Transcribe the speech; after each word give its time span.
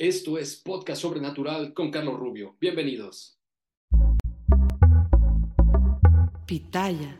Esto 0.00 0.38
es 0.38 0.54
Podcast 0.54 1.02
Sobrenatural 1.02 1.74
con 1.74 1.90
Carlos 1.90 2.20
Rubio. 2.20 2.54
Bienvenidos. 2.60 3.40
Pitaya. 6.46 7.18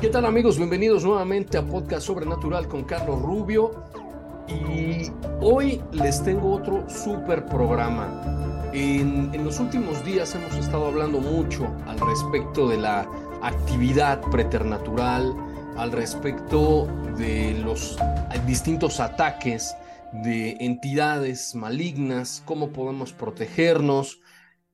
¿Qué 0.00 0.06
tal 0.06 0.26
amigos? 0.26 0.56
Bienvenidos 0.56 1.02
nuevamente 1.02 1.58
a 1.58 1.66
Podcast 1.66 2.06
Sobrenatural 2.06 2.68
con 2.68 2.84
Carlos 2.84 3.20
Rubio. 3.20 3.72
Y 4.46 5.10
hoy 5.40 5.82
les 5.90 6.22
tengo 6.22 6.52
otro 6.52 6.88
super 6.88 7.44
programa. 7.46 8.70
En, 8.72 9.34
en 9.34 9.44
los 9.44 9.58
últimos 9.58 10.04
días 10.04 10.32
hemos 10.36 10.54
estado 10.54 10.86
hablando 10.86 11.18
mucho 11.18 11.74
al 11.88 11.98
respecto 11.98 12.68
de 12.68 12.76
la 12.76 13.00
actividad 13.42 14.20
preternatural, 14.30 15.34
al 15.76 15.90
respecto 15.90 16.86
de 17.18 17.54
los 17.64 17.98
distintos 18.46 19.00
ataques 19.00 19.74
de 20.12 20.56
entidades 20.60 21.54
malignas, 21.54 22.42
cómo 22.44 22.72
podemos 22.72 23.12
protegernos 23.12 24.20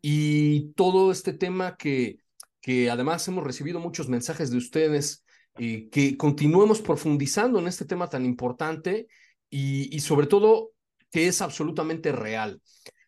y 0.03 0.72
todo 0.72 1.12
este 1.12 1.33
tema 1.33 1.77
que, 1.77 2.19
que 2.61 2.91
además 2.91 3.27
hemos 3.28 3.44
recibido 3.44 3.81
muchos 3.81 4.09
mensajes 4.09 4.50
de 4.50 4.59
ustedes, 4.59 5.25
eh, 5.59 5.89
que 5.91 6.16
continuemos 6.16 6.81
profundizando 6.81 7.59
en 7.59 7.69
este 7.69 7.84
tema 7.84 8.09
tan 8.09 8.25
importante 8.25 9.09
y, 9.50 9.94
y 9.94 10.00
sobre 10.00 10.27
todo 10.27 10.72
que 11.11 11.28
es 11.28 11.41
absolutamente 11.41 12.12
real. 12.12 12.61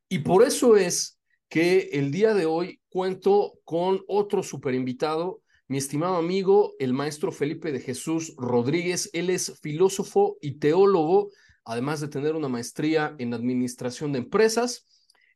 Y 0.08 0.20
por 0.20 0.42
eso 0.42 0.76
es 0.76 1.18
que 1.48 1.90
el 1.92 2.10
día 2.10 2.34
de 2.34 2.46
hoy 2.46 2.80
cuento 2.88 3.58
con 3.64 4.02
otro 4.06 4.42
super 4.42 4.74
invitado 4.74 5.42
mi 5.70 5.78
estimado 5.78 6.16
amigo, 6.16 6.74
el 6.80 6.92
maestro 6.92 7.30
Felipe 7.30 7.70
de 7.70 7.78
Jesús 7.78 8.34
Rodríguez. 8.36 9.08
Él 9.12 9.30
es 9.30 9.56
filósofo 9.62 10.36
y 10.40 10.58
teólogo, 10.58 11.30
además 11.70 12.00
de 12.00 12.08
tener 12.08 12.34
una 12.34 12.48
maestría 12.48 13.14
en 13.18 13.32
administración 13.32 14.10
de 14.10 14.18
empresas 14.18 14.88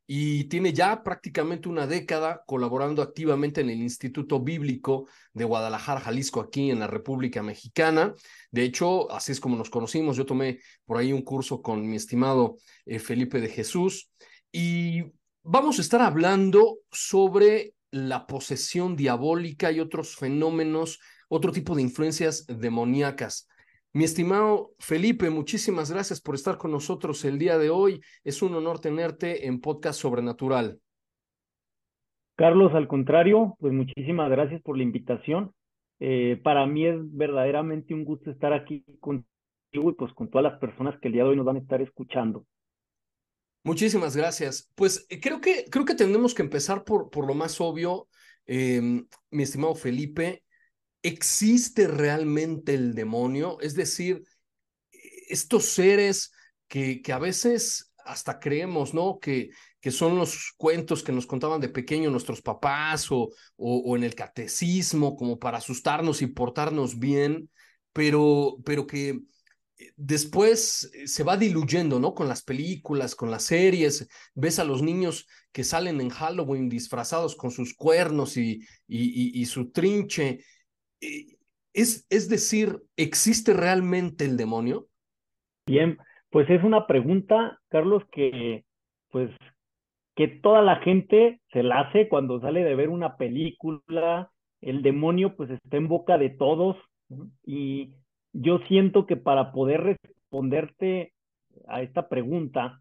y 0.04 0.44
tiene 0.44 0.72
ya 0.72 1.04
prácticamente 1.04 1.68
una 1.68 1.86
década 1.86 2.42
colaborando 2.44 3.02
activamente 3.02 3.60
en 3.60 3.70
el 3.70 3.80
Instituto 3.80 4.40
Bíblico 4.40 5.06
de 5.32 5.44
Guadalajara, 5.44 6.00
Jalisco, 6.00 6.40
aquí 6.40 6.72
en 6.72 6.80
la 6.80 6.88
República 6.88 7.40
Mexicana. 7.40 8.14
De 8.50 8.64
hecho, 8.64 9.10
así 9.12 9.30
es 9.30 9.38
como 9.38 9.56
nos 9.56 9.70
conocimos. 9.70 10.16
Yo 10.16 10.26
tomé 10.26 10.58
por 10.84 10.98
ahí 10.98 11.12
un 11.12 11.22
curso 11.22 11.62
con 11.62 11.88
mi 11.88 11.94
estimado 11.94 12.56
eh, 12.84 12.98
Felipe 12.98 13.40
de 13.40 13.48
Jesús 13.48 14.10
y 14.50 15.04
vamos 15.44 15.78
a 15.78 15.82
estar 15.82 16.02
hablando 16.02 16.78
sobre 16.90 17.74
la 17.92 18.26
posesión 18.26 18.96
diabólica 18.96 19.70
y 19.70 19.78
otros 19.78 20.16
fenómenos, 20.16 20.98
otro 21.28 21.52
tipo 21.52 21.76
de 21.76 21.82
influencias 21.82 22.44
demoníacas. 22.48 23.46
Mi 23.96 24.02
estimado 24.02 24.72
Felipe, 24.80 25.30
muchísimas 25.30 25.92
gracias 25.92 26.20
por 26.20 26.34
estar 26.34 26.58
con 26.58 26.72
nosotros 26.72 27.24
el 27.24 27.38
día 27.38 27.58
de 27.58 27.70
hoy. 27.70 28.00
Es 28.24 28.42
un 28.42 28.52
honor 28.56 28.80
tenerte 28.80 29.46
en 29.46 29.60
Podcast 29.60 30.00
Sobrenatural. 30.00 30.80
Carlos, 32.34 32.74
al 32.74 32.88
contrario, 32.88 33.56
pues 33.60 33.72
muchísimas 33.72 34.28
gracias 34.28 34.60
por 34.62 34.76
la 34.76 34.82
invitación. 34.82 35.52
Eh, 36.00 36.40
para 36.42 36.66
mí 36.66 36.84
es 36.84 36.96
verdaderamente 37.02 37.94
un 37.94 38.04
gusto 38.04 38.32
estar 38.32 38.52
aquí 38.52 38.84
contigo 38.98 39.28
y 39.72 39.92
pues 39.92 40.12
con 40.12 40.28
todas 40.28 40.42
las 40.42 40.58
personas 40.58 40.98
que 41.00 41.06
el 41.06 41.14
día 41.14 41.22
de 41.22 41.30
hoy 41.30 41.36
nos 41.36 41.46
van 41.46 41.56
a 41.56 41.60
estar 41.60 41.80
escuchando. 41.80 42.44
Muchísimas 43.62 44.16
gracias. 44.16 44.72
Pues 44.74 45.06
eh, 45.08 45.20
creo 45.20 45.40
que, 45.40 45.66
creo 45.70 45.84
que 45.84 45.94
tenemos 45.94 46.34
que 46.34 46.42
empezar 46.42 46.82
por, 46.82 47.10
por 47.10 47.28
lo 47.28 47.34
más 47.34 47.60
obvio, 47.60 48.08
eh, 48.46 49.04
mi 49.30 49.42
estimado 49.44 49.76
Felipe. 49.76 50.43
¿Existe 51.04 51.86
realmente 51.86 52.72
el 52.72 52.94
demonio? 52.94 53.60
Es 53.60 53.74
decir, 53.74 54.24
estos 55.28 55.66
seres 55.66 56.32
que, 56.66 57.02
que 57.02 57.12
a 57.12 57.18
veces 57.18 57.92
hasta 58.06 58.40
creemos, 58.40 58.94
¿no? 58.94 59.18
Que, 59.18 59.50
que 59.82 59.90
son 59.90 60.16
los 60.16 60.54
cuentos 60.56 61.02
que 61.02 61.12
nos 61.12 61.26
contaban 61.26 61.60
de 61.60 61.68
pequeño 61.68 62.10
nuestros 62.10 62.40
papás 62.40 63.12
o, 63.12 63.30
o, 63.56 63.96
en 63.96 64.02
el 64.02 64.14
catecismo, 64.14 65.14
como 65.14 65.38
para 65.38 65.58
asustarnos 65.58 66.22
y 66.22 66.26
portarnos 66.26 66.98
bien, 66.98 67.50
pero, 67.92 68.56
pero 68.64 68.86
que 68.86 69.20
después 69.96 70.90
se 71.04 71.22
va 71.22 71.36
diluyendo, 71.36 72.00
¿no? 72.00 72.14
Con 72.14 72.28
las 72.28 72.42
películas, 72.42 73.14
con 73.14 73.30
las 73.30 73.44
series, 73.44 74.08
ves 74.34 74.58
a 74.58 74.64
los 74.64 74.82
niños 74.82 75.26
que 75.52 75.64
salen 75.64 76.00
en 76.00 76.08
Halloween 76.08 76.68
disfrazados 76.70 77.36
con 77.36 77.50
sus 77.50 77.74
cuernos 77.74 78.36
y, 78.36 78.60
y, 78.88 79.44
su 79.46 79.70
trinche. 79.70 80.40
Es, 81.72 82.06
es 82.10 82.28
decir, 82.28 82.78
¿existe 82.96 83.52
realmente 83.52 84.24
el 84.24 84.36
demonio? 84.36 84.86
Bien, 85.66 85.98
pues 86.30 86.48
es 86.50 86.62
una 86.62 86.86
pregunta, 86.86 87.60
Carlos, 87.68 88.02
que 88.12 88.64
pues 89.10 89.30
que 90.16 90.28
toda 90.28 90.62
la 90.62 90.76
gente 90.76 91.40
se 91.52 91.62
la 91.62 91.80
hace 91.80 92.08
cuando 92.08 92.40
sale 92.40 92.62
de 92.62 92.74
ver 92.74 92.88
una 92.88 93.16
película, 93.16 94.30
el 94.60 94.82
demonio 94.82 95.36
pues 95.36 95.50
está 95.50 95.76
en 95.76 95.88
boca 95.88 96.18
de 96.18 96.30
todos 96.30 96.76
y 97.44 97.94
yo 98.32 98.58
siento 98.68 99.06
que 99.06 99.16
para 99.16 99.52
poder 99.52 99.82
responderte 99.82 101.12
a 101.68 101.82
esta 101.82 102.08
pregunta, 102.08 102.80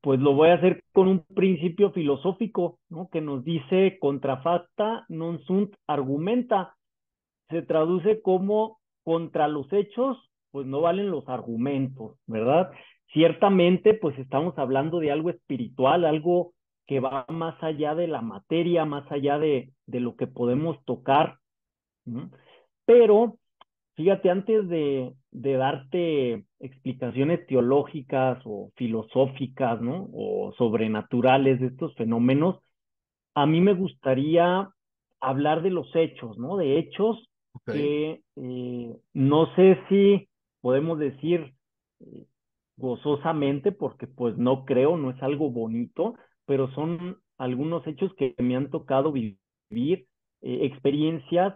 pues 0.00 0.20
lo 0.20 0.34
voy 0.34 0.50
a 0.50 0.54
hacer 0.54 0.84
con 0.92 1.08
un 1.08 1.20
principio 1.34 1.92
filosófico, 1.92 2.78
¿no? 2.88 3.08
Que 3.10 3.20
nos 3.20 3.44
dice 3.44 3.98
contrafacta 3.98 5.04
non 5.08 5.38
sunt 5.46 5.74
argumenta. 5.86 6.74
Se 7.50 7.62
traduce 7.62 8.20
como 8.22 8.80
contra 9.04 9.46
los 9.46 9.72
hechos, 9.72 10.18
pues 10.50 10.66
no 10.66 10.80
valen 10.80 11.10
los 11.10 11.28
argumentos, 11.28 12.18
¿verdad? 12.26 12.70
Ciertamente, 13.12 13.94
pues 13.94 14.18
estamos 14.18 14.58
hablando 14.58 14.98
de 14.98 15.12
algo 15.12 15.30
espiritual, 15.30 16.04
algo 16.04 16.52
que 16.86 17.00
va 17.00 17.24
más 17.28 17.60
allá 17.62 17.94
de 17.94 18.08
la 18.08 18.20
materia, 18.20 18.84
más 18.84 19.10
allá 19.10 19.38
de, 19.38 19.70
de 19.86 20.00
lo 20.00 20.16
que 20.16 20.26
podemos 20.26 20.84
tocar. 20.84 21.38
¿no? 22.04 22.30
Pero, 22.84 23.38
fíjate, 23.96 24.30
antes 24.30 24.68
de, 24.68 25.12
de 25.32 25.52
darte 25.54 26.44
explicaciones 26.60 27.46
teológicas 27.46 28.40
o 28.44 28.70
filosóficas, 28.76 29.80
¿no? 29.80 30.08
O 30.12 30.52
sobrenaturales 30.56 31.60
de 31.60 31.68
estos 31.68 31.94
fenómenos, 31.96 32.60
a 33.34 33.46
mí 33.46 33.60
me 33.60 33.74
gustaría 33.74 34.70
hablar 35.20 35.62
de 35.62 35.70
los 35.70 35.94
hechos, 35.94 36.38
¿no? 36.38 36.56
De 36.56 36.78
hechos 36.78 37.28
okay. 37.52 37.74
que 37.74 38.20
eh, 38.36 38.96
no 39.14 39.54
sé 39.56 39.78
si 39.88 40.28
podemos 40.60 40.98
decir 40.98 41.54
eh, 42.00 42.26
gozosamente, 42.76 43.72
porque 43.72 44.06
pues 44.06 44.36
no 44.36 44.64
creo, 44.64 44.96
no 44.98 45.10
es 45.10 45.22
algo 45.22 45.50
bonito, 45.50 46.14
pero 46.44 46.70
son 46.72 47.18
algunos 47.38 47.86
hechos 47.86 48.12
que 48.14 48.34
me 48.38 48.56
han 48.56 48.70
tocado 48.70 49.12
vivir, 49.12 49.38
eh, 49.70 50.06
experiencias 50.42 51.54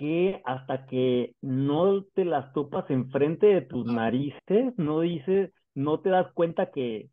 que 0.00 0.40
hasta 0.46 0.86
que 0.86 1.34
no 1.42 2.04
te 2.14 2.24
las 2.24 2.54
topas 2.54 2.90
enfrente 2.90 3.46
de 3.48 3.60
tus 3.60 3.84
narices, 3.84 4.72
no 4.78 5.00
dices, 5.00 5.52
no 5.74 6.00
te 6.00 6.08
das 6.08 6.32
cuenta 6.32 6.70
que, 6.70 7.10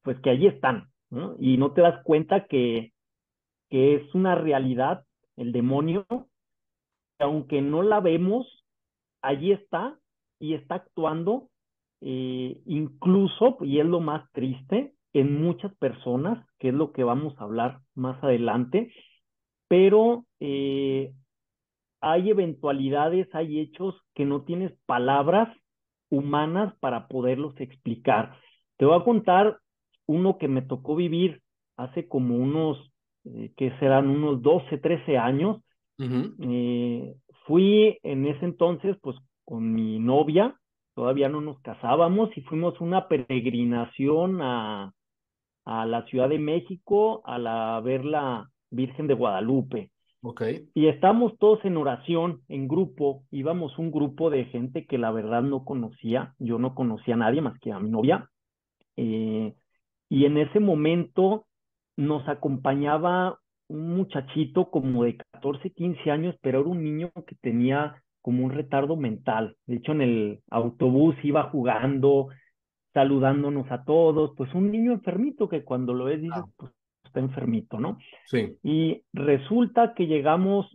pues 0.00 0.18
que 0.20 0.30
allí 0.30 0.46
están, 0.46 0.88
¿no? 1.10 1.36
Y 1.38 1.58
no 1.58 1.72
te 1.72 1.82
das 1.82 2.02
cuenta 2.04 2.46
que, 2.46 2.94
que 3.68 3.96
es 3.96 4.14
una 4.14 4.34
realidad, 4.34 5.04
el 5.36 5.52
demonio, 5.52 6.06
aunque 7.18 7.60
no 7.60 7.82
la 7.82 8.00
vemos, 8.00 8.64
allí 9.20 9.52
está 9.52 9.98
y 10.40 10.54
está 10.54 10.76
actuando 10.76 11.50
eh, 12.00 12.62
incluso, 12.64 13.58
y 13.60 13.78
es 13.78 13.84
lo 13.84 14.00
más 14.00 14.24
triste, 14.32 14.94
en 15.12 15.42
muchas 15.42 15.74
personas, 15.74 16.48
que 16.58 16.68
es 16.68 16.74
lo 16.74 16.92
que 16.92 17.04
vamos 17.04 17.34
a 17.36 17.44
hablar 17.44 17.80
más 17.94 18.24
adelante, 18.24 18.90
pero 19.68 20.24
eh, 20.40 21.12
hay 22.02 22.30
eventualidades, 22.30 23.28
hay 23.32 23.60
hechos 23.60 23.94
que 24.14 24.24
no 24.24 24.42
tienes 24.42 24.72
palabras 24.86 25.48
humanas 26.10 26.74
para 26.80 27.06
poderlos 27.06 27.58
explicar. 27.60 28.36
Te 28.76 28.84
voy 28.84 29.00
a 29.00 29.04
contar 29.04 29.58
uno 30.06 30.36
que 30.36 30.48
me 30.48 30.62
tocó 30.62 30.96
vivir 30.96 31.40
hace 31.76 32.08
como 32.08 32.36
unos, 32.36 32.92
eh, 33.24 33.52
que 33.56 33.70
serán 33.78 34.08
unos 34.08 34.42
12, 34.42 34.78
13 34.78 35.16
años. 35.16 35.62
eh, 36.40 37.14
fui 37.46 37.98
en 38.02 38.26
ese 38.26 38.44
entonces, 38.44 38.96
pues, 39.00 39.16
con 39.44 39.72
mi 39.72 40.00
novia, 40.00 40.56
todavía 40.94 41.28
no 41.28 41.40
nos 41.40 41.60
casábamos 41.60 42.36
y 42.36 42.40
fuimos 42.42 42.80
una 42.80 43.06
peregrinación 43.06 44.42
a, 44.42 44.92
a 45.64 45.86
la 45.86 46.04
Ciudad 46.06 46.28
de 46.28 46.40
México 46.40 47.22
a 47.24 47.38
la, 47.38 47.80
ver 47.80 48.04
la 48.04 48.50
Virgen 48.70 49.06
de 49.06 49.14
Guadalupe. 49.14 49.91
Okay. 50.24 50.68
Y 50.74 50.86
estamos 50.86 51.36
todos 51.38 51.64
en 51.64 51.76
oración, 51.76 52.42
en 52.48 52.68
grupo, 52.68 53.24
íbamos 53.32 53.76
un 53.76 53.90
grupo 53.90 54.30
de 54.30 54.44
gente 54.44 54.86
que 54.86 54.96
la 54.96 55.10
verdad 55.10 55.42
no 55.42 55.64
conocía, 55.64 56.34
yo 56.38 56.60
no 56.60 56.76
conocía 56.76 57.14
a 57.14 57.18
nadie 57.18 57.40
más 57.40 57.58
que 57.58 57.72
a 57.72 57.80
mi 57.80 57.90
novia. 57.90 58.30
Eh, 58.96 59.52
y 60.08 60.24
en 60.24 60.38
ese 60.38 60.60
momento 60.60 61.46
nos 61.96 62.28
acompañaba 62.28 63.40
un 63.68 63.96
muchachito 63.96 64.70
como 64.70 65.02
de 65.04 65.16
14, 65.16 65.70
15 65.70 66.10
años, 66.12 66.36
pero 66.40 66.60
era 66.60 66.68
un 66.68 66.84
niño 66.84 67.10
que 67.26 67.34
tenía 67.40 68.00
como 68.20 68.44
un 68.44 68.52
retardo 68.52 68.94
mental. 68.96 69.56
De 69.66 69.76
hecho, 69.76 69.90
en 69.90 70.02
el 70.02 70.40
autobús 70.50 71.16
iba 71.24 71.50
jugando, 71.50 72.28
saludándonos 72.94 73.70
a 73.72 73.84
todos, 73.84 74.32
pues 74.36 74.54
un 74.54 74.70
niño 74.70 74.92
enfermito 74.92 75.48
que 75.48 75.64
cuando 75.64 75.94
lo 75.94 76.04
ves 76.04 76.20
dices, 76.20 76.44
pues 76.56 76.70
está 77.12 77.20
enfermito, 77.20 77.78
¿no? 77.78 77.98
Sí. 78.26 78.56
Y 78.62 79.02
resulta 79.12 79.92
que 79.94 80.06
llegamos 80.06 80.66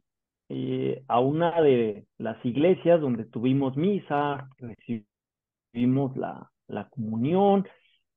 eh, 0.50 1.04
a 1.08 1.20
una 1.20 1.60
de 1.62 2.06
las 2.20 2.44
iglesias 2.46 3.02
donde 3.02 3.26
tuvimos 3.26 3.76
misa, 3.76 4.48
recibimos 4.60 6.16
la, 6.16 6.52
la 6.68 6.88
comunión 6.90 7.68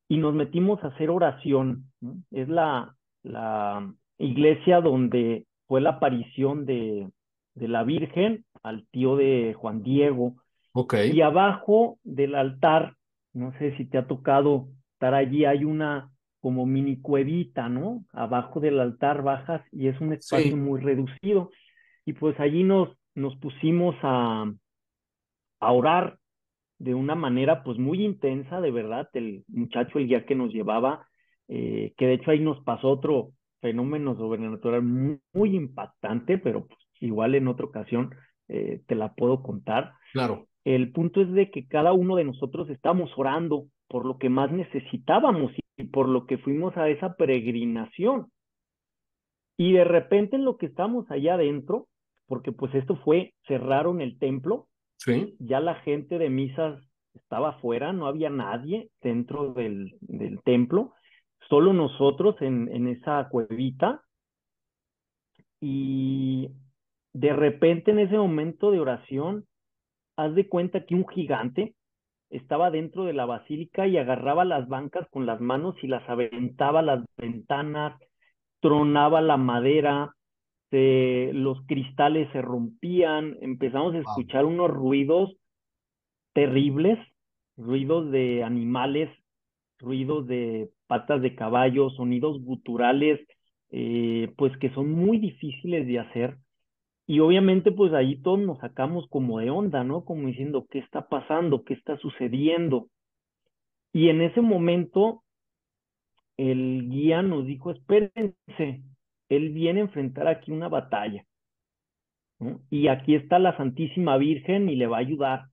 y 0.07 0.19
nos 0.19 0.35
metimos 0.35 0.85
a 0.85 0.89
hacer 0.89 1.09
oración. 1.09 1.87
¿no? 2.01 2.17
Es 2.31 2.49
la, 2.49 2.95
la 3.23 3.91
iglesia 4.19 4.83
donde 4.83 5.47
fue 5.67 5.81
la 5.81 5.91
aparición 5.91 6.67
de, 6.67 7.09
de 7.55 7.69
la 7.69 7.85
Virgen 7.85 8.45
al 8.63 8.87
tío 8.89 9.17
de 9.17 9.55
Juan 9.55 9.83
Diego. 9.83 10.35
Ok. 10.73 10.95
Y 11.13 11.23
abajo 11.23 11.99
del 12.05 12.35
altar, 12.35 12.97
no 13.33 13.53
sé 13.59 13.77
si 13.79 13.87
te 13.87 13.97
ha 13.97 14.07
tocado 14.07 14.69
estar 14.93 15.15
allí, 15.15 15.47
hay 15.47 15.65
una 15.65 16.10
como 16.41 16.67
mini 16.67 17.01
cuevita, 17.01 17.69
¿no? 17.69 18.05
Abajo 18.13 18.61
del 18.61 18.81
altar 18.81 19.23
bajas 19.23 19.63
y 19.73 19.89
es 19.89 20.01
un 20.01 20.13
espacio 20.13 20.51
Sí. 20.53 20.57
muy 20.57 20.81
reducido. 20.81 21.51
Y 22.07 22.15
pues 22.15 22.39
allí 22.41 22.65
nos, 22.65 22.89
nos 23.15 23.37
pusimos 23.37 23.95
a, 24.03 24.51
a 25.61 25.73
orar 25.73 26.19
de 26.79 26.95
una 26.95 27.15
manera 27.15 27.63
pues 27.63 27.79
muy 27.79 28.03
intensa, 28.05 28.61
de 28.61 28.71
verdad, 28.71 29.09
el 29.13 29.45
muchacho, 29.49 29.99
el 29.99 30.09
guía 30.09 30.25
que 30.25 30.35
nos 30.35 30.53
llevaba, 30.53 31.07
eh, 31.49 31.93
que 31.97 32.07
de 32.07 32.15
hecho 32.15 32.31
ahí 32.31 32.41
nos 32.41 32.63
pasó 32.65 32.89
otro 32.89 33.33
fenómeno 33.61 34.17
sobrenatural 34.17 34.83
muy, 34.83 35.19
muy 35.35 35.55
impactante, 35.57 36.39
pero 36.39 36.67
pues, 36.67 36.81
igual 37.01 37.35
en 37.35 37.49
otra 37.49 37.67
ocasión 37.67 38.11
eh, 38.49 38.81
te 38.87 38.95
la 38.95 39.13
puedo 39.13 39.43
contar. 39.43 39.93
Claro. 40.15 40.47
El 40.65 40.93
punto 40.93 41.21
es 41.21 41.31
de 41.33 41.51
que 41.51 41.67
cada 41.69 41.93
uno 41.93 42.17
de 42.17 42.25
nosotros 42.25 42.71
estamos 42.71 43.11
orando 43.17 43.67
por 43.89 44.07
lo 44.07 44.19
que 44.19 44.31
más 44.31 44.51
necesitábamos 44.51 45.53
y 45.81 45.85
por 45.85 46.09
lo 46.09 46.27
que 46.27 46.39
fuimos 46.39 46.77
a 46.77 46.89
esa 46.89 47.15
peregrinación. 47.15 48.31
Y 49.57 49.73
de 49.73 49.85
repente 49.85 50.37
en 50.37 50.45
lo 50.45 50.57
que 50.57 50.67
estamos 50.67 51.11
allá 51.11 51.35
adentro, 51.35 51.89
porque 52.27 52.53
pues 52.53 52.75
esto 52.75 52.97
fue, 52.97 53.35
cerraron 53.47 54.01
el 54.01 54.19
templo, 54.19 54.67
Sí. 54.97 55.35
ya 55.39 55.61
la 55.61 55.77
gente 55.77 56.19
de 56.19 56.29
misas 56.29 56.79
estaba 57.15 57.51
afuera, 57.51 57.93
no 57.93 58.07
había 58.07 58.29
nadie 58.29 58.91
dentro 59.01 59.55
del, 59.55 59.97
del 60.01 60.43
templo, 60.43 60.93
solo 61.49 61.73
nosotros 61.73 62.37
en, 62.41 62.69
en 62.71 62.87
esa 62.89 63.29
cuevita. 63.31 64.03
Y 65.61 66.51
de 67.13 67.33
repente 67.33 67.91
en 67.91 67.99
ese 68.01 68.17
momento 68.17 68.71
de 68.71 68.81
oración, 68.81 69.47
haz 70.17 70.35
de 70.35 70.49
cuenta 70.49 70.85
que 70.85 70.95
un 70.95 71.07
gigante 71.09 71.75
estaba 72.31 72.71
dentro 72.71 73.05
de 73.05 73.13
la 73.13 73.27
basílica 73.27 73.87
y 73.87 73.99
agarraba 73.99 74.45
las 74.45 74.69
bancas 74.69 75.09
con 75.11 75.27
las 75.27 75.41
manos 75.41 75.77
y 75.83 75.89
las 75.89 76.09
aventaba 76.09 76.83
las 76.83 77.05
ventanas, 77.17 78.01
tronaba 78.61 79.21
la 79.21 79.37
madera, 79.37 80.15
se- 80.71 81.33
los 81.35 81.61
cristales 81.67 82.29
se 82.33 82.43
rompían, 82.43 83.37
empezamos 83.43 83.95
a 83.95 84.01
escuchar 84.01 84.45
unos 84.47 84.71
ruidos 84.71 85.37
terribles, 86.33 86.99
ruidos 87.57 88.11
de 88.11 88.43
animales, 88.45 89.11
ruidos 89.79 90.27
de 90.27 90.71
patas 90.87 91.23
de 91.23 91.35
caballo, 91.35 91.91
sonidos 91.91 92.43
guturales, 92.43 93.21
eh, 93.71 94.33
pues 94.37 94.57
que 94.59 94.71
son 94.75 94.91
muy 94.93 95.19
difíciles 95.19 95.87
de 95.87 95.99
hacer. 96.01 96.39
Y 97.11 97.19
obviamente 97.19 97.73
pues 97.73 97.93
ahí 97.93 98.23
todos 98.23 98.39
nos 98.39 98.61
sacamos 98.61 99.09
como 99.09 99.41
de 99.41 99.51
onda, 99.51 99.83
¿no? 99.83 100.05
Como 100.05 100.29
diciendo, 100.29 100.69
¿qué 100.71 100.79
está 100.79 101.09
pasando? 101.09 101.65
¿Qué 101.65 101.75
está 101.75 101.97
sucediendo? 101.97 102.87
Y 103.93 104.11
en 104.11 104.21
ese 104.21 104.41
momento 104.41 105.25
el 106.37 106.89
guía 106.89 107.23
nos 107.23 107.47
dijo, 107.47 107.73
espérense, 107.73 108.85
él 109.29 109.51
viene 109.51 109.81
a 109.81 109.85
enfrentar 109.87 110.29
aquí 110.29 110.53
una 110.53 110.69
batalla, 110.69 111.25
¿no? 112.39 112.61
Y 112.71 112.87
aquí 112.87 113.17
está 113.17 113.41
la 113.41 113.57
Santísima 113.57 114.17
Virgen 114.17 114.69
y 114.69 114.77
le 114.77 114.87
va 114.87 114.99
a 114.99 115.01
ayudar. 115.01 115.47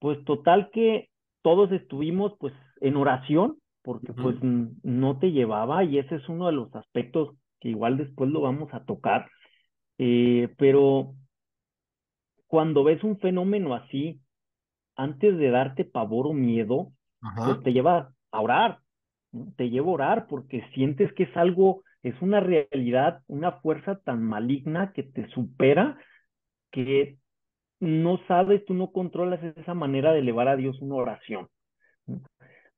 Pues 0.00 0.22
total 0.26 0.68
que 0.70 1.08
todos 1.40 1.72
estuvimos 1.72 2.34
pues 2.38 2.52
en 2.82 2.96
oración, 2.96 3.56
porque 3.80 4.12
pues 4.12 4.36
no 4.42 5.18
te 5.18 5.32
llevaba 5.32 5.82
y 5.82 5.96
ese 5.96 6.16
es 6.16 6.28
uno 6.28 6.48
de 6.48 6.52
los 6.52 6.76
aspectos 6.76 7.38
que 7.58 7.70
igual 7.70 7.96
después 7.96 8.30
lo 8.30 8.42
vamos 8.42 8.68
a 8.74 8.84
tocar. 8.84 9.30
Eh, 10.02 10.48
pero 10.56 11.12
cuando 12.46 12.84
ves 12.84 13.04
un 13.04 13.18
fenómeno 13.18 13.74
así, 13.74 14.18
antes 14.96 15.36
de 15.36 15.50
darte 15.50 15.84
pavor 15.84 16.26
o 16.26 16.32
miedo, 16.32 16.92
pues 17.36 17.62
te 17.62 17.74
lleva 17.74 18.10
a 18.32 18.40
orar, 18.40 18.78
¿no? 19.30 19.52
Te 19.58 19.68
lleva 19.68 19.88
a 19.88 19.92
orar 19.92 20.26
porque 20.26 20.64
sientes 20.72 21.12
que 21.12 21.24
es 21.24 21.36
algo, 21.36 21.82
es 22.02 22.14
una 22.22 22.40
realidad, 22.40 23.20
una 23.26 23.60
fuerza 23.60 24.00
tan 24.00 24.22
maligna 24.22 24.94
que 24.94 25.02
te 25.02 25.28
supera 25.28 25.98
que 26.70 27.18
no 27.78 28.20
sabes, 28.26 28.64
tú 28.64 28.72
no 28.72 28.92
controlas 28.92 29.42
esa 29.42 29.74
manera 29.74 30.12
de 30.14 30.20
elevar 30.20 30.48
a 30.48 30.56
Dios 30.56 30.80
una 30.80 30.94
oración. 30.94 31.48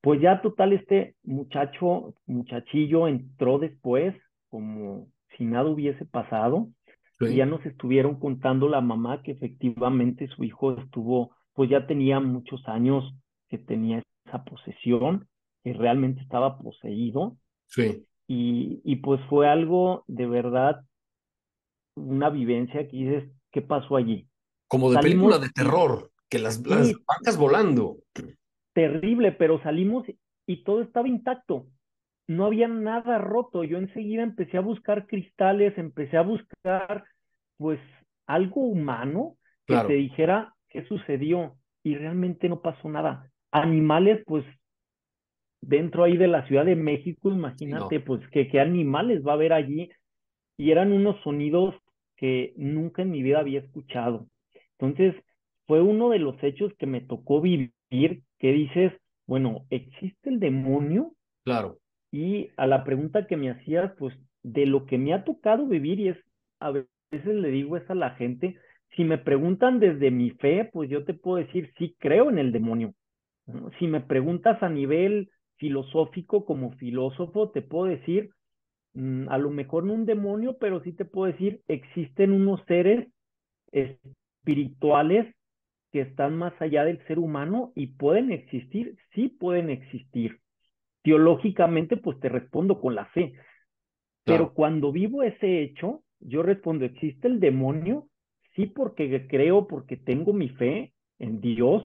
Pues 0.01 0.21
ya 0.21 0.43
total, 0.43 0.73
este 0.73 1.15
muchacho, 1.23 2.15
muchachillo 2.27 3.07
entró 3.07 3.61
después 3.61 4.13
como 4.49 5.07
si 5.37 5.45
nada 5.45 5.71
hubiese 5.71 6.05
pasado 6.05 6.67
y 7.31 7.37
ya 7.37 7.47
nos 7.47 7.65
estuvieron 7.67 8.19
contando 8.19 8.69
la 8.69 8.81
mamá 8.81 9.23
que 9.23 9.33
efectivamente 9.33 10.29
su 10.29 10.45
hijo 10.45 10.73
estuvo, 10.79 11.35
pues 11.53 11.71
ya 11.71 11.87
tenía 11.87 12.21
muchos 12.21 12.67
años 12.69 13.15
que 13.49 13.59
tenía 13.59 14.03
esa 14.27 14.45
posesión, 14.45 15.29
que 15.63 15.73
realmente 15.75 16.23
estaba 16.23 16.59
poseído 16.59 17.37
Sí. 17.67 18.05
y, 18.27 18.81
y 18.85 18.97
pues 18.97 19.21
fue 19.29 19.49
algo 19.49 20.05
de 20.07 20.27
verdad, 20.27 20.85
una 21.97 22.31
vivencia 22.31 22.89
que 22.89 22.97
dices, 22.97 23.31
¿qué 23.51 23.63
pasó 23.63 23.97
allí? 23.97 24.27
Como 24.69 24.91
de 24.91 24.97
Salimos 24.97 25.31
película 25.33 25.39
de 25.39 25.51
terror, 25.53 26.11
que 26.29 26.39
las, 26.39 26.67
las 26.67 26.93
vacas 27.07 27.37
volando. 27.37 27.99
terrible, 28.73 29.33
pero 29.33 29.63
salimos 29.63 30.07
y 30.47 30.65
todo 30.65 30.83
estaba 30.83 31.09
intacto. 31.09 31.67
No 32.27 32.47
había 32.47 32.69
nada 32.69 33.19
roto. 33.19 33.65
Yo 33.65 33.79
enseguida 33.79 34.23
empecé 34.23 34.57
a 34.57 34.61
buscar 34.63 35.07
cristales, 35.07 35.77
empecé 35.77 36.17
a 36.17 36.23
buscar 36.23 37.05
pues 37.59 37.81
algo 38.27 38.63
humano 38.63 39.37
que 39.67 39.75
Claro. 39.75 39.89
te 39.89 39.95
dijera 39.95 40.55
qué 40.69 40.85
sucedió 40.87 41.57
y 41.83 41.97
realmente 41.97 42.49
no 42.49 42.61
pasó 42.63 42.89
nada. 42.89 43.31
Animales 43.51 44.23
pues 44.27 44.45
dentro 45.61 46.05
ahí 46.05 46.17
de 46.17 46.29
la 46.29 46.47
Ciudad 46.47 46.65
de 46.65 46.77
México, 46.77 47.31
imagínate 47.31 48.01
pues 48.01 48.27
que 48.31 48.49
qué 48.49 48.61
animales 48.61 49.25
va 49.27 49.33
a 49.33 49.35
haber 49.35 49.53
allí 49.53 49.91
y 50.57 50.71
eran 50.71 50.93
unos 50.93 51.21
sonidos 51.23 51.75
que 52.17 52.53
nunca 52.57 53.03
en 53.03 53.11
mi 53.11 53.23
vida 53.23 53.41
había 53.41 53.61
escuchado. 53.61 54.27
Entonces, 54.79 55.15
fue 55.67 55.81
uno 55.81 56.11
de 56.11 56.19
los 56.19 56.43
hechos 56.43 56.73
que 56.79 56.87
me 56.87 57.01
tocó 57.01 57.41
vivir, 57.41 57.73
que 57.91 58.53
dices, 58.53 58.93
bueno, 59.27 59.65
¿existe 59.71 60.31
el 60.31 60.41
demonio? 60.41 61.13
Claro. 61.45 61.79
Y 62.13 62.51
a 62.57 62.67
la 62.69 62.85
pregunta 62.85 63.27
que 63.27 63.37
me 63.37 63.51
hacías, 63.51 63.93
pues 63.99 64.15
de 64.45 64.67
lo 64.67 64.87
que 64.87 64.99
me 64.99 65.15
ha 65.15 65.25
tocado 65.25 65.67
vivir, 65.67 66.01
y 66.01 66.09
es, 66.11 66.19
a 66.61 66.71
veces 66.71 66.89
le 67.27 67.51
digo 67.51 67.77
es 67.77 67.89
a 67.91 67.95
la 67.95 68.11
gente, 68.13 68.57
si 68.97 69.05
me 69.05 69.19
preguntan 69.19 69.81
desde 69.81 70.11
mi 70.11 70.31
fe, 70.33 70.69
pues 70.73 70.91
yo 70.91 71.05
te 71.05 71.15
puedo 71.15 71.39
decir, 71.45 71.73
sí 71.79 71.97
creo 71.99 72.31
en 72.31 72.39
el 72.39 72.53
demonio, 72.53 72.95
Si 73.79 73.87
me 73.87 74.01
preguntas 74.01 74.63
a 74.63 74.69
nivel 74.69 75.31
filosófico 75.57 76.45
como 76.45 76.73
filósofo, 76.73 77.51
te 77.51 77.63
puedo 77.63 77.87
decir, 77.87 78.31
mm, 78.95 79.29
a 79.31 79.39
lo 79.39 79.51
mejor 79.51 79.85
no 79.85 79.95
un 79.95 80.07
demonio, 80.07 80.59
pero 80.59 80.83
sí 80.83 80.93
te 80.95 81.05
puedo 81.07 81.33
decir, 81.33 81.63
existen 81.69 82.33
unos 82.33 82.63
seres 82.67 83.09
espirituales 83.73 85.35
que 85.93 86.03
están 86.03 86.39
más 86.39 86.55
allá 86.63 86.85
del 86.85 87.05
ser 87.09 87.21
humano 87.21 87.73
y 87.77 87.89
pueden 87.89 88.33
existir, 88.33 88.97
sí 89.15 89.29
pueden 89.31 89.71
existir. 89.71 90.42
Teológicamente, 91.03 91.97
pues 91.97 92.19
te 92.21 92.29
respondo 92.29 92.81
con 92.81 92.95
la 92.95 93.07
fe. 93.07 93.35
Pero 94.25 94.55
cuando 94.55 94.93
vivo 94.93 95.23
ese 95.23 95.63
hecho, 95.63 96.05
yo 96.21 96.43
respondo, 96.43 96.85
¿existe 96.85 97.27
el 97.27 97.41
demonio? 97.41 98.09
Sí, 98.55 98.67
porque 98.67 99.27
creo, 99.29 99.67
porque 99.67 99.97
tengo 99.97 100.33
mi 100.33 100.49
fe 100.51 100.93
en 101.19 101.41
Dios, 101.41 101.83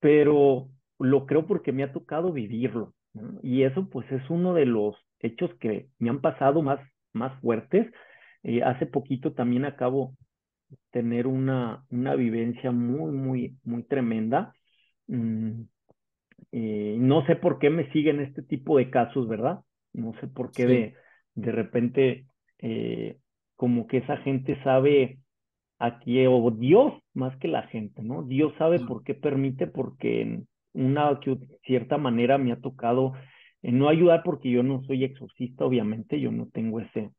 pero 0.00 0.68
lo 0.98 1.26
creo 1.26 1.46
porque 1.46 1.72
me 1.72 1.82
ha 1.82 1.92
tocado 1.92 2.32
vivirlo. 2.32 2.92
Y 3.42 3.62
eso 3.62 3.88
pues 3.88 4.10
es 4.12 4.28
uno 4.28 4.52
de 4.54 4.66
los 4.66 4.94
hechos 5.20 5.50
que 5.58 5.88
me 5.98 6.10
han 6.10 6.20
pasado 6.20 6.62
más, 6.62 6.80
más 7.12 7.38
fuertes. 7.40 7.90
Eh, 8.42 8.62
hace 8.62 8.86
poquito 8.86 9.32
también 9.32 9.64
acabo 9.64 10.14
de 10.68 10.76
tener 10.90 11.26
una, 11.26 11.84
una 11.90 12.14
vivencia 12.14 12.70
muy, 12.70 13.12
muy, 13.12 13.56
muy 13.64 13.82
tremenda. 13.84 14.54
Mm, 15.06 15.62
eh, 16.52 16.96
no 16.98 17.24
sé 17.26 17.36
por 17.36 17.58
qué 17.58 17.70
me 17.70 17.90
siguen 17.92 18.20
este 18.20 18.42
tipo 18.42 18.78
de 18.78 18.90
casos, 18.90 19.28
¿verdad? 19.28 19.60
No 19.92 20.12
sé 20.20 20.28
por 20.28 20.52
qué 20.52 20.66
de, 20.66 20.94
de 21.34 21.52
repente 21.52 22.26
eh, 22.58 23.18
como 23.56 23.86
que 23.86 23.98
esa 23.98 24.16
gente 24.18 24.62
sabe 24.62 25.18
aquí, 25.78 26.26
o 26.26 26.50
Dios 26.50 26.94
más 27.14 27.36
que 27.38 27.48
la 27.48 27.62
gente, 27.68 28.02
¿no? 28.02 28.22
Dios 28.22 28.52
sabe 28.58 28.80
por 28.80 29.02
qué 29.04 29.14
permite, 29.14 29.66
porque 29.66 30.22
en 30.22 30.48
una 30.72 31.18
cierta 31.64 31.98
manera 31.98 32.38
me 32.38 32.52
ha 32.52 32.60
tocado 32.60 33.14
eh, 33.62 33.72
no 33.72 33.88
ayudar 33.88 34.22
porque 34.24 34.50
yo 34.50 34.62
no 34.62 34.82
soy 34.84 35.04
exorcista, 35.04 35.64
obviamente, 35.64 36.20
yo 36.20 36.30
no 36.30 36.48
tengo 36.52 36.80
ese, 36.80 37.10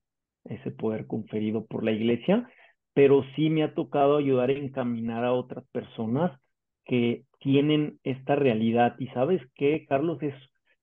ese 0.46 0.72
poder 0.72 1.08
conferido 1.08 1.66
por 1.66 1.84
la 1.84 1.92
iglesia, 1.92 2.50
pero 2.94 3.24
sí 3.36 3.50
me 3.50 3.64
ha 3.64 3.74
tocado 3.74 4.18
ayudar 4.18 4.50
a 4.50 4.54
encaminar 4.54 5.24
a 5.24 5.34
otras 5.34 5.66
personas 5.72 6.40
que 6.86 7.26
tienen 7.40 8.00
esta 8.04 8.36
realidad. 8.36 8.96
Y 9.00 9.08
sabes 9.08 9.42
qué, 9.56 9.86
Carlos, 9.88 10.22
es, 10.22 10.36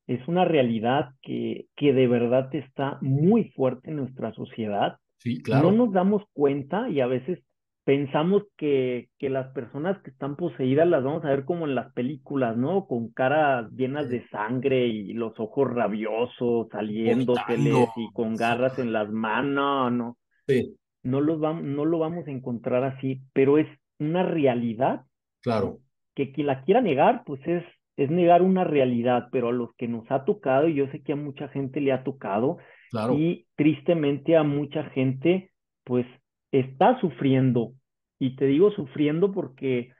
es 0.06 0.26
una 0.28 0.44
realidad 0.44 1.10
que, 1.22 1.66
que 1.76 1.92
de 1.92 2.06
verdad 2.06 2.54
está 2.54 2.98
muy 3.00 3.50
fuerte 3.50 3.90
en 3.90 3.96
nuestra 3.96 4.32
sociedad. 4.34 4.98
Sí, 5.18 5.42
claro. 5.42 5.70
No 5.70 5.86
nos 5.86 5.94
damos 5.94 6.22
cuenta 6.32 6.88
y 6.88 7.00
a 7.00 7.06
veces 7.06 7.40
pensamos 7.84 8.44
que, 8.56 9.10
que 9.18 9.28
las 9.28 9.52
personas 9.52 10.00
que 10.02 10.10
están 10.10 10.36
poseídas 10.36 10.88
las 10.88 11.04
vamos 11.04 11.24
a 11.24 11.28
ver 11.28 11.44
como 11.44 11.66
en 11.66 11.74
las 11.74 11.92
películas, 11.92 12.56
¿no? 12.56 12.86
Con 12.86 13.10
caras 13.10 13.70
llenas 13.72 14.08
de 14.08 14.26
sangre 14.28 14.86
y 14.86 15.12
los 15.12 15.38
ojos 15.38 15.70
rabiosos, 15.70 16.68
saliéndoseles 16.70 17.88
y 17.96 18.10
con 18.12 18.36
garras 18.36 18.78
en 18.78 18.92
las 18.92 19.10
manos, 19.10 19.92
no. 19.92 20.16
Sí. 20.46 20.76
No, 21.02 21.20
los 21.20 21.38
vamos, 21.38 21.64
no 21.64 21.84
lo 21.84 21.98
vamos 21.98 22.26
a 22.26 22.30
encontrar 22.30 22.84
así, 22.84 23.20
pero 23.34 23.58
es 23.58 23.68
una 23.98 24.22
realidad. 24.22 25.02
Claro. 25.42 25.80
Que 26.14 26.32
quien 26.32 26.46
la 26.46 26.62
quiera 26.62 26.80
negar, 26.80 27.22
pues 27.26 27.40
es, 27.46 27.64
es 27.96 28.10
negar 28.10 28.42
una 28.42 28.64
realidad, 28.64 29.28
pero 29.32 29.48
a 29.48 29.52
los 29.52 29.74
que 29.76 29.88
nos 29.88 30.10
ha 30.10 30.24
tocado, 30.24 30.68
y 30.68 30.74
yo 30.74 30.86
sé 30.88 31.02
que 31.02 31.12
a 31.12 31.16
mucha 31.16 31.48
gente 31.48 31.80
le 31.80 31.92
ha 31.92 32.04
tocado, 32.04 32.58
claro. 32.90 33.14
y 33.14 33.46
tristemente 33.56 34.36
a 34.36 34.42
mucha 34.42 34.84
gente, 34.90 35.50
pues 35.84 36.06
está 36.52 36.98
sufriendo. 37.00 37.72
Y 38.18 38.36
te 38.36 38.46
digo 38.46 38.70
sufriendo 38.70 39.32
porque 39.32 39.90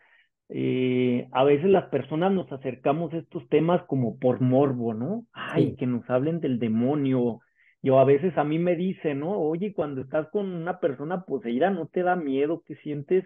eh, 0.49 1.26
a 1.33 1.42
veces 1.44 1.66
las 1.71 1.87
personas 1.87 2.33
nos 2.33 2.50
acercamos 2.52 3.12
a 3.12 3.18
estos 3.18 3.49
temas 3.49 3.83
como 3.87 4.18
por 4.18 4.40
morbo, 4.40 4.94
¿no? 4.94 5.26
Ay, 5.33 5.71
Sí. 5.71 5.76
que 5.76 5.87
nos 5.87 6.09
hablen 6.09 6.40
del 6.40 6.59
demonio. 6.59 7.40
Yo 7.83 7.99
a 7.99 8.04
veces 8.04 8.37
a 8.38 8.44
mí 8.44 8.59
me 8.59 8.76
dicen, 8.76 9.21
¿no? 9.21 9.33
Oye, 9.38 9.73
cuando 9.75 10.00
estás 10.02 10.28
con 10.30 10.47
una 10.54 10.78
persona 10.80 11.25
poseída, 11.25 11.71
¿no 11.71 11.87
te 11.88 12.02
da 12.02 12.14
miedo? 12.16 12.62
¿Qué 12.66 12.76
sientes? 12.76 13.25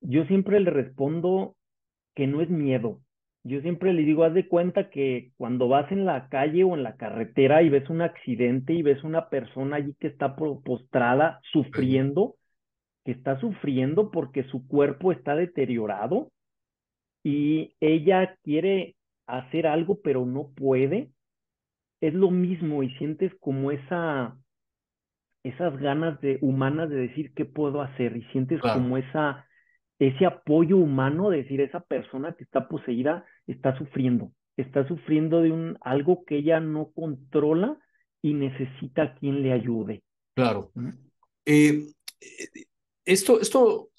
Yo 0.00 0.24
siempre 0.24 0.60
le 0.60 0.70
respondo 0.70 1.54
que 2.18 2.26
no 2.26 2.40
es 2.42 2.50
miedo. 2.50 2.98
Yo 3.44 3.60
siempre 3.60 3.92
le 3.92 4.02
digo, 4.02 4.24
haz 4.24 4.34
de 4.34 4.48
cuenta 4.48 4.90
que 4.90 5.30
cuando 5.36 5.68
vas 5.68 5.92
en 5.92 6.04
la 6.04 6.28
calle 6.28 6.64
o 6.64 6.74
en 6.74 6.82
la 6.82 6.96
carretera 6.96 7.62
y 7.62 7.68
ves 7.68 7.88
un 7.90 8.02
accidente 8.02 8.72
y 8.72 8.82
ves 8.82 9.04
una 9.04 9.28
persona 9.28 9.76
allí 9.76 9.94
que 10.00 10.08
está 10.08 10.34
postrada 10.34 11.38
sufriendo, 11.52 12.34
que 13.04 13.12
está 13.12 13.38
sufriendo 13.38 14.10
porque 14.10 14.42
su 14.50 14.66
cuerpo 14.66 15.12
está 15.12 15.36
deteriorado 15.36 16.32
y 17.22 17.76
ella 17.78 18.34
quiere 18.42 18.96
hacer 19.28 19.68
algo 19.68 20.00
pero 20.02 20.26
no 20.26 20.48
puede, 20.56 21.10
es 22.00 22.14
lo 22.14 22.32
mismo 22.32 22.82
y 22.82 22.90
sientes 22.96 23.32
como 23.38 23.70
esa, 23.70 24.36
esas 25.44 25.78
ganas 25.78 26.20
de, 26.20 26.40
humanas 26.42 26.90
de 26.90 26.96
decir 26.96 27.32
qué 27.34 27.44
puedo 27.44 27.80
hacer 27.80 28.16
y 28.16 28.24
sientes 28.32 28.60
Claro. 28.60 28.80
como 28.80 28.96
esa, 28.96 29.46
ese 29.98 30.26
apoyo 30.26 30.76
humano 30.76 31.30
de 31.30 31.38
decir 31.38 31.60
esa 31.60 31.80
persona 31.80 32.34
que 32.36 32.44
está 32.44 32.68
poseída 32.68 33.24
está 33.46 33.76
sufriendo, 33.78 34.32
está 34.56 34.86
sufriendo 34.86 35.42
de 35.42 35.50
un, 35.50 35.76
algo 35.80 36.24
que 36.24 36.36
ella 36.38 36.60
no 36.60 36.90
controla 36.94 37.78
y 38.22 38.34
necesita 38.34 39.02
a 39.02 39.14
quien 39.14 39.42
le 39.42 39.52
ayude. 39.52 40.02
Claro. 40.34 40.72
Eh, 41.44 41.86
eh, 42.20 42.64
esto, 43.04 43.40
esto, 43.40 43.90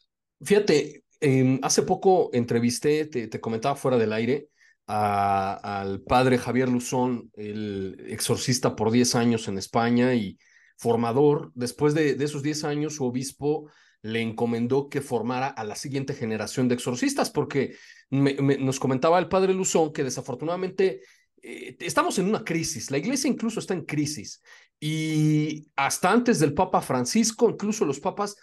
fíjate, 0.41 1.03
em, 1.19 1.59
hace 1.63 1.83
poco 1.83 2.29
entrevisté, 2.33 3.05
te, 3.05 3.27
te 3.27 3.39
comentaba 3.41 3.75
fuera 3.75 3.97
del 3.97 4.13
aire, 4.13 4.47
a- 4.87 5.81
al 5.81 6.01
padre 6.01 6.37
Javier 6.37 6.69
Luzón, 6.69 7.29
el 7.35 7.97
exorcista 8.07 8.75
por 8.75 8.91
10 8.91 9.15
años 9.15 9.47
en 9.47 9.57
España 9.57 10.13
y 10.15 10.37
formador. 10.77 11.51
Después 11.55 11.93
de, 11.93 12.15
de 12.15 12.25
esos 12.25 12.41
10 12.41 12.63
años, 12.63 12.95
su 12.95 13.05
obispo 13.05 13.69
le 14.01 14.21
encomendó 14.21 14.89
que 14.89 15.01
formara 15.01 15.47
a 15.47 15.63
la 15.63 15.75
siguiente 15.75 16.13
generación 16.13 16.67
de 16.67 16.75
exorcistas, 16.75 17.29
porque 17.29 17.75
nos 18.09 18.79
comentaba 18.79 19.19
el 19.19 19.27
padre 19.27 19.53
Luzón 19.53 19.93
que 19.93 20.03
desafortunadamente 20.03 21.01
eh, 21.41 21.77
estamos 21.79 22.17
en 22.19 22.27
una 22.27 22.43
crisis, 22.43 22.91
la 22.91 22.97
iglesia 22.97 23.29
incluso 23.29 23.59
está 23.59 23.73
en 23.73 23.85
crisis. 23.85 24.41
Y 24.79 25.69
hasta 25.75 26.11
antes 26.11 26.39
del 26.39 26.53
Papa 26.53 26.81
Francisco, 26.81 27.49
incluso 27.49 27.85
los 27.85 27.99
papas 27.99 28.37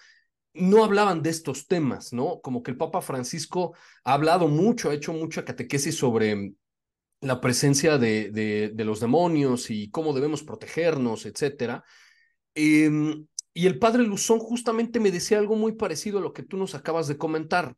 no 0.52 0.84
hablaban 0.84 1.22
de 1.22 1.30
estos 1.30 1.66
temas, 1.66 2.12
¿no? 2.12 2.40
Como 2.40 2.62
que 2.62 2.70
el 2.70 2.76
Papa 2.76 3.00
Francisco 3.00 3.74
ha 4.04 4.14
hablado 4.14 4.48
mucho, 4.48 4.90
ha 4.90 4.94
hecho 4.94 5.12
mucha 5.12 5.44
catequesis 5.44 5.96
sobre 5.96 6.52
la 7.20 7.40
presencia 7.40 7.98
de, 7.98 8.30
de, 8.30 8.70
de 8.74 8.84
los 8.84 9.00
demonios 9.00 9.70
y 9.70 9.90
cómo 9.90 10.12
debemos 10.12 10.42
protegernos, 10.42 11.26
etcétera. 11.26 11.84
Em, 12.54 13.26
y 13.56 13.66
el 13.66 13.78
padre 13.78 14.02
Luzón 14.02 14.38
justamente 14.38 15.00
me 15.00 15.10
decía 15.10 15.38
algo 15.38 15.56
muy 15.56 15.72
parecido 15.72 16.18
a 16.18 16.20
lo 16.20 16.34
que 16.34 16.42
tú 16.42 16.58
nos 16.58 16.74
acabas 16.74 17.08
de 17.08 17.16
comentar. 17.16 17.74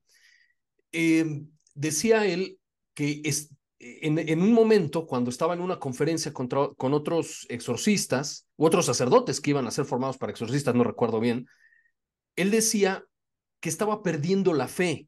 Em, 0.90 1.52
decía 1.72 2.26
él 2.26 2.58
que 2.94 3.20
es, 3.22 3.54
en, 3.78 4.42
un 4.42 4.52
momento, 4.52 5.06
cuando 5.06 5.30
estaba 5.30 5.54
en 5.54 5.60
una 5.60 5.78
conferencia 5.78 6.32
contra, 6.32 6.70
con 6.76 6.94
otros 6.94 7.46
exorcistas, 7.48 8.48
u 8.56 8.66
otros 8.66 8.86
sacerdotes 8.86 9.40
que 9.40 9.50
iban 9.50 9.68
a 9.68 9.70
ser 9.70 9.84
formados 9.84 10.18
para 10.18 10.32
exorcistas, 10.32 10.74
no 10.74 10.82
recuerdo 10.82 11.20
bien, 11.20 11.46
él 12.34 12.50
decía 12.50 13.04
que 13.60 13.68
estaba 13.68 14.02
perdiendo 14.02 14.54
la 14.54 14.66
fe. 14.66 15.06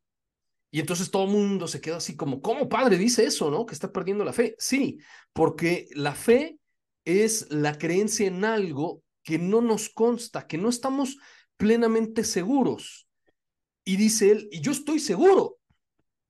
Y 0.70 0.78
entonces 0.78 1.10
todo 1.10 1.24
el 1.24 1.30
mundo 1.30 1.66
se 1.66 1.80
quedó 1.80 1.96
así 1.96 2.14
como, 2.14 2.40
¿cómo 2.40 2.68
padre 2.68 2.96
dice 2.96 3.24
eso, 3.24 3.50
no? 3.50 3.66
Que 3.66 3.74
está 3.74 3.90
perdiendo 3.90 4.24
la 4.24 4.32
fe. 4.32 4.54
Sí, 4.56 4.98
porque 5.32 5.88
la 5.96 6.14
fe 6.14 6.60
es 7.04 7.50
la 7.50 7.76
creencia 7.76 8.28
en 8.28 8.44
algo 8.44 9.02
que 9.22 9.38
no 9.38 9.60
nos 9.60 9.88
consta, 9.88 10.46
que 10.46 10.58
no 10.58 10.68
estamos 10.68 11.16
plenamente 11.56 12.24
seguros. 12.24 13.08
Y 13.84 13.96
dice 13.96 14.30
él, 14.30 14.48
y 14.50 14.60
yo 14.60 14.72
estoy 14.72 15.00
seguro 15.00 15.58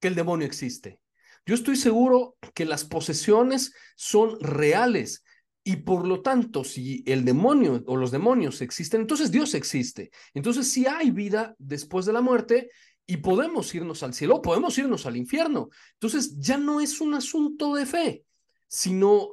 que 0.01 0.09
el 0.09 0.15
demonio 0.15 0.47
existe. 0.47 1.01
Yo 1.47 1.55
estoy 1.55 1.77
seguro 1.77 2.37
que 2.55 2.65
las 2.65 2.85
posesiones 2.85 3.73
son 3.97 4.39
reales 4.41 5.25
y 5.63 5.77
por 5.77 6.07
lo 6.07 6.23
tanto, 6.23 6.65
si 6.65 7.03
el 7.07 7.25
demonio 7.25 7.83
o 7.87 7.97
los 7.97 8.11
demonios 8.11 8.63
existen, 8.63 9.03
entonces 9.03 9.31
Dios 9.31 9.55
existe. 9.55 10.11
Entonces 10.33 10.71
sí 10.71 10.87
hay 10.87 11.11
vida 11.11 11.55
después 11.59 12.07
de 12.07 12.13
la 12.13 12.23
muerte 12.23 12.71
y 13.07 13.19
podemos 13.19 13.75
irnos 13.75 14.03
al 14.03 14.15
cielo, 14.15 14.41
podemos 14.41 14.77
irnos 14.79 15.05
al 15.05 15.17
infierno. 15.17 15.69
Entonces 15.95 16.39
ya 16.39 16.57
no 16.57 16.81
es 16.81 17.01
un 17.01 17.15
asunto 17.15 17.75
de 17.75 17.85
fe, 17.85 18.25
sino 18.69 19.29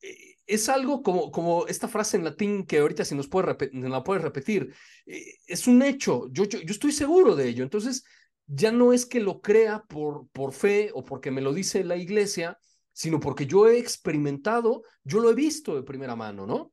eh, 0.00 0.31
es 0.46 0.68
algo 0.68 1.02
como, 1.02 1.30
como 1.30 1.66
esta 1.66 1.88
frase 1.88 2.16
en 2.16 2.24
latín 2.24 2.66
que 2.66 2.78
ahorita 2.78 3.04
si 3.04 3.14
nos 3.14 3.28
puede 3.28 3.70
la 3.72 4.02
puedes 4.02 4.22
repetir, 4.22 4.74
eh, 5.06 5.34
es 5.46 5.66
un 5.66 5.82
hecho, 5.82 6.28
yo, 6.30 6.44
yo, 6.44 6.58
estoy 6.66 6.92
seguro 6.92 7.34
de 7.36 7.48
ello. 7.48 7.64
Entonces 7.64 8.04
ya 8.46 8.72
no 8.72 8.92
es 8.92 9.06
que 9.06 9.20
lo 9.20 9.40
crea 9.40 9.84
por, 9.88 10.28
por 10.30 10.52
fe 10.52 10.90
o 10.94 11.04
porque 11.04 11.30
me 11.30 11.40
lo 11.40 11.52
dice 11.52 11.84
la 11.84 11.96
iglesia, 11.96 12.58
sino 12.92 13.20
porque 13.20 13.46
yo 13.46 13.68
he 13.68 13.78
experimentado, 13.78 14.82
yo 15.04 15.20
lo 15.20 15.30
he 15.30 15.34
visto 15.34 15.74
de 15.74 15.82
primera 15.82 16.16
mano, 16.16 16.46
¿no? 16.46 16.72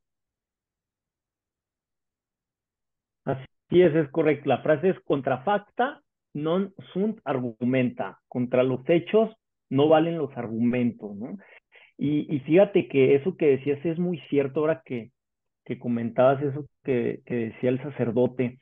Así 3.26 3.82
es, 3.82 3.96
es 3.96 4.10
correcto. 4.10 4.50
La 4.50 4.62
frase 4.62 4.90
es 4.90 5.00
contrafacta 5.06 6.02
non 6.34 6.74
sunt 6.94 7.20
argumenta. 7.24 8.20
Contra 8.28 8.64
los 8.64 8.82
hechos 8.88 9.30
no 9.70 9.88
valen 9.88 10.18
los 10.18 10.36
argumentos, 10.36 11.16
¿no? 11.16 11.38
Y, 12.02 12.34
y 12.34 12.40
fíjate 12.40 12.88
que 12.88 13.16
eso 13.16 13.36
que 13.36 13.58
decías 13.58 13.86
es 13.86 14.00
muy 14.00 14.20
cierto 14.30 14.62
ahora 14.62 14.82
que, 14.86 15.12
que 15.66 15.78
comentabas 15.78 16.42
eso 16.42 16.66
que, 16.84 17.22
que 17.26 17.36
decía 17.36 17.70
el 17.70 17.84
sacerdote. 17.84 18.60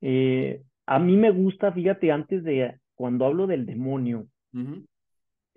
Eh, 0.00 0.62
a 0.86 0.98
mí 0.98 1.14
me 1.18 1.30
gusta, 1.30 1.70
fíjate, 1.70 2.10
antes 2.10 2.42
de, 2.44 2.76
cuando 2.94 3.26
hablo 3.26 3.46
del 3.46 3.66
demonio, 3.66 4.26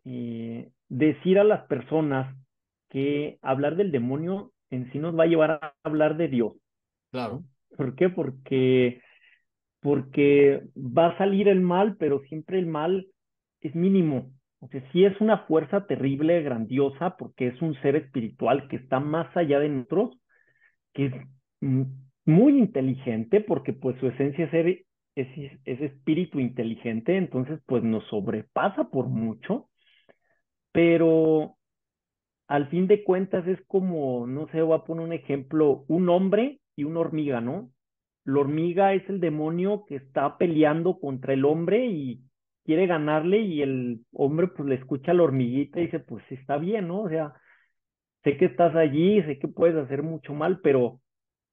eh, 0.04 0.70
decir 0.90 1.40
a 1.40 1.46
las 1.46 1.66
personas 1.68 2.36
que 2.90 3.40
hablar 3.42 3.78
del 3.78 3.94
demonio 3.94 4.52
en 4.70 4.92
sí 4.92 5.00
nos 5.00 5.18
va 5.18 5.24
a 5.24 5.28
llevar 5.28 5.52
a 5.52 5.74
hablar 5.84 6.18
de 6.18 6.28
Dios. 6.28 6.54
Claro. 7.12 7.44
¿Por 7.78 7.96
qué? 7.96 8.10
Porque, 8.10 9.02
porque 9.80 10.64
va 10.76 11.08
a 11.08 11.18
salir 11.18 11.48
el 11.48 11.62
mal, 11.62 11.96
pero 11.96 12.20
siempre 12.24 12.60
el 12.60 12.66
mal 12.66 13.08
es 13.62 13.74
mínimo. 13.74 14.34
O 14.62 14.68
sea, 14.68 14.82
sí 14.92 15.06
es 15.06 15.20
una 15.20 15.40
fuerza 15.40 15.88
terrible, 15.88 16.42
grandiosa, 16.44 17.18
porque 17.18 17.48
es 17.48 17.62
un 17.62 17.74
ser 17.82 17.96
espiritual 17.96 18.68
que 18.68 18.76
está 18.76 19.00
más 19.00 19.36
allá 19.36 19.60
de 19.60 19.70
nosotros, 19.70 20.18
que 20.94 21.08
es 21.08 21.14
muy 22.26 22.58
inteligente, 22.60 23.42
porque 23.42 23.74
pues 23.74 23.98
su 24.00 24.08
esencia 24.08 24.46
es, 24.46 24.52
ser, 24.52 24.86
es, 25.16 25.28
es 25.66 25.82
espíritu 25.82 26.40
inteligente, 26.40 27.18
entonces 27.18 27.60
pues 27.66 27.84
nos 27.84 28.06
sobrepasa 28.08 28.90
por 28.92 29.08
mucho, 29.08 29.70
pero 30.72 31.58
al 32.48 32.68
fin 32.70 32.88
de 32.88 33.04
cuentas 33.04 33.48
es 33.48 33.60
como, 33.66 34.28
no 34.28 34.48
sé, 34.50 34.62
voy 34.62 34.78
a 34.78 34.84
poner 34.84 35.06
un 35.06 35.14
ejemplo, 35.14 35.86
un 35.88 36.08
hombre 36.10 36.62
y 36.76 36.84
una 36.84 37.00
hormiga, 37.00 37.42
¿no? 37.42 37.72
La 38.26 38.42
hormiga 38.42 38.94
es 38.94 39.10
el 39.10 39.20
demonio 39.20 39.86
que 39.88 39.96
está 39.96 40.38
peleando 40.38 41.00
contra 41.00 41.34
el 41.34 41.46
hombre 41.46 41.88
y 41.88 42.22
quiere 42.64 42.88
ganarle 42.88 43.40
y 43.40 43.62
el 43.62 44.02
hombre 44.14 44.48
pues 44.48 44.68
le 44.68 44.76
escucha 44.76 45.12
a 45.12 45.14
la 45.14 45.24
hormiguita 45.24 45.80
y 45.80 45.86
dice, 45.86 46.00
pues 46.00 46.24
está 46.32 46.58
bien, 46.58 46.88
¿no? 46.88 47.02
O 47.02 47.10
sea, 47.10 47.34
sé 48.24 48.38
que 48.38 48.46
estás 48.46 48.76
allí, 48.76 49.22
sé 49.24 49.40
que 49.40 49.48
puedes 49.48 49.76
hacer 49.76 50.04
mucho 50.04 50.34
mal, 50.34 50.60
pero 50.62 51.02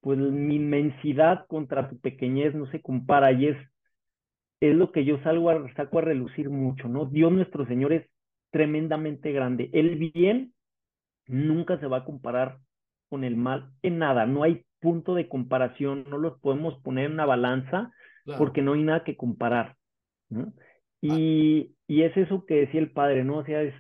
pues 0.01 0.19
mi 0.19 0.57
inmensidad 0.57 1.47
contra 1.47 1.89
tu 1.89 1.99
pequeñez 1.99 2.55
no 2.55 2.67
se 2.71 2.81
compara 2.81 3.33
y 3.33 3.49
es, 3.49 3.57
es 4.61 4.75
lo 4.77 4.93
que 4.93 5.05
yo 5.05 5.19
salgo 5.23 5.51
a, 5.51 5.75
saco 5.75 5.99
a 5.99 6.03
relucir 6.03 6.51
mucho, 6.51 6.89
¿no? 6.89 7.07
Dios 7.07 7.33
nuestro 7.33 7.67
Señor 7.67 7.93
es 7.93 8.07
tremendamente 8.51 9.33
grande. 9.33 9.71
El 9.73 9.97
bien 9.97 10.53
nunca 11.27 11.79
se 11.79 11.87
va 11.87 11.99
a 11.99 12.05
comparar 12.05 12.59
con 13.09 13.25
el 13.25 13.37
mal 13.37 13.71
en 13.83 13.99
nada, 13.99 14.27
no 14.27 14.43
hay 14.43 14.65
punto 14.81 15.15
de 15.15 15.29
comparación, 15.29 16.05
no 16.09 16.19
los 16.19 16.39
podemos 16.41 16.81
poner 16.83 17.07
en 17.07 17.13
una 17.13 17.27
balanza 17.27 17.93
porque 18.37 18.63
no 18.63 18.75
hay 18.75 18.83
nada 18.83 19.05
que 19.05 19.17
comparar. 19.17 19.77
¿no? 20.29 20.53
Y, 21.01 21.75
y, 21.87 22.03
es 22.03 22.17
eso 22.17 22.45
que 22.45 22.55
decía 22.55 22.81
el 22.81 22.91
padre, 22.91 23.23
¿no? 23.23 23.39
O 23.39 23.45
sea, 23.45 23.63
es 23.63 23.75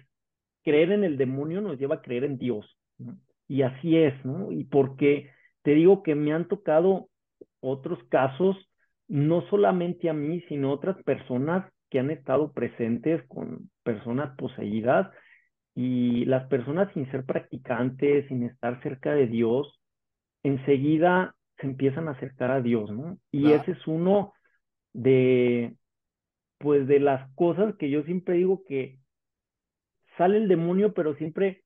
creer 0.63 0.93
en 0.93 1.05
el 1.05 1.17
demonio 1.17 1.61
nos 1.61 1.79
lleva 1.79 1.97
a 1.97 2.03
creer 2.03 2.25
en 2.25 2.39
Dios. 2.39 2.79
¿no? 2.99 3.19
Y 3.49 3.63
así 3.63 3.97
es, 3.97 4.15
¿no? 4.25 4.53
Y 4.53 4.65
porque 4.65 5.31
te 5.63 5.73
digo 5.73 6.03
que 6.03 6.15
me 6.15 6.33
han 6.33 6.47
tocado 6.47 7.09
otros 7.61 7.99
casos, 8.11 8.57
no 9.09 9.43
solamente 9.49 10.11
a 10.11 10.13
mí, 10.13 10.43
sino 10.49 10.71
otras 10.71 11.03
personas 11.03 11.71
que 11.91 11.99
han 11.99 12.11
estado 12.11 12.53
presentes 12.53 13.27
con 13.29 13.71
personas 13.83 14.37
poseídas 14.37 15.11
y 15.75 16.27
las 16.27 16.47
personas 16.49 16.93
sin 16.93 17.11
ser 17.11 17.25
practicantes, 17.25 18.29
sin 18.29 18.43
estar 18.43 18.83
cerca 18.83 19.13
de 19.13 19.27
Dios, 19.27 19.81
enseguida 20.43 21.35
se 21.59 21.67
empiezan 21.67 22.09
a 22.09 22.13
acercar 22.13 22.51
a 22.51 22.61
Dios, 22.61 22.91
¿no? 22.91 23.19
Y 23.31 23.53
ese 23.53 23.73
es 23.73 23.87
uno 23.87 24.35
de, 24.93 25.75
pues 26.59 26.87
de 26.87 27.01
las 27.01 27.31
cosas 27.35 27.75
que 27.77 27.91
yo 27.91 28.03
siempre 28.03 28.37
digo 28.37 28.65
que 28.67 28.99
sale 30.17 30.37
el 30.37 30.49
demonio, 30.49 30.93
pero 30.93 31.15
siempre 31.15 31.63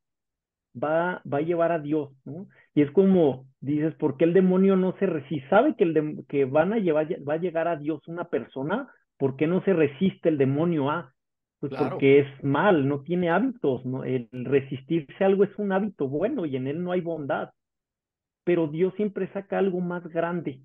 va, 0.80 1.22
va 1.30 1.38
a 1.38 1.42
llevar 1.42 1.72
a 1.72 1.78
Dios, 1.78 2.10
¿no? 2.24 2.46
Y 2.74 2.82
es 2.82 2.90
como 2.90 3.46
dices, 3.60 3.94
¿por 3.94 4.16
qué 4.16 4.24
el 4.24 4.34
demonio 4.34 4.76
no 4.76 4.96
se 4.98 5.06
resiste? 5.06 5.48
Sabe 5.48 5.74
que, 5.76 5.84
el 5.84 6.24
que 6.28 6.44
van 6.44 6.72
a 6.72 6.78
llevar, 6.78 7.08
va 7.28 7.34
a 7.34 7.38
llegar 7.38 7.68
a 7.68 7.76
Dios 7.76 8.06
una 8.06 8.24
persona, 8.24 8.88
¿por 9.18 9.36
qué 9.36 9.46
no 9.46 9.62
se 9.64 9.72
resiste 9.72 10.28
el 10.28 10.38
demonio 10.38 10.90
a? 10.90 11.12
Pues 11.60 11.72
porque 11.78 12.18
es 12.18 12.44
mal, 12.44 12.88
no 12.88 13.02
tiene 13.02 13.30
hábitos, 13.30 13.86
¿no? 13.86 14.02
El 14.02 14.28
resistirse 14.32 15.22
a 15.22 15.28
algo 15.28 15.44
es 15.44 15.56
un 15.58 15.70
hábito 15.70 16.08
bueno 16.08 16.44
y 16.44 16.56
en 16.56 16.66
él 16.66 16.82
no 16.82 16.90
hay 16.90 17.00
bondad. 17.00 17.50
Pero 18.42 18.66
Dios 18.66 18.92
siempre 18.96 19.32
saca 19.32 19.58
algo 19.58 19.80
más 19.80 20.02
grande. 20.08 20.60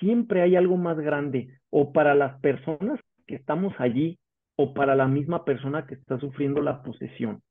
Siempre 0.00 0.42
hay 0.42 0.56
algo 0.56 0.76
más 0.76 0.98
grande. 0.98 1.58
O 1.70 1.94
para 1.94 2.14
las 2.14 2.38
personas 2.40 3.00
que 3.26 3.36
estamos 3.36 3.74
allí, 3.78 4.18
o 4.56 4.72
para 4.72 4.94
la 4.94 5.08
misma 5.08 5.44
persona 5.44 5.86
que 5.86 5.94
está 5.94 6.18
sufriendo 6.20 6.60
la 6.60 6.82
posesión. 6.82 7.42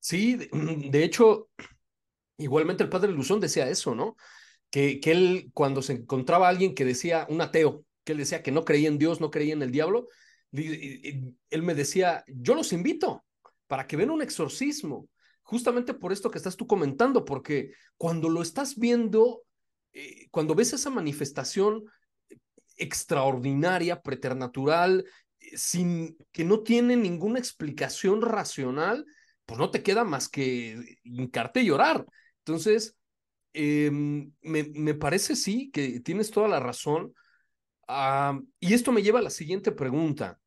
Sí, 0.00 0.36
de, 0.36 0.48
mm, 0.50 0.94
hecho, 0.94 1.48
igualmente 2.38 2.82
el 2.82 2.88
padre 2.88 3.12
Luzón 3.12 3.40
decía 3.40 3.68
eso, 3.68 3.94
¿no? 3.94 4.16
Que, 4.70 5.00
que 5.00 5.12
él, 5.12 5.50
cuando 5.52 5.82
se 5.82 5.94
encontraba 5.94 6.48
alguien 6.48 6.74
que 6.74 6.84
decía, 6.84 7.26
un 7.28 7.40
ateo, 7.40 7.84
que 8.04 8.12
él 8.12 8.18
decía 8.18 8.42
que 8.42 8.52
no 8.52 8.64
creía 8.64 8.88
en 8.88 8.98
Dios, 8.98 9.20
no 9.20 9.30
creía 9.30 9.52
en 9.52 9.62
el 9.62 9.70
diablo, 9.70 10.08
él 10.52 11.62
me 11.62 11.74
decía, 11.74 12.24
yo 12.26 12.54
los 12.54 12.72
invito 12.72 13.24
para 13.66 13.86
que 13.86 13.96
vean 13.96 14.10
un 14.10 14.22
exorcismo, 14.22 15.08
justamente 15.42 15.94
por 15.94 16.12
esto 16.12 16.30
que 16.30 16.38
estás 16.38 16.56
tú 16.56 16.66
comentando, 16.66 17.24
porque 17.24 17.72
cuando 17.96 18.28
lo 18.28 18.42
estás 18.42 18.78
viendo, 18.78 19.42
eh, 19.92 20.28
cuando 20.30 20.54
ves 20.54 20.72
esa 20.72 20.90
manifestación 20.90 21.84
extraordinaria, 22.78 24.00
preternatural, 24.02 25.04
eh, 25.40 25.56
sin 25.56 26.16
que 26.32 26.44
no 26.44 26.62
tiene 26.62 26.96
ninguna 26.96 27.38
explicación 27.38 28.22
racional, 28.22 29.04
pues 29.46 29.58
no 29.58 29.70
te 29.70 29.82
queda 29.82 30.04
más 30.04 30.28
que 30.28 30.98
hincarte 31.04 31.60
y 31.60 31.66
llorar. 31.66 32.06
Entonces, 32.38 32.96
em, 33.52 34.32
me, 34.42 34.64
me, 34.74 34.94
parece 34.94 35.36
sí 35.36 35.70
que 35.72 36.00
tienes 36.00 36.30
toda 36.30 36.48
la 36.48 36.60
razón 36.60 37.14
y 38.60 38.74
esto 38.74 38.92
me 38.92 39.02
lleva 39.02 39.20
a 39.20 39.22
la 39.22 39.30
siguiente 39.30 39.72
pregunta. 39.72 40.38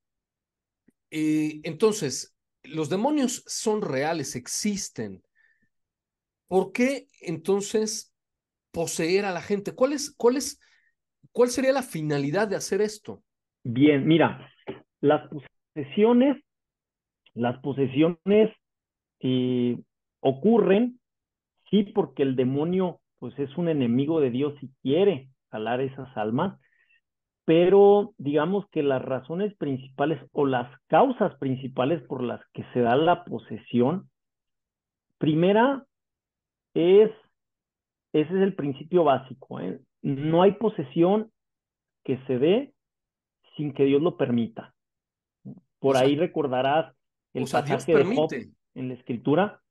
Eh, 1.10 1.60
entonces, 1.64 2.36
los 2.64 2.90
demonios 2.90 3.44
son 3.48 3.82
reales, 3.82 4.36
existen. 4.36 5.24
¿Por 6.48 6.72
qué 6.72 7.08
entonces 7.22 8.14
poseer 8.72 9.26
a 9.26 9.32
la 9.32 9.42
gente? 9.42 9.74
¿Cuál, 9.74 9.94
es, 9.94 10.12
cuál, 10.12 10.38
es, 10.38 10.60
cuál 11.32 11.50
sería 11.50 11.72
la 11.72 11.84
finalidad 11.84 12.48
de 12.48 12.56
hacer 12.56 12.82
esto? 12.82 13.24
Bien, 13.64 14.08
mira, 14.08 14.50
las 15.02 15.30
posesiones, 15.30 16.38
las 17.34 17.60
posesiones 17.60 18.52
eh, 19.20 19.78
ocurren, 20.20 21.00
sí, 21.70 21.84
porque 21.84 22.24
el 22.24 22.36
demonio 22.36 23.00
pues 23.20 23.38
es 23.38 23.56
un 23.56 23.70
enemigo 23.70 24.20
de 24.20 24.32
Dios 24.32 24.56
y 24.64 24.70
quiere 24.82 25.30
jalar 25.52 25.80
esas 25.80 26.16
almas, 26.18 26.60
pero 27.46 28.14
digamos 28.18 28.66
que 28.72 28.82
las 28.82 29.02
razones 29.02 29.56
principales 29.58 30.20
o 30.32 30.46
las 30.46 30.72
causas 30.88 31.36
principales 31.36 32.02
por 32.04 32.24
las 32.24 32.42
que 32.54 32.64
se 32.74 32.80
da 32.80 32.96
la 32.96 33.24
posesión, 33.24 34.10
primera 35.18 35.86
es, 36.74 37.12
ese 38.14 38.34
es 38.34 38.42
el 38.42 38.56
principio 38.56 39.04
básico, 39.04 39.60
¿eh? 39.60 39.80
No 40.02 40.42
hay 40.42 40.54
posesión 40.54 41.32
que 42.04 42.18
se 42.26 42.40
dé 42.40 42.74
sin 43.56 43.74
que 43.74 43.86
Dios 43.86 44.02
lo 44.02 44.18
permita. 44.18 44.74
Por 45.80 45.98
ahí 45.98 46.16
recordarás 46.16 46.96
el 47.34 47.44
pasaje 47.44 47.96
de 47.96 48.16
Job 48.16 48.30
en 48.76 48.88
la 48.88 48.94
escritura. 48.94 49.62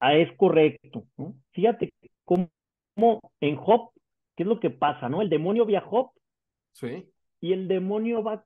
Ah, 0.00 0.14
es 0.14 0.36
correcto. 0.36 1.04
Fíjate 1.52 1.92
cómo, 2.24 3.20
en 3.40 3.56
Job, 3.56 3.90
¿qué 4.36 4.42
es 4.42 4.48
lo 4.48 4.60
que 4.60 4.70
pasa? 4.70 5.08
¿no? 5.08 5.22
El 5.22 5.28
demonio 5.28 5.66
ve 5.66 5.76
a 5.76 5.80
Job 5.80 6.12
Sí. 6.72 7.06
Y 7.40 7.52
el 7.52 7.68
demonio 7.68 8.22
va 8.22 8.44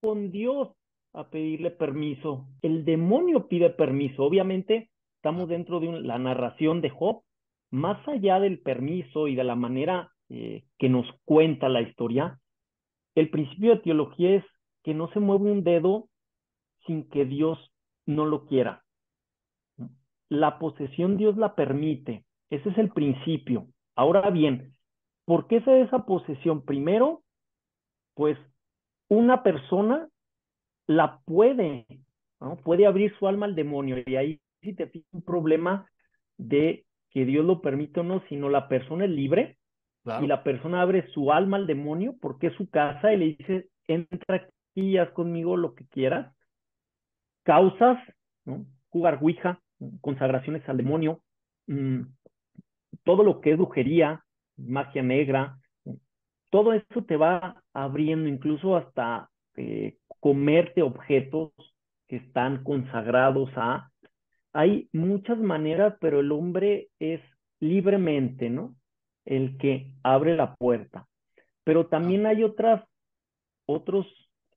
con 0.00 0.30
Dios 0.30 0.68
a 1.12 1.28
pedirle 1.28 1.70
permiso. 1.70 2.46
El 2.60 2.84
demonio 2.84 3.48
pide 3.48 3.70
permiso. 3.70 4.24
Obviamente 4.24 4.90
estamos 5.16 5.48
dentro 5.48 5.80
de 5.80 6.00
la 6.00 6.18
narración 6.18 6.80
de 6.80 6.90
Job. 6.90 7.22
Más 7.70 8.06
allá 8.06 8.38
del 8.40 8.60
permiso 8.60 9.28
y 9.28 9.34
de 9.34 9.44
la 9.44 9.54
manera 9.54 10.11
eh, 10.34 10.64
que 10.78 10.88
nos 10.88 11.06
cuenta 11.26 11.68
la 11.68 11.82
historia, 11.82 12.40
el 13.14 13.28
principio 13.28 13.72
de 13.72 13.82
teología 13.82 14.36
es 14.36 14.44
que 14.82 14.94
no 14.94 15.12
se 15.12 15.20
mueve 15.20 15.52
un 15.52 15.62
dedo 15.62 16.08
sin 16.86 17.06
que 17.10 17.26
Dios 17.26 17.58
no 18.06 18.24
lo 18.24 18.46
quiera. 18.46 18.82
La 20.30 20.58
posesión 20.58 21.18
Dios 21.18 21.36
la 21.36 21.54
permite. 21.54 22.24
Ese 22.48 22.70
es 22.70 22.78
el 22.78 22.88
principio. 22.88 23.66
Ahora 23.94 24.30
bien, 24.30 24.72
¿por 25.26 25.48
qué 25.48 25.60
se 25.60 25.70
da 25.70 25.78
esa 25.80 26.06
posesión? 26.06 26.64
Primero, 26.64 27.22
pues 28.14 28.38
una 29.08 29.42
persona 29.42 30.08
la 30.86 31.20
puede, 31.26 31.84
¿no? 32.40 32.56
Puede 32.56 32.86
abrir 32.86 33.14
su 33.18 33.28
alma 33.28 33.44
al 33.44 33.54
demonio 33.54 33.98
y 34.06 34.16
ahí 34.16 34.40
sí 34.62 34.72
te 34.72 34.86
fijas 34.86 35.12
un 35.12 35.22
problema 35.22 35.90
de 36.38 36.86
que 37.10 37.26
Dios 37.26 37.44
lo 37.44 37.60
permite 37.60 38.00
o 38.00 38.02
no, 38.02 38.22
sino 38.30 38.48
la 38.48 38.68
persona 38.68 39.04
es 39.04 39.10
libre 39.10 39.58
y 40.04 40.26
la 40.26 40.42
persona 40.42 40.82
abre 40.82 41.08
su 41.12 41.32
alma 41.32 41.56
al 41.56 41.66
demonio 41.66 42.16
porque 42.20 42.48
es 42.48 42.54
su 42.54 42.68
casa 42.68 43.12
y 43.12 43.16
le 43.16 43.24
dice, 43.36 43.68
entra 43.86 44.48
aquí 44.72 44.98
haz 44.98 45.10
conmigo 45.10 45.56
lo 45.56 45.74
que 45.74 45.86
quieras. 45.86 46.34
Causas 47.44 47.98
¿no? 48.44 48.66
Jugar 48.88 49.18
Ouija, 49.22 49.60
consagraciones 50.00 50.68
al 50.68 50.76
demonio, 50.76 51.20
mm, 51.66 52.02
todo 53.04 53.22
lo 53.22 53.40
que 53.40 53.52
es 53.52 53.58
brujería, 53.58 54.24
magia 54.56 55.02
negra, 55.02 55.58
todo 56.50 56.74
eso 56.74 57.04
te 57.06 57.16
va 57.16 57.62
abriendo 57.72 58.28
incluso 58.28 58.76
hasta 58.76 59.30
eh, 59.56 59.96
comerte 60.20 60.82
objetos 60.82 61.52
que 62.08 62.16
están 62.16 62.62
consagrados 62.62 63.50
a... 63.56 63.90
Hay 64.52 64.90
muchas 64.92 65.38
maneras, 65.38 65.94
pero 66.00 66.20
el 66.20 66.30
hombre 66.30 66.88
es 66.98 67.20
libremente, 67.58 68.50
¿no? 68.50 68.76
El 69.24 69.56
que 69.58 69.92
abre 70.02 70.36
la 70.36 70.54
puerta. 70.54 71.06
Pero 71.64 71.86
también 71.86 72.26
hay 72.26 72.42
otras, 72.42 72.84
otras 73.66 74.06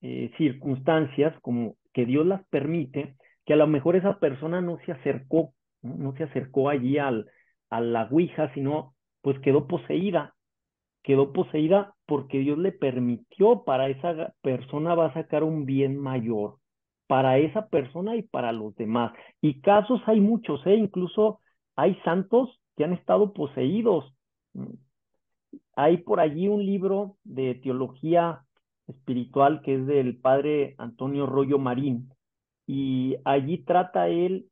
eh, 0.02 0.32
circunstancias 0.38 1.34
como 1.42 1.76
que 1.94 2.06
Dios 2.06 2.26
las 2.26 2.46
permite, 2.48 3.16
que 3.46 3.54
a 3.54 3.58
lo 3.58 3.68
mejor 3.68 3.96
esa 3.96 4.20
persona 4.20 4.62
no 4.62 4.80
se 4.86 4.92
acercó, 4.92 5.54
no, 5.82 6.14
se 6.16 6.24
acercó 6.24 6.70
allí 6.70 6.98
al, 6.98 7.30
a 7.70 7.80
la 7.80 8.08
Ouija, 8.12 8.52
sino 8.54 8.96
pues 9.22 9.40
quedó 9.40 9.68
poseída 9.68 10.36
quedó 11.06 11.32
poseída 11.34 11.94
porque 12.08 12.40
Dios 12.40 12.58
le 12.58 12.72
permitió, 12.72 13.64
para 13.64 13.90
esa 13.90 14.34
persona 14.42 14.96
va 14.96 15.08
a 15.08 15.14
sacar 15.14 15.44
un 15.44 15.66
bien 15.66 15.98
mayor, 15.98 16.58
para 17.08 17.38
esa 17.38 17.68
persona 17.68 18.16
y 18.16 18.24
para 18.24 18.52
los 18.52 18.76
demás. 18.76 19.14
Y 19.40 19.62
casos 19.62 20.02
hay 20.08 20.20
muchos, 20.20 20.66
¿eh? 20.66 20.76
incluso 20.76 21.40
hay 21.76 21.96
santos 22.04 22.60
que 22.76 22.84
han 22.84 22.94
estado 22.94 23.34
poseídos. 23.34 24.15
Hay 25.76 25.98
por 25.98 26.20
allí 26.20 26.48
un 26.48 26.66
libro 26.66 27.18
de 27.24 27.56
teología 27.56 28.44
espiritual 28.88 29.62
que 29.62 29.76
es 29.76 29.88
del 29.88 30.18
padre 30.18 30.76
Antonio 30.78 31.26
Rollo 31.26 31.60
Marín, 31.60 32.12
y 32.68 33.16
allí 33.26 33.60
trata 33.60 34.08
él 34.08 34.48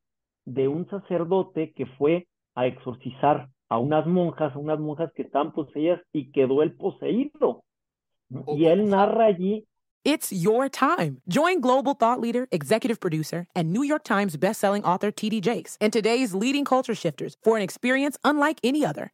de 0.46 0.68
un 0.68 0.88
sacerdote 0.90 1.74
que 1.74 1.86
fue 1.86 2.28
a 2.56 2.68
exorcizar 2.68 3.50
a 3.70 3.80
unas 3.80 4.06
monjas, 4.06 4.56
a 4.56 4.60
unas 4.60 4.80
monjas 4.80 5.12
que 5.14 5.24
estaban 5.24 5.52
poseídas 5.52 6.02
y 6.12 6.32
quedó 6.32 6.62
el 6.62 6.74
poseído. 6.76 7.64
Y 8.48 8.66
él 8.66 8.90
narra 8.90 9.26
allí 9.26 9.66
It's 10.06 10.34
your 10.34 10.68
time. 10.68 11.22
Join 11.30 11.62
global 11.62 11.94
thought 11.94 12.20
leader, 12.20 12.50
executive 12.52 13.00
producer, 13.00 13.48
and 13.56 13.72
New 13.72 13.84
York 13.84 14.04
Times 14.04 14.36
bestselling 14.36 14.84
author 14.84 15.14
TD 15.14 15.40
Jakes 15.40 15.78
and 15.80 15.94
today's 15.94 16.36
leading 16.36 16.66
culture 16.66 16.94
shifters 16.94 17.38
for 17.42 17.56
an 17.56 17.64
experience 17.64 18.18
unlike 18.26 18.60
any 18.66 18.86
other. 18.86 19.14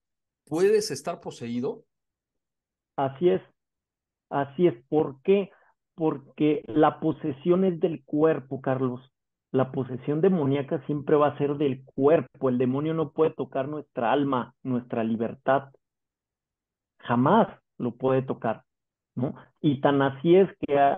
puedes 0.51 0.91
estar 0.91 1.21
poseído. 1.21 1.85
Así 2.97 3.29
es, 3.29 3.41
así 4.29 4.67
es. 4.67 4.75
¿Por 4.89 5.21
qué? 5.21 5.49
Porque 5.95 6.63
la 6.67 6.99
posesión 6.99 7.63
es 7.63 7.79
del 7.79 8.03
cuerpo, 8.03 8.61
Carlos 8.61 9.01
la 9.51 9.71
posesión 9.71 10.21
demoníaca 10.21 10.83
siempre 10.85 11.15
va 11.15 11.27
a 11.27 11.37
ser 11.37 11.57
del 11.57 11.83
cuerpo. 11.83 12.49
El 12.49 12.57
demonio 12.57 12.93
no 12.93 13.11
puede 13.11 13.31
tocar 13.31 13.67
nuestra 13.67 14.11
alma, 14.11 14.55
nuestra 14.63 15.03
libertad. 15.03 15.71
Jamás 16.99 17.49
lo 17.77 17.95
puede 17.95 18.21
tocar, 18.21 18.63
¿no? 19.15 19.35
Y 19.59 19.81
tan 19.81 20.01
así 20.01 20.35
es 20.35 20.49
que 20.59 20.97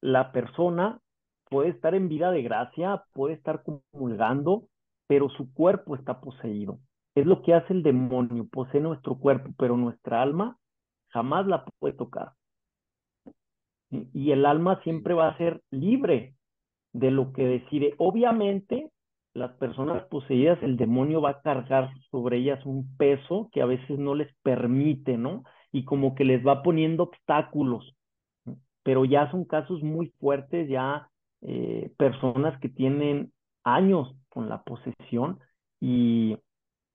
la 0.00 0.32
persona 0.32 1.00
puede 1.50 1.70
estar 1.70 1.94
en 1.94 2.08
vida 2.08 2.30
de 2.30 2.42
gracia, 2.42 3.02
puede 3.14 3.34
estar 3.34 3.64
comulgando, 3.64 4.64
pero 5.08 5.28
su 5.30 5.52
cuerpo 5.52 5.96
está 5.96 6.20
poseído. 6.20 6.78
Es 7.20 7.26
lo 7.26 7.42
que 7.42 7.54
hace 7.54 7.72
el 7.72 7.82
demonio, 7.82 8.46
posee 8.50 8.80
nuestro 8.80 9.18
cuerpo, 9.18 9.50
pero 9.58 9.76
nuestra 9.76 10.22
alma 10.22 10.58
jamás 11.08 11.46
la 11.46 11.64
puede 11.78 11.94
tocar. 11.94 12.32
Y 13.90 14.32
el 14.32 14.44
alma 14.44 14.80
siempre 14.82 15.14
va 15.14 15.28
a 15.28 15.38
ser 15.38 15.62
libre, 15.70 16.34
de 16.92 17.10
lo 17.10 17.32
que 17.32 17.44
decide. 17.46 17.94
Obviamente, 17.98 18.90
las 19.34 19.52
personas 19.52 20.04
poseídas, 20.04 20.58
el 20.62 20.76
demonio 20.76 21.20
va 21.20 21.30
a 21.30 21.40
cargar 21.40 21.90
sobre 22.10 22.38
ellas 22.38 22.64
un 22.66 22.96
peso 22.96 23.48
que 23.52 23.62
a 23.62 23.66
veces 23.66 23.98
no 23.98 24.14
les 24.14 24.34
permite, 24.42 25.16
¿no? 25.16 25.44
Y 25.70 25.84
como 25.84 26.14
que 26.14 26.24
les 26.24 26.44
va 26.46 26.62
poniendo 26.62 27.04
obstáculos. 27.04 27.94
Pero 28.82 29.04
ya 29.04 29.30
son 29.30 29.44
casos 29.44 29.82
muy 29.82 30.08
fuertes, 30.18 30.68
ya 30.68 31.08
eh, 31.42 31.92
personas 31.98 32.58
que 32.60 32.68
tienen 32.68 33.32
años 33.64 34.14
con 34.28 34.48
la 34.48 34.62
posesión 34.62 35.38
y, 35.80 36.36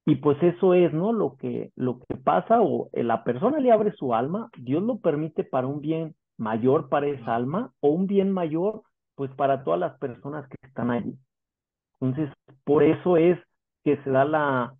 y 0.05 0.15
pues 0.15 0.41
eso 0.43 0.73
es, 0.73 0.93
¿no? 0.93 1.13
Lo 1.13 1.37
que, 1.37 1.71
lo 1.75 1.99
que 1.99 2.17
pasa 2.17 2.61
o 2.61 2.89
eh, 2.91 3.03
la 3.03 3.23
persona 3.23 3.59
le 3.59 3.71
abre 3.71 3.93
su 3.93 4.13
alma, 4.13 4.49
Dios 4.57 4.83
lo 4.83 4.97
permite 4.97 5.43
para 5.43 5.67
un 5.67 5.79
bien 5.79 6.15
mayor 6.37 6.89
para 6.89 7.07
esa 7.07 7.35
alma 7.35 7.71
o 7.79 7.89
un 7.89 8.07
bien 8.07 8.31
mayor 8.31 8.83
pues 9.15 9.31
para 9.35 9.63
todas 9.63 9.79
las 9.79 9.97
personas 9.99 10.47
que 10.49 10.57
están 10.67 10.91
allí. 10.91 11.17
Entonces, 12.01 12.33
por 12.63 12.83
eso 12.83 13.15
es 13.15 13.39
que 13.83 13.97
se 14.03 14.09
da 14.09 14.25
la 14.25 14.75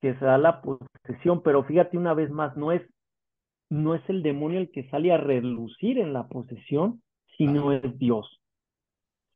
que 0.00 0.14
se 0.14 0.24
da 0.24 0.38
la 0.38 0.62
posesión, 0.62 1.42
pero 1.42 1.64
fíjate 1.64 1.98
una 1.98 2.14
vez 2.14 2.30
más, 2.30 2.56
no 2.56 2.72
es 2.72 2.82
no 3.70 3.94
es 3.94 4.02
el 4.08 4.22
demonio 4.22 4.58
el 4.58 4.70
que 4.70 4.88
sale 4.90 5.12
a 5.12 5.16
relucir 5.16 5.98
en 5.98 6.12
la 6.12 6.26
posesión, 6.28 7.02
sino 7.36 7.72
es 7.72 7.98
Dios. 7.98 8.40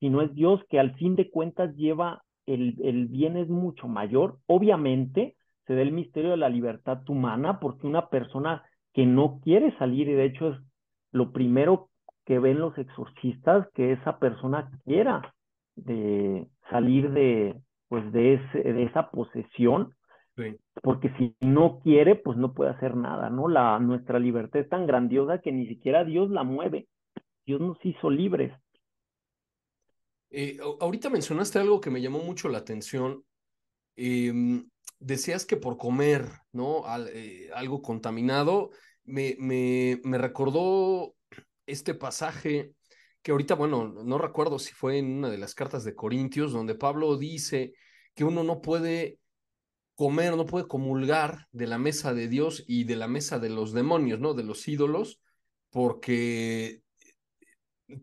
Sino 0.01 0.23
es 0.23 0.35
Dios 0.35 0.61
que 0.69 0.81
al 0.81 0.95
fin 0.97 1.17
de 1.17 1.31
cuentas 1.31 1.75
lleva 1.77 2.24
el, 2.47 2.77
el 2.83 3.07
bien 3.07 3.37
es 3.37 3.49
mucho 3.49 3.89
mayor. 3.89 4.39
Obviamente 4.47 5.37
se 5.67 5.75
da 5.75 5.83
el 5.83 5.93
misterio 5.93 6.33
de 6.33 6.37
la 6.37 6.49
libertad 6.49 7.01
humana 7.09 7.61
porque 7.61 7.87
una 7.87 8.09
persona 8.09 8.65
que 8.93 9.07
no 9.07 9.41
quiere 9.43 9.77
salir, 9.79 10.09
y 10.09 10.13
de 10.13 10.25
hecho 10.25 10.51
es 10.51 10.59
lo 11.11 11.33
primero 11.33 11.89
que 12.25 12.39
ven 12.39 12.59
los 12.59 12.77
exorcistas 12.79 13.67
que 13.75 13.93
esa 13.93 14.19
persona 14.19 14.71
quiera 14.85 15.35
de 15.77 16.47
salir 16.71 17.11
de 17.11 17.57
pues 17.89 18.11
de, 18.13 18.35
ese, 18.35 18.73
de 18.73 18.85
esa 18.85 19.11
posesión 19.11 19.95
porque 20.83 21.11
si 21.17 21.37
no 21.41 21.81
quiere 21.81 22.17
pues 22.17 22.37
no 22.37 22.55
puede 22.55 22.71
hacer 22.71 22.97
nada 22.97 23.31
no 23.31 23.47
la 23.49 23.79
nuestra 23.79 24.19
libertad 24.19 24.61
es 24.61 24.69
tan 24.69 24.87
grandiosa 24.87 25.39
que 25.39 25.53
ni 25.53 25.67
siquiera 25.67 26.05
Dios 26.05 26.31
la 26.31 26.43
mueve. 26.45 26.87
Dios 27.47 27.61
nos 27.61 27.77
hizo 27.85 28.11
libres 28.11 28.53
eh, 30.35 30.59
ahorita 30.81 31.11
mencionaste 31.11 31.59
algo 31.59 31.81
que 31.81 31.91
me 31.91 32.03
llamó 32.03 32.19
mucho 32.19 32.49
la 32.49 32.59
atención 32.59 33.25
em, 33.97 34.69
decías 34.99 35.47
que 35.47 35.57
por 35.57 35.77
comer 35.77 36.29
no 36.53 36.85
eh, 37.13 37.51
algo 37.55 37.83
contaminado 37.83 38.71
me, 39.05 39.37
me, 39.39 40.01
me 40.05 40.19
recordó 40.19 41.15
este 41.67 41.95
pasaje 41.95 42.75
que 43.25 43.33
ahorita, 43.33 43.55
bueno, 43.55 43.89
no 44.05 44.19
recuerdo 44.19 44.59
si 44.59 44.75
fue 44.75 44.99
en 44.99 45.17
una 45.17 45.31
de 45.31 45.39
las 45.39 45.55
cartas 45.55 45.83
de 45.83 45.95
Corintios, 45.95 46.53
donde 46.53 46.75
Pablo 46.75 47.17
dice 47.17 47.73
que 48.15 48.23
uno 48.23 48.45
no 48.45 48.61
puede 48.61 49.19
comer, 49.95 50.37
no 50.37 50.45
puede 50.45 50.69
comulgar 50.69 51.47
de 51.51 51.67
la 51.67 51.79
mesa 51.79 52.13
de 52.13 52.29
Dios 52.29 52.65
y 52.67 52.85
de 52.85 52.97
la 52.97 53.09
mesa 53.09 53.39
de 53.39 53.49
los 53.49 53.73
demonios, 53.73 54.21
¿no? 54.21 54.35
De 54.35 54.43
los 54.43 54.69
ídolos, 54.69 55.23
porque 55.71 56.84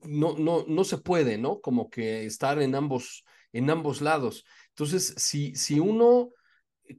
no, 0.04 0.38
no, 0.38 0.66
no 0.68 0.84
se 0.84 0.98
puede, 0.98 1.38
¿no? 1.38 1.62
Como 1.62 1.90
que 1.90 2.26
estar 2.26 2.62
en 2.62 2.76
ambos, 2.76 3.24
en 3.54 3.70
ambos 3.70 4.02
lados. 4.02 4.46
Entonces, 4.70 5.14
si, 5.18 5.56
si 5.56 5.80
uno 5.80 6.32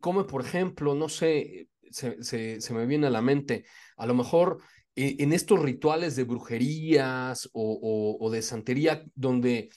come, 0.01 0.25
por 0.25 0.45
ejemplo, 0.45 0.95
no 0.95 1.09
sé, 1.09 1.69
se, 1.91 2.61
se, 2.61 2.75
me 2.75 2.87
viene 2.87 3.07
a 3.07 3.11
la 3.11 3.23
mente, 3.23 3.65
a 3.97 4.07
lo 4.07 4.15
mejor 4.15 4.59
eh, 4.95 5.17
en 5.19 5.33
estos 5.33 5.61
rituales 5.61 6.17
de 6.17 6.25
brujerías 6.25 7.49
o, 7.53 8.29
de 8.31 8.43
santería 8.43 9.05
donde 9.15 9.71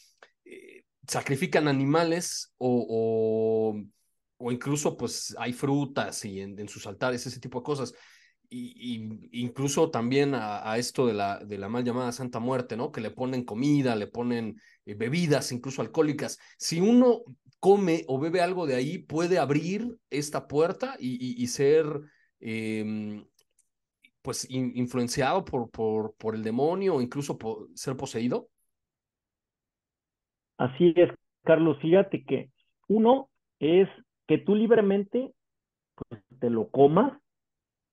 eh, 0.44 0.84
sacrifican 1.08 1.68
animales 1.68 2.54
o, 2.58 3.78
o, 4.38 4.52
incluso 4.52 4.98
pues 4.98 5.36
hay 5.40 5.54
frutas 5.54 6.24
y 6.26 6.42
en, 6.42 6.68
sus 6.68 6.86
altares, 6.88 7.26
ese 7.26 7.40
tipo 7.40 7.60
de 7.60 7.64
cosas. 7.64 7.94
Y, 8.50 9.40
incluso 9.42 9.90
también 9.92 10.34
a, 10.36 10.78
esto 10.78 11.08
de 11.08 11.14
la, 11.14 11.40
de 11.40 11.58
la 11.58 11.70
mal 11.70 11.84
llamada 11.84 12.12
Santa 12.12 12.40
Muerte, 12.40 12.78
¿no? 12.78 12.92
Que 12.92 13.02
le 13.02 13.12
ponen 13.12 13.44
comida, 13.44 13.96
le 13.96 14.08
ponen 14.08 14.60
eh, 14.86 14.94
bebidas, 14.94 15.52
incluso 15.52 15.82
alcohólicas. 15.82 16.40
Si 16.58 16.80
uno 16.80 17.22
come 17.60 18.04
o 18.08 18.20
bebe 18.20 18.42
algo 18.42 18.68
de 18.68 18.76
ahí, 18.76 19.00
puede 19.00 19.40
abrir 19.40 19.98
esta 20.10 20.48
puerta 20.48 20.96
y, 21.00 21.48
ser 21.48 21.86
em, 22.40 23.26
pues 24.22 24.48
influenciado 24.50 25.46
por, 25.46 25.70
por, 25.70 26.16
por 26.16 26.36
el 26.36 26.44
demonio 26.44 26.96
o 26.96 27.02
incluso 27.02 27.38
ser 27.74 27.96
poseído? 27.96 28.50
Así 30.58 30.94
es, 30.96 31.10
Carlos, 31.44 31.78
fíjate 31.82 32.24
que 32.24 32.50
uno 32.88 33.30
es 33.60 33.90
que 34.28 34.38
tú 34.38 34.56
libremente 34.56 35.34
pues, 35.96 36.22
te 36.40 36.50
lo 36.50 36.70
comas 36.70 37.20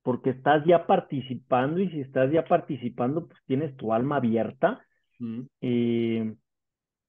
porque 0.03 0.31
estás 0.31 0.65
ya 0.65 0.87
participando 0.87 1.81
y 1.81 1.89
si 1.91 2.01
estás 2.01 2.31
ya 2.33 2.45
participando, 2.45 3.27
pues 3.27 3.41
tienes 3.47 3.77
tu 3.77 3.93
alma 3.93 4.17
abierta. 4.17 4.85
Eh, 5.61 6.35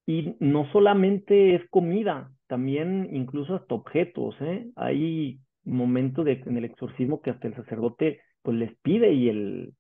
y 0.06 0.36
no 0.40 0.72
solamente 0.72 1.56
es 1.56 1.68
comida, 1.70 2.32
también 2.48 3.10
incluso 3.12 3.56
hasta 3.56 3.74
objetos, 3.74 4.36
¿eh? 4.42 4.68
Hay 4.76 5.40
momentos 5.64 6.26
de, 6.26 6.34
en 6.46 6.58
el 6.58 6.66
exorcismo 6.66 7.22
que 7.22 7.32
hasta 7.32 7.48
el 7.48 7.56
sacerdote 7.56 8.22
pues 8.44 8.58
les 8.58 8.76
pide 8.82 9.14
y, 9.14 9.30
el, 9.30 9.74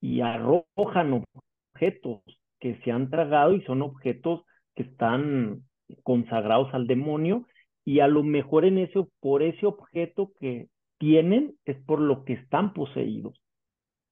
y 0.00 0.20
arrojan 0.20 1.24
objetos 1.72 2.22
que 2.58 2.78
se 2.84 2.90
han 2.90 3.08
tragado 3.08 3.54
y 3.54 3.62
son 3.62 3.82
objetos 3.82 4.42
que 4.74 4.82
están 4.82 5.62
consagrados 6.02 6.74
al 6.74 6.86
demonio 6.86 7.46
y 7.84 8.00
a 8.00 8.08
lo 8.08 8.22
mejor 8.22 8.64
en 8.64 8.78
ese, 8.78 9.06
por 9.20 9.42
ese 9.42 9.64
objeto 9.64 10.32
que 10.40 10.68
tienen 10.98 11.54
es 11.64 11.76
por 11.84 12.00
lo 12.00 12.24
que 12.24 12.34
están 12.34 12.72
poseídos. 12.72 13.40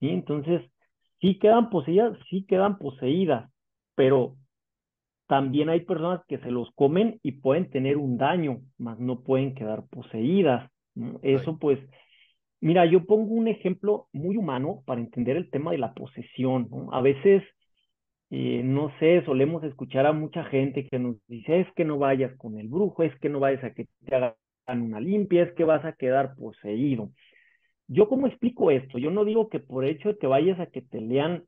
¿sí? 0.01 0.09
Entonces, 0.09 0.62
sí 1.20 1.38
quedan 1.38 1.70
poseídas, 1.70 2.18
sí 2.31 2.44
quedan 2.46 2.79
poseídas, 2.79 3.51
pero 3.94 4.37
también 5.27 5.68
hay 5.68 5.81
personas 5.81 6.20
que 6.29 6.38
se 6.38 6.51
los 6.51 6.70
comen 6.75 7.18
y 7.22 7.33
pueden 7.33 7.70
tener 7.70 7.96
un 7.96 8.16
daño, 8.16 8.61
mas 8.79 8.99
no 8.99 9.22
pueden 9.22 9.55
quedar 9.55 9.85
poseídas. 9.88 10.70
Eso 11.22 11.59
pues, 11.59 11.79
mira, 12.61 12.87
yo 12.87 13.05
pongo 13.05 13.35
un 13.35 13.49
ejemplo 13.49 14.09
muy 14.12 14.37
humano 14.37 14.83
para 14.87 15.01
entender 15.01 15.37
el 15.37 15.51
tema 15.51 15.72
de 15.72 15.79
la 15.79 15.94
posesión. 15.94 16.68
A 16.92 17.01
veces, 17.01 17.42
eh, 18.31 18.62
no 18.64 18.92
sé, 18.99 19.25
solemos 19.25 19.64
escuchar 19.64 20.07
a 20.07 20.12
mucha 20.12 20.44
gente 20.44 20.87
que 20.87 20.99
nos 20.99 21.16
dice, 21.27 21.61
es 21.61 21.68
que 21.75 21.85
no 21.85 21.99
vayas 21.99 22.37
con 22.37 22.59
el 22.59 22.68
brujo, 22.68 23.03
es 23.03 23.14
que 23.18 23.29
no 23.29 23.40
vayas 23.40 23.64
a 23.64 23.72
que 23.75 23.87
te 24.05 24.14
hagan 24.14 24.35
una 24.68 25.00
limpia, 25.00 25.44
es 25.44 25.52
que 25.52 25.64
vas 25.64 25.85
a 25.85 25.92
quedar 25.92 26.35
poseído. 26.37 27.11
Yo 27.88 28.09
cómo 28.09 28.26
explico 28.26 28.70
esto? 28.70 28.98
Yo 28.98 29.11
no 29.11 29.24
digo 29.24 29.48
que 29.48 29.61
por 29.61 29.85
hecho 29.85 30.11
de 30.11 30.18
que 30.18 30.26
vayas 30.26 30.59
a 30.61 30.66
que 30.66 30.83
te 30.83 31.00
lean 31.00 31.44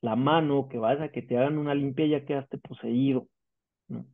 la 0.00 0.16
mano, 0.16 0.68
que 0.68 0.78
vayas 0.78 1.02
a 1.02 1.08
que 1.10 1.22
te 1.22 1.36
hagan 1.36 1.58
una 1.58 1.74
limpia 1.74 2.06
ya 2.06 2.24
quedaste 2.24 2.58
poseído. 2.58 3.28
No, 3.88 4.06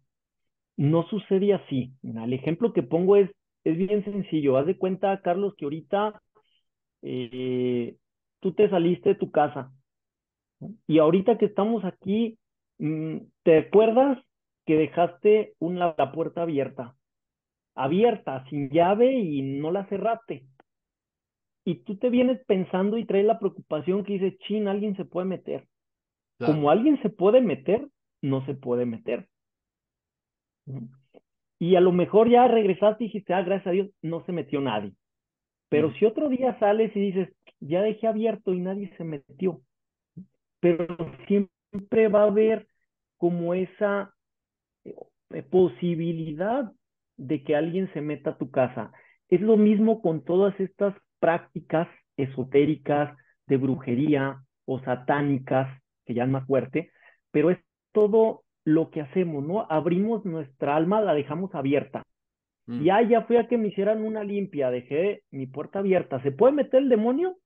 no 0.77 1.07
sucede 1.09 1.55
así. 1.55 1.93
el 2.03 2.33
ejemplo 2.33 2.73
que 2.73 2.83
pongo 2.83 3.17
es, 3.17 3.31
es 3.65 3.77
bien 3.77 4.05
sencillo. 4.05 4.57
Haz 4.57 4.67
de 4.67 4.79
cuenta, 4.79 5.21
Carlos, 5.23 5.55
que 5.57 5.65
ahorita 5.65 6.21
eh, 7.03 7.97
tú 8.41 8.53
te 8.53 8.69
saliste 8.69 9.11
de 9.11 9.15
tu 9.15 9.31
casa. 9.31 9.73
Y 10.87 10.99
ahorita 10.99 11.39
que 11.39 11.47
estamos 11.47 11.85
aquí, 11.85 12.39
mm, 12.79 13.19
¿te 13.43 13.59
acuerdas 13.59 14.19
que 14.67 14.77
dejaste 14.77 15.55
una, 15.59 15.95
la 15.97 16.13
puerta 16.13 16.43
abierta? 16.43 16.95
Abierta, 17.75 18.45
sin 18.49 18.71
llave 18.71 19.13
y 19.13 19.43
no 19.43 19.71
la 19.71 19.87
cerraste. 19.87 20.45
Y 21.65 21.77
tú 21.77 21.97
te 21.97 22.11
vienes 22.11 22.45
pensando 22.47 22.99
y 22.99 23.07
traes 23.07 23.25
la 23.25 23.39
preocupación 23.39 24.05
que 24.05 24.15
dices, 24.15 24.39
chin, 24.41 24.69
alguien 24.69 24.97
se 24.97 25.05
puede 25.05 25.27
meter. 25.27 25.67
Como 26.39 26.71
alguien 26.71 27.01
se 27.01 27.11
puede 27.11 27.41
meter, 27.41 27.89
no 28.21 28.45
se 28.45 28.55
puede 28.55 28.87
meter. 28.87 29.29
Y 31.59 31.77
a 31.77 31.81
lo 31.81 31.93
mejor 31.93 32.29
ya 32.29 32.47
regresaste 32.49 33.05
y 33.05 33.07
dijiste, 33.07 33.33
ah, 33.33 33.43
gracias 33.43 33.69
a 33.69 33.71
Dios, 33.71 33.91
no 34.03 34.25
se 34.25 34.33
metió 34.33 34.61
nadie. 34.61 34.93
Pero 35.69 35.93
si 35.95 36.05
otro 36.05 36.29
día 36.29 36.59
sales 36.59 36.95
y 36.95 37.01
dices, 37.01 37.35
ya 37.61 37.83
dejé 37.83 38.07
abierto 38.07 38.53
y 38.53 38.61
nadie 38.61 38.95
se 38.97 39.05
metió, 39.05 39.61
pero 40.61 40.87
siempre 41.27 42.09
va 42.09 42.23
a 42.23 42.27
haber 42.27 42.67
como 43.17 43.55
esa 43.55 44.15
eh, 44.85 45.43
posibilidad 45.51 46.71
de 47.17 47.43
que 47.43 47.57
alguien 47.57 47.91
se 47.93 48.01
meta 48.01 48.31
a 48.31 48.39
tu 48.39 48.51
casa. 48.51 48.93
Es 49.29 49.41
lo 49.41 49.57
mismo 49.57 50.01
con 50.01 50.25
todas 50.25 50.59
estas 50.61 50.95
prácticas 51.19 51.89
esotéricas 52.17 53.17
de 53.47 53.57
brujería 53.57 54.43
o 54.67 54.81
satánicas 54.81 55.81
que 56.05 56.15
ya 56.15 56.25
es 56.25 56.31
más 56.31 56.47
fuerte, 56.47 56.91
pero 57.31 57.51
es 57.51 57.59
todo 57.93 58.43
lo 58.65 58.91
que 58.91 59.01
hacemos, 59.01 59.45
¿no? 59.45 59.67
Abrimos 59.71 60.25
nuestra 60.25 60.77
alma, 60.77 61.01
la 61.01 61.15
dejamos 61.15 61.55
abierta. 61.55 62.03
Mm. 62.67 62.83
Y 62.83 63.09
ya 63.09 63.23
fui 63.23 63.37
a 63.37 63.47
que 63.47 63.59
me 63.59 63.69
hicieran 63.69 64.05
una 64.05 64.25
limpia, 64.25 64.71
dejé 64.71 65.23
mi 65.31 65.47
puerta 65.47 65.81
abierta. 65.81 66.23
¿Se 66.23 66.33
puede 66.33 66.55
meter 66.55 66.83
el 66.83 66.89
demonio? 66.89 67.37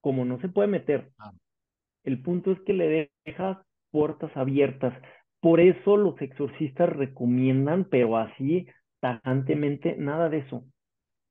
Como 0.00 0.24
no 0.24 0.38
se 0.40 0.48
puede 0.48 0.68
meter. 0.68 1.10
El 2.04 2.22
punto 2.22 2.52
es 2.52 2.60
que 2.60 2.72
le 2.72 3.10
dejas 3.24 3.58
puertas 3.90 4.34
abiertas. 4.36 4.94
Por 5.40 5.60
eso 5.60 5.96
los 5.96 6.20
exorcistas 6.20 6.90
recomiendan, 6.90 7.84
pero 7.84 8.16
así 8.16 8.66
tajantemente, 9.14 9.96
nada 9.96 10.28
de 10.28 10.38
eso. 10.38 10.64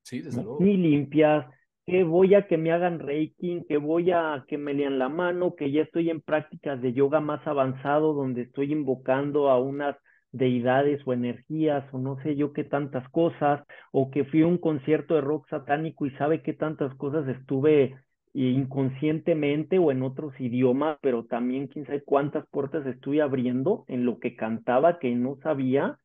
Sí, 0.02 0.22
desde 0.22 0.42
luego. 0.42 0.58
Ni 0.60 0.76
limpias, 0.76 1.46
que 1.84 2.02
voy 2.04 2.34
a 2.34 2.46
que 2.46 2.56
me 2.56 2.72
hagan 2.72 2.98
reiki, 2.98 3.64
que 3.68 3.76
voy 3.76 4.10
a 4.10 4.44
que 4.48 4.58
me 4.58 4.74
lean 4.74 4.98
la 4.98 5.08
mano, 5.08 5.54
que 5.54 5.70
ya 5.70 5.82
estoy 5.82 6.10
en 6.10 6.20
prácticas 6.20 6.80
de 6.82 6.92
yoga 6.92 7.20
más 7.20 7.46
avanzado 7.46 8.12
donde 8.12 8.42
estoy 8.42 8.72
invocando 8.72 9.50
a 9.50 9.60
unas 9.60 9.96
deidades 10.32 11.00
o 11.06 11.12
energías 11.12 11.84
o 11.92 11.98
no 11.98 12.20
sé 12.22 12.36
yo 12.36 12.52
qué 12.52 12.64
tantas 12.64 13.08
cosas, 13.10 13.64
o 13.92 14.10
que 14.10 14.24
fui 14.24 14.42
a 14.42 14.46
un 14.46 14.58
concierto 14.58 15.14
de 15.14 15.20
rock 15.20 15.48
satánico 15.48 16.06
y 16.06 16.10
sabe 16.12 16.42
qué 16.42 16.52
tantas 16.52 16.94
cosas 16.96 17.26
estuve 17.28 17.96
inconscientemente 18.34 19.78
o 19.78 19.90
en 19.90 20.02
otros 20.02 20.38
idiomas, 20.38 20.98
pero 21.00 21.24
también 21.24 21.68
quién 21.68 21.86
sabe 21.86 22.02
cuántas 22.04 22.46
puertas 22.48 22.84
estuve 22.86 23.22
abriendo 23.22 23.84
en 23.88 24.04
lo 24.04 24.18
que 24.18 24.36
cantaba 24.36 24.98
que 24.98 25.14
no 25.14 25.36
sabía, 25.42 25.98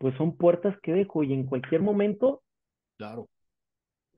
pues 0.00 0.16
son 0.16 0.36
puertas 0.36 0.74
que 0.82 0.92
dejo 0.92 1.22
y 1.22 1.32
en 1.32 1.44
cualquier 1.46 1.82
momento 1.82 2.42
claro 2.96 3.28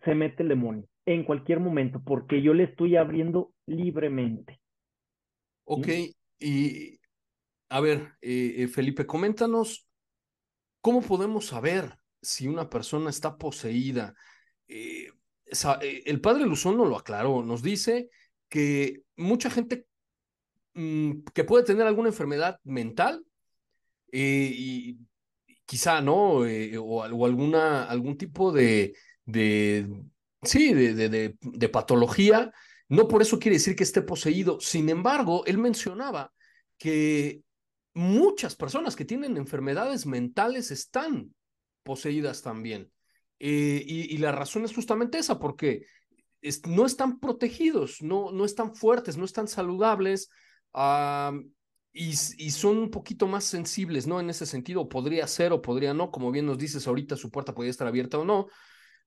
se 0.05 0.15
mete 0.15 0.43
el 0.43 0.49
demonio 0.49 0.89
en 1.07 1.25
cualquier 1.25 1.61
momento, 1.61 2.01
porque 2.05 2.43
yo 2.43 2.55
le 2.55 2.65
estoy 2.65 2.97
abriendo 2.97 3.53
libremente. 3.67 4.61
Ok, 5.65 5.89
y 6.39 6.99
a 7.69 7.81
ver, 7.81 8.15
eh, 8.21 8.55
eh, 8.59 8.69
Felipe, 8.69 9.07
coméntanos 9.07 9.87
cómo 10.81 11.01
podemos 11.01 11.47
saber 11.47 11.97
si 12.21 12.47
una 12.47 12.69
persona 12.69 13.11
está 13.11 13.37
poseída. 13.37 14.15
Eh, 14.69 15.09
el 16.05 16.21
padre 16.21 16.47
Luzón 16.47 16.77
nos 16.77 16.89
lo 16.89 16.97
aclaró, 16.97 17.43
nos 17.43 17.63
dice 17.63 18.09
que 18.49 19.03
mucha 19.17 19.51
gente 19.51 19.87
mm, 20.75 21.25
que 21.35 21.45
puede 21.45 21.65
tener 21.65 21.87
alguna 21.87 22.09
enfermedad 22.09 22.59
mental 22.65 23.25
y 24.15 24.99
quizá, 25.73 26.03
¿no? 26.03 26.41
o, 26.43 27.03
alguna, 27.03 27.85
algún 27.85 28.19
tipo 28.19 28.53
de, 28.53 28.93
sí, 30.43 30.75
de, 30.75 31.69
patología, 31.73 32.53
no 32.91 33.09
por 33.09 33.23
eso 33.23 33.39
quiere 33.39 33.57
decir 33.57 33.75
que 33.75 33.85
esté 33.85 34.03
poseído. 34.03 34.61
Sin 34.61 34.91
embargo, 34.91 35.47
él 35.47 35.57
mencionaba 35.57 36.31
que 36.77 37.41
muchas 37.95 38.55
personas 38.55 38.97
que 38.97 39.07
tienen 39.07 39.39
enfermedades 39.39 40.05
mentales 40.05 40.71
están 40.71 41.33
poseídas 41.85 42.43
también. 42.43 42.93
Eh, 43.39 43.83
y, 43.87 44.19
la 44.19 44.31
razón 44.31 44.67
es 44.67 44.75
justamente 44.75 45.17
esa, 45.17 45.39
porque 45.39 45.87
no 46.67 46.85
están 46.85 47.19
protegidos, 47.19 48.03
no, 48.03 48.31
no 48.31 48.45
están 48.45 48.77
fuertes, 48.77 49.17
no 49.17 49.25
están 49.25 49.49
saludables 49.49 50.29
y, 51.93 52.15
son 52.15 52.79
un 52.79 52.91
poquito 52.91 53.27
más 53.27 53.45
sensibles, 53.45 54.07
¿no? 54.07 54.21
En 54.21 54.31
ese 54.31 54.47
sentido, 54.47 54.89
podría 54.89 55.27
ser 55.27 55.53
o 55.53 55.61
podría 55.63 55.93
no, 55.95 56.11
como 56.11 56.31
bien 56.31 56.47
nos 56.47 56.59
dices 56.59 56.87
ahorita, 56.87 57.17
su 57.17 57.31
puerta 57.31 57.55
podría 57.55 57.71
estar 57.71 57.87
abierta 57.87 58.19
o 58.19 58.25
no, 58.25 58.49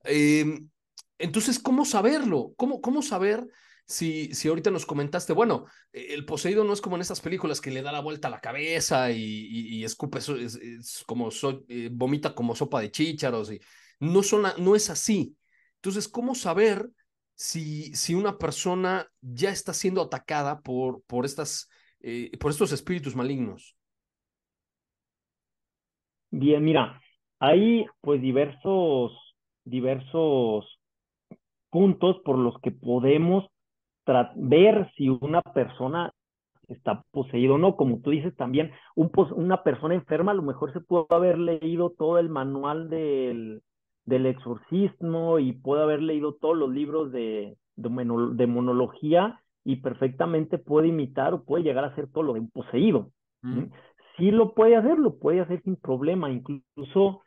Em, 0.06 0.70
entonces, 1.18 1.60
¿cómo 1.60 1.86
saberlo? 1.86 2.54
¿Cómo, 2.58 2.82
cómo 2.82 3.02
saber 3.02 3.46
si, 3.86 4.34
si 4.34 4.48
ahorita 4.48 4.72
nos 4.72 4.86
comentaste, 4.86 5.34
bueno, 5.34 5.66
el 5.92 6.26
poseído 6.26 6.64
no 6.64 6.74
es 6.74 6.82
como 6.82 6.96
en 6.96 7.02
esas 7.02 7.22
películas 7.22 7.62
que 7.62 7.72
le 7.72 7.82
da 7.82 7.92
la 7.92 8.02
vuelta 8.02 8.28
a 8.28 8.32
la 8.32 8.42
cabeza 8.42 9.12
y, 9.12 9.22
y, 9.22 9.84
escupe, 9.84 10.20
es, 10.20 11.04
como 11.06 11.30
eh, 11.68 11.90
vomita 11.92 12.34
como 12.34 12.56
sopa 12.56 12.82
de 12.82 12.92
chícharos 12.92 13.52
y 13.52 13.60
no, 14.00 14.24
son, 14.24 14.44
no 14.58 14.76
es 14.76 14.90
así. 14.90 15.36
Entonces, 15.76 16.08
¿cómo 16.08 16.36
saber 16.36 16.90
si, 17.36 17.94
si 17.96 18.16
una 18.16 18.38
persona 18.38 19.08
ya 19.22 19.52
está 19.52 19.74
siendo 19.74 20.02
atacada 20.02 20.62
por, 20.62 21.04
por, 21.04 21.26
estas, 21.26 21.70
eh, 22.08 22.38
por 22.38 22.52
estos 22.52 22.72
espíritus 22.72 23.16
malignos? 23.16 23.76
Bien, 26.30 26.64
mira, 26.64 27.02
hay 27.40 27.88
pues 28.02 28.22
diversos 28.22 29.12
diversos 29.64 30.80
puntos 31.72 32.18
por 32.24 32.38
los 32.38 32.60
que 32.62 32.70
podemos 32.70 33.46
ver 34.36 34.92
si 34.96 35.10
una 35.10 35.42
persona 35.42 36.14
está 36.68 37.04
poseído 37.10 37.56
o 37.56 37.58
no. 37.58 37.76
Como 37.76 38.02
tú 38.02 38.12
dices 38.12 38.36
también, 38.36 38.72
un 38.96 39.12
una 39.36 39.64
persona 39.64 39.96
enferma 39.96 40.32
a 40.32 40.36
lo 40.36 40.44
mejor 40.44 40.74
se 40.74 40.82
puede 40.82 41.08
haber 41.10 41.40
leído 41.40 41.90
todo 41.90 42.20
el 42.20 42.30
manual 42.30 42.88
del, 42.88 43.64
del 44.06 44.28
exorcismo 44.28 45.40
y 45.40 45.54
puede 45.54 45.82
haber 45.82 46.04
leído 46.04 46.36
todos 46.36 46.56
los 46.56 46.70
libros 46.70 47.12
de, 47.12 47.58
de, 47.76 48.48
monología 48.48 49.42
y 49.66 49.78
perfectamente 49.78 50.60
puede 50.60 50.88
imitar 50.88 51.34
o 51.34 51.44
puede 51.44 51.64
llegar 51.64 51.84
a 51.84 51.96
ser 51.96 52.08
todo 52.08 52.24
lo 52.24 52.34
de 52.34 52.40
un 52.42 52.52
poseído. 52.52 53.12
sí 54.18 54.32
lo 54.32 54.54
puede 54.54 54.76
hacer, 54.76 54.98
lo 54.98 55.18
puede 55.18 55.42
hacer 55.42 55.62
sin 55.64 55.76
problema. 55.76 56.32
Incluso 56.32 57.22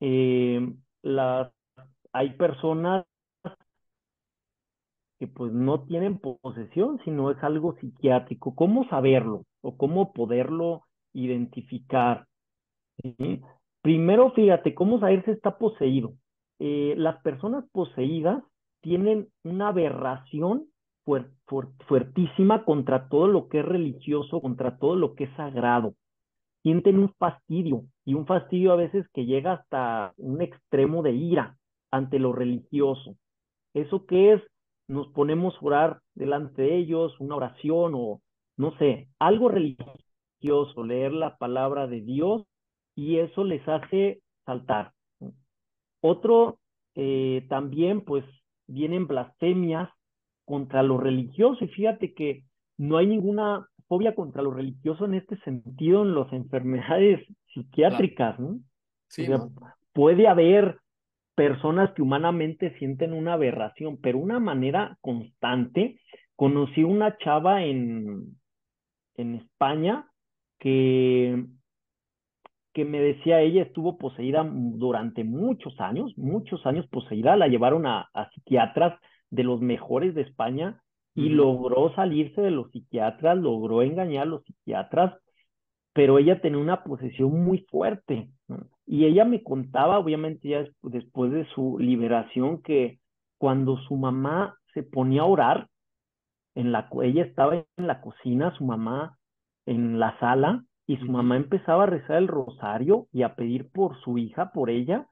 eh, 0.00 0.74
las, 1.02 1.52
hay 2.12 2.30
personas 2.30 3.06
que 5.18 5.28
pues 5.28 5.52
no 5.52 5.84
tienen 5.84 6.18
posesión, 6.18 7.00
sino 7.04 7.30
es 7.30 7.42
algo 7.42 7.76
psiquiátrico. 7.80 8.54
¿Cómo 8.54 8.86
saberlo 8.88 9.44
o 9.62 9.76
cómo 9.76 10.12
poderlo 10.12 10.82
identificar? 11.14 12.26
Primero, 13.80 14.32
fíjate, 14.32 14.74
¿cómo 14.74 14.98
saber 14.98 15.24
si 15.24 15.30
está 15.30 15.56
poseído? 15.56 16.14
Eh, 16.58 16.94
las 16.96 17.22
personas 17.22 17.64
poseídas 17.70 18.42
tienen 18.80 19.28
una 19.44 19.68
aberración 19.68 20.66
fuertísima 21.86 22.64
contra 22.64 23.08
todo 23.08 23.28
lo 23.28 23.48
que 23.48 23.60
es 23.60 23.64
religioso, 23.64 24.40
contra 24.40 24.78
todo 24.78 24.96
lo 24.96 25.14
que 25.14 25.24
es 25.24 25.36
sagrado. 25.36 25.94
Sienten 26.62 26.98
un 26.98 27.14
fastidio 27.14 27.84
y 28.04 28.14
un 28.14 28.26
fastidio 28.26 28.72
a 28.72 28.76
veces 28.76 29.06
que 29.14 29.24
llega 29.24 29.52
hasta 29.52 30.12
un 30.16 30.42
extremo 30.42 31.02
de 31.02 31.12
ira 31.12 31.56
ante 31.90 32.18
lo 32.18 32.32
religioso. 32.32 33.16
¿Eso 33.74 34.06
qué 34.06 34.34
es? 34.34 34.42
Nos 34.88 35.08
ponemos 35.08 35.54
a 35.54 35.66
orar 35.66 36.00
delante 36.14 36.62
de 36.62 36.76
ellos, 36.76 37.18
una 37.20 37.36
oración 37.36 37.92
o 37.94 38.20
no 38.56 38.76
sé, 38.78 39.08
algo 39.18 39.48
religioso, 39.48 40.84
leer 40.84 41.12
la 41.12 41.36
palabra 41.36 41.86
de 41.86 42.00
Dios 42.00 42.44
y 42.94 43.18
eso 43.18 43.44
les 43.44 43.66
hace 43.68 44.20
saltar. 44.44 44.92
Otro 46.00 46.58
eh, 46.94 47.44
también, 47.48 48.00
pues, 48.00 48.24
vienen 48.66 49.06
blasfemias 49.06 49.90
contra 50.46 50.82
lo 50.82 50.96
religioso 50.96 51.62
y 51.62 51.68
fíjate 51.68 52.14
que 52.14 52.44
no 52.78 52.96
hay 52.96 53.06
ninguna 53.06 53.68
fobia 53.88 54.14
contra 54.14 54.42
lo 54.42 54.50
religioso 54.50 55.04
en 55.04 55.14
este 55.14 55.36
sentido 55.40 56.02
en 56.02 56.14
las 56.14 56.32
enfermedades 56.32 57.26
psiquiátricas, 57.54 58.40
¿no? 58.40 58.58
Sí, 59.08 59.26
Puede 59.92 60.28
haber 60.28 60.78
personas 61.34 61.92
que 61.92 62.02
humanamente 62.02 62.76
sienten 62.78 63.12
una 63.12 63.34
aberración, 63.34 63.98
pero 63.98 64.18
una 64.18 64.40
manera 64.40 64.98
constante. 65.00 66.00
Conocí 66.34 66.82
una 66.82 67.16
chava 67.18 67.62
en, 67.64 68.36
en 69.16 69.34
España 69.36 70.06
que 70.58 71.44
que 72.76 72.84
me 72.84 73.00
decía 73.00 73.40
ella 73.40 73.62
estuvo 73.62 73.96
poseída 73.96 74.46
durante 74.46 75.24
muchos 75.24 75.80
años, 75.80 76.12
muchos 76.18 76.66
años 76.66 76.86
poseída, 76.88 77.34
la 77.34 77.48
llevaron 77.48 77.86
a, 77.86 78.10
psiquiatras 78.34 79.00
de 79.30 79.44
los 79.44 79.60
mejores 79.60 80.14
de 80.14 80.22
España 80.22 80.82
y 81.14 81.30
logró 81.30 81.94
salirse 81.94 82.42
de 82.42 82.50
los 82.50 82.70
psiquiatras, 82.70 83.38
logró 83.38 83.82
engañar 83.82 84.24
a 84.24 84.30
los 84.30 84.44
psiquiatras, 84.44 85.14
pero 85.94 86.18
ella 86.18 86.42
tenía 86.42 86.58
una 86.58 86.84
posesión 86.84 87.42
muy 87.42 87.60
fuerte. 87.70 88.28
Y 88.86 89.06
ella 89.06 89.24
me 89.24 89.42
contaba, 89.42 89.98
obviamente 89.98 90.48
ya 90.48 90.64
después 90.82 91.32
de 91.32 91.46
su 91.54 91.78
liberación, 91.78 92.62
que 92.62 93.00
cuando 93.38 93.78
su 93.78 93.96
mamá 93.96 94.56
se 94.74 94.82
ponía 94.82 95.22
a 95.22 95.26
orar, 95.26 95.68
en 96.54 96.70
la, 96.70 96.88
ella 97.02 97.24
estaba 97.24 97.54
en 97.56 97.86
la 97.86 98.00
cocina, 98.02 98.54
su 98.56 98.64
mamá 98.64 99.16
en 99.64 99.98
la 99.98 100.18
sala, 100.18 100.64
y 100.86 100.98
su 100.98 101.06
mamá 101.06 101.36
empezaba 101.36 101.84
a 101.84 101.86
rezar 101.86 102.18
el 102.18 102.28
rosario 102.28 103.08
y 103.12 103.22
a 103.22 103.34
pedir 103.34 103.70
por 103.70 103.98
su 104.02 104.18
hija, 104.18 104.52
por 104.52 104.70
ella, 104.70 105.06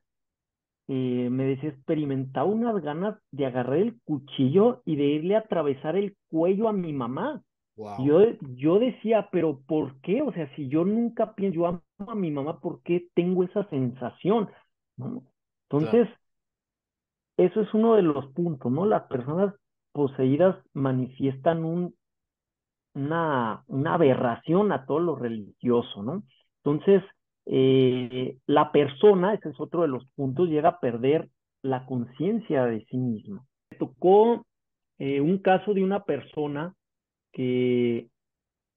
eh, 0.89 1.29
me 1.31 1.45
decía, 1.45 1.71
experimentaba 1.71 2.47
unas 2.47 2.81
ganas 2.83 3.19
de 3.31 3.47
agarrar 3.47 3.79
el 3.79 4.01
cuchillo 4.05 4.83
y 4.85 4.97
de 4.97 5.05
irle 5.05 5.37
a 5.37 5.41
atravesar 5.41 5.97
el 5.97 6.17
cuello 6.29 6.69
a 6.69 6.73
mi 6.73 6.93
mamá. 6.93 7.43
Yo, 7.97 8.21
yo 8.41 8.79
decía, 8.79 9.29
pero 9.33 9.61
¿por 9.67 10.01
qué? 10.01 10.23
O 10.23 10.33
sea, 10.33 10.55
si 10.57 10.69
yo 10.69 10.85
nunca 10.85 11.35
pienso, 11.35 11.57
yo 11.57 11.67
amo 11.67 11.83
a 12.09 12.15
mi 12.15 12.31
mamá, 12.31 12.61
¿por 12.61 12.83
qué 12.83 13.09
tengo 13.15 13.45
esa 13.45 13.69
sensación? 13.71 14.51
Entonces, 15.69 16.09
eso 17.37 17.61
es 17.61 17.73
uno 17.75 17.95
de 17.95 18.03
los 18.03 18.27
puntos, 18.33 18.71
¿no? 18.73 18.87
Las 18.87 19.05
personas 19.05 19.55
poseídas 19.93 20.57
manifiestan 20.73 21.65
un 21.65 21.95
una, 22.95 23.65
una 23.67 23.95
aberración 23.95 24.73
a 24.73 24.87
todo 24.87 25.01
lo 25.01 25.17
religioso, 25.17 26.03
¿no? 26.03 26.23
Entonces, 26.63 27.03
eh, 27.47 28.39
la 28.47 28.73
persona, 28.73 29.35
ese 29.35 29.51
es 29.51 29.61
otro 29.61 29.83
de 29.83 29.89
los 29.89 30.07
puntos, 30.15 30.49
llega 30.49 30.71
a 30.71 30.81
perder 30.81 31.29
la 31.63 31.87
conciencia 31.87 32.65
de 32.67 32.85
sí 32.87 32.97
misma. 32.97 33.45
Me 33.71 33.79
tocó 33.79 34.47
eh, 34.99 35.21
un 35.21 35.39
caso 35.39 35.75
de 35.75 35.83
una 35.83 36.05
persona 36.05 36.75
que 37.33 38.09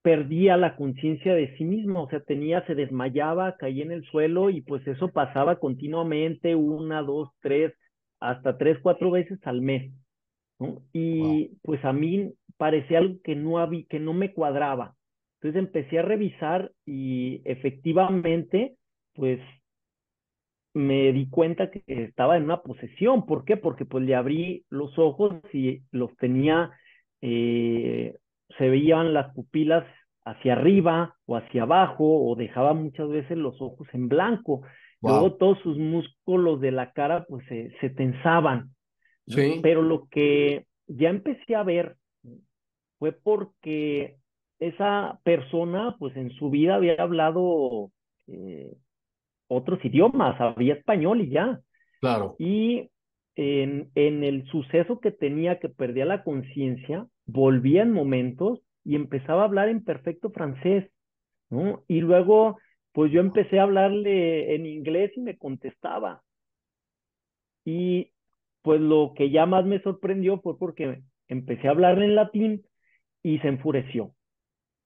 perdía 0.01 0.57
la 0.57 0.75
conciencia 0.75 1.33
de 1.33 1.55
sí 1.57 1.65
misma, 1.65 2.01
o 2.01 2.09
sea, 2.09 2.21
tenía, 2.21 2.65
se 2.65 2.75
desmayaba, 2.75 3.57
caía 3.57 3.83
en 3.83 3.91
el 3.91 4.05
suelo 4.05 4.49
y 4.49 4.61
pues 4.61 4.85
eso 4.87 5.09
pasaba 5.09 5.59
continuamente, 5.59 6.55
una, 6.55 7.01
dos, 7.01 7.29
tres, 7.41 7.73
hasta 8.19 8.57
tres, 8.57 8.77
cuatro 8.81 9.11
veces 9.11 9.39
al 9.43 9.61
mes. 9.61 9.91
¿no? 10.59 10.81
Y 10.93 11.57
pues 11.61 11.83
a 11.83 11.93
mí 11.93 12.33
parecía 12.57 12.99
algo 12.99 13.15
que 13.23 13.35
no, 13.35 13.59
había, 13.59 13.85
que 13.89 13.99
no 13.99 14.13
me 14.13 14.33
cuadraba. 14.33 14.95
Entonces 15.39 15.59
empecé 15.59 15.99
a 15.99 16.03
revisar 16.03 16.71
y 16.85 17.41
efectivamente, 17.45 18.75
pues 19.13 19.39
me 20.73 21.11
di 21.11 21.29
cuenta 21.29 21.69
que 21.71 21.83
estaba 21.87 22.37
en 22.37 22.43
una 22.43 22.61
posesión. 22.61 23.25
¿Por 23.25 23.45
qué? 23.45 23.57
Porque 23.57 23.85
pues 23.85 24.03
le 24.03 24.15
abrí 24.15 24.65
los 24.69 24.97
ojos 24.97 25.35
y 25.53 25.81
los 25.91 26.15
tenía, 26.17 26.71
eh, 27.21 28.15
se 28.57 28.69
veían 28.69 29.13
las 29.13 29.33
pupilas 29.33 29.85
hacia 30.23 30.53
arriba 30.53 31.15
o 31.25 31.35
hacia 31.35 31.63
abajo 31.63 32.29
o 32.29 32.35
dejaba 32.35 32.73
muchas 32.73 33.09
veces 33.09 33.37
los 33.37 33.61
ojos 33.61 33.87
en 33.93 34.07
blanco. 34.07 34.61
Luego 35.01 35.35
todos 35.35 35.59
sus 35.59 35.77
músculos 35.77 36.59
de 36.59 36.71
la 36.71 36.91
cara 36.91 37.25
pues 37.27 37.45
se, 37.47 37.71
se 37.79 37.89
tensaban. 37.89 38.71
Sí. 39.27 39.59
Pero 39.61 39.81
lo 39.81 40.07
que 40.09 40.65
ya 40.87 41.09
empecé 41.09 41.55
a 41.55 41.63
ver 41.63 41.95
fue 42.97 43.11
porque 43.11 44.17
esa 44.59 45.19
persona, 45.23 45.95
pues 45.99 46.15
en 46.15 46.31
su 46.31 46.49
vida 46.49 46.75
había 46.75 46.95
hablado 47.01 47.91
eh, 48.27 48.73
otros 49.47 49.83
idiomas, 49.83 50.39
había 50.39 50.73
español 50.73 51.21
y 51.21 51.29
ya. 51.29 51.59
Claro. 51.99 52.35
Y 52.39 52.89
en, 53.35 53.91
en 53.95 54.23
el 54.23 54.45
suceso 54.47 54.99
que 54.99 55.11
tenía, 55.11 55.59
que 55.59 55.69
perdía 55.69 56.05
la 56.05 56.23
conciencia, 56.23 57.07
volvía 57.25 57.83
en 57.83 57.93
momentos 57.93 58.61
y 58.83 58.95
empezaba 58.95 59.43
a 59.43 59.45
hablar 59.45 59.69
en 59.69 59.83
perfecto 59.83 60.31
francés, 60.31 60.89
¿no? 61.49 61.83
Y 61.87 62.01
luego, 62.01 62.57
pues 62.93 63.11
yo 63.11 63.19
empecé 63.19 63.59
a 63.59 63.63
hablarle 63.63 64.55
en 64.55 64.65
inglés 64.65 65.11
y 65.15 65.21
me 65.21 65.37
contestaba. 65.37 66.23
Y 67.65 68.11
pues 68.61 68.81
lo 68.81 69.13
que 69.15 69.29
ya 69.29 69.45
más 69.45 69.65
me 69.65 69.81
sorprendió 69.81 70.39
fue 70.41 70.57
porque 70.57 71.01
empecé 71.27 71.67
a 71.67 71.71
hablarle 71.71 72.05
en 72.05 72.15
latín 72.15 72.65
y 73.21 73.39
se 73.39 73.49
enfureció, 73.49 74.13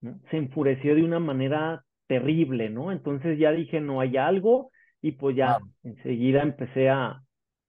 ¿no? 0.02 0.20
Se 0.30 0.38
enfureció 0.38 0.96
de 0.96 1.04
una 1.04 1.20
manera 1.20 1.84
terrible, 2.08 2.70
¿no? 2.70 2.92
Entonces 2.92 3.40
ya 3.40 3.52
dije, 3.52 3.80
no 3.80 4.02
hay 4.02 4.18
algo, 4.18 4.72
y 5.02 5.14
pues 5.14 5.36
ya 5.36 5.60
enseguida 5.84 6.42
empecé 6.42 6.90
a, 6.90 7.22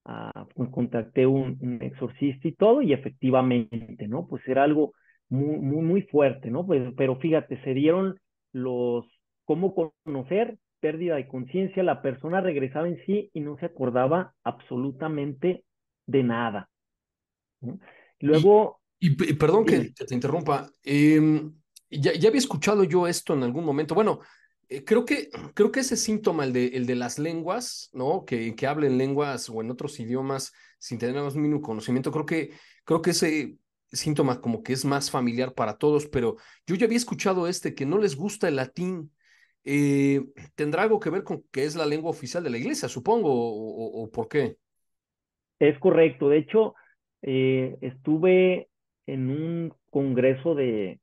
a 0.05 0.47
pues, 0.55 0.69
contacté 0.69 1.25
un, 1.25 1.57
un, 1.61 1.81
exorcista 1.81 2.47
y 2.47 2.53
todo, 2.53 2.81
y 2.81 2.93
efectivamente, 2.93 4.07
¿no? 4.07 4.27
Pues 4.27 4.47
era 4.47 4.63
algo 4.63 4.93
muy, 5.29 5.57
muy, 5.57 5.81
muy 5.81 6.01
fuerte, 6.03 6.51
¿no? 6.51 6.65
Pues, 6.65 6.93
pero 6.97 7.15
fíjate, 7.17 7.61
se 7.63 7.73
dieron 7.73 8.19
los, 8.51 9.05
cómo 9.45 9.73
conocer, 9.73 10.57
pérdida 10.79 11.15
de 11.15 11.27
conciencia, 11.27 11.81
la 11.81 12.01
persona 12.01 12.41
regresaba 12.41 12.87
en 12.87 12.97
sí 13.05 13.29
y 13.33 13.39
no 13.39 13.57
se 13.57 13.65
acordaba 13.65 14.33
absolutamente 14.43 15.63
de 16.05 16.23
nada. 16.23 16.69
¿no? 17.61 17.79
Luego, 18.19 18.81
y, 18.99 19.15
perdón 19.35 19.65
que, 19.65 19.91
te 19.91 20.13
interrumpa. 20.13 20.69
Em, 20.83 21.53
ya, 21.99 22.11
había 22.11 22.39
escuchado 22.39 22.83
yo 22.83 23.07
esto 23.07 23.33
en 23.33 23.43
algún 23.43 23.65
momento. 23.65 23.95
Bueno, 23.95 24.19
eh, 24.69 24.83
creo, 24.83 25.05
que, 25.05 25.29
creo 25.53 25.71
que 25.71 25.81
ese 25.81 25.97
síntoma, 25.97 26.45
el 26.45 26.53
de, 26.53 26.67
el 26.67 26.85
de 26.85 26.95
las 26.95 27.19
lenguas, 27.19 27.89
¿no? 27.93 28.25
Que, 28.25 28.55
que 28.55 28.67
hablen 28.67 28.97
lenguas 28.97 29.49
o 29.49 29.61
en 29.61 29.71
otros 29.71 29.99
idiomas 29.99 30.53
sin 30.79 30.97
tener 30.97 31.21
más 31.21 31.35
mínimo 31.35 31.61
conocimiento, 31.61 32.11
creo 32.11 32.25
que, 32.25 32.51
creo 32.83 33.01
que 33.01 33.11
ese 33.11 33.57
síntoma 33.93 34.41
como 34.41 34.63
que 34.63 34.73
es 34.73 34.83
más 34.85 35.11
familiar 35.11 35.53
para 35.53 35.77
todos, 35.77 36.07
pero 36.07 36.37
yo 36.65 36.75
ya 36.75 36.85
había 36.85 36.97
escuchado 36.97 37.47
este, 37.47 37.75
que 37.75 37.85
no 37.85 37.97
les 37.97 38.15
gusta 38.15 38.47
el 38.47 38.55
latín. 38.57 39.11
Eh, 39.63 40.21
¿Tendrá 40.55 40.83
algo 40.83 40.99
que 40.99 41.09
ver 41.09 41.23
con 41.23 41.43
que 41.51 41.63
es 41.63 41.75
la 41.75 41.85
lengua 41.85 42.09
oficial 42.09 42.43
de 42.43 42.49
la 42.49 42.57
iglesia, 42.57 42.89
supongo, 42.89 43.29
o, 43.31 44.09
por 44.11 44.27
qué? 44.27 44.57
Es 45.59 45.77
correcto. 45.79 46.29
De 46.29 46.39
hecho, 46.39 46.75
eh, 47.21 47.77
estuve 47.81 48.67
en 49.05 49.29
un 49.29 49.73
congreso 49.89 50.55
de, 50.55 50.99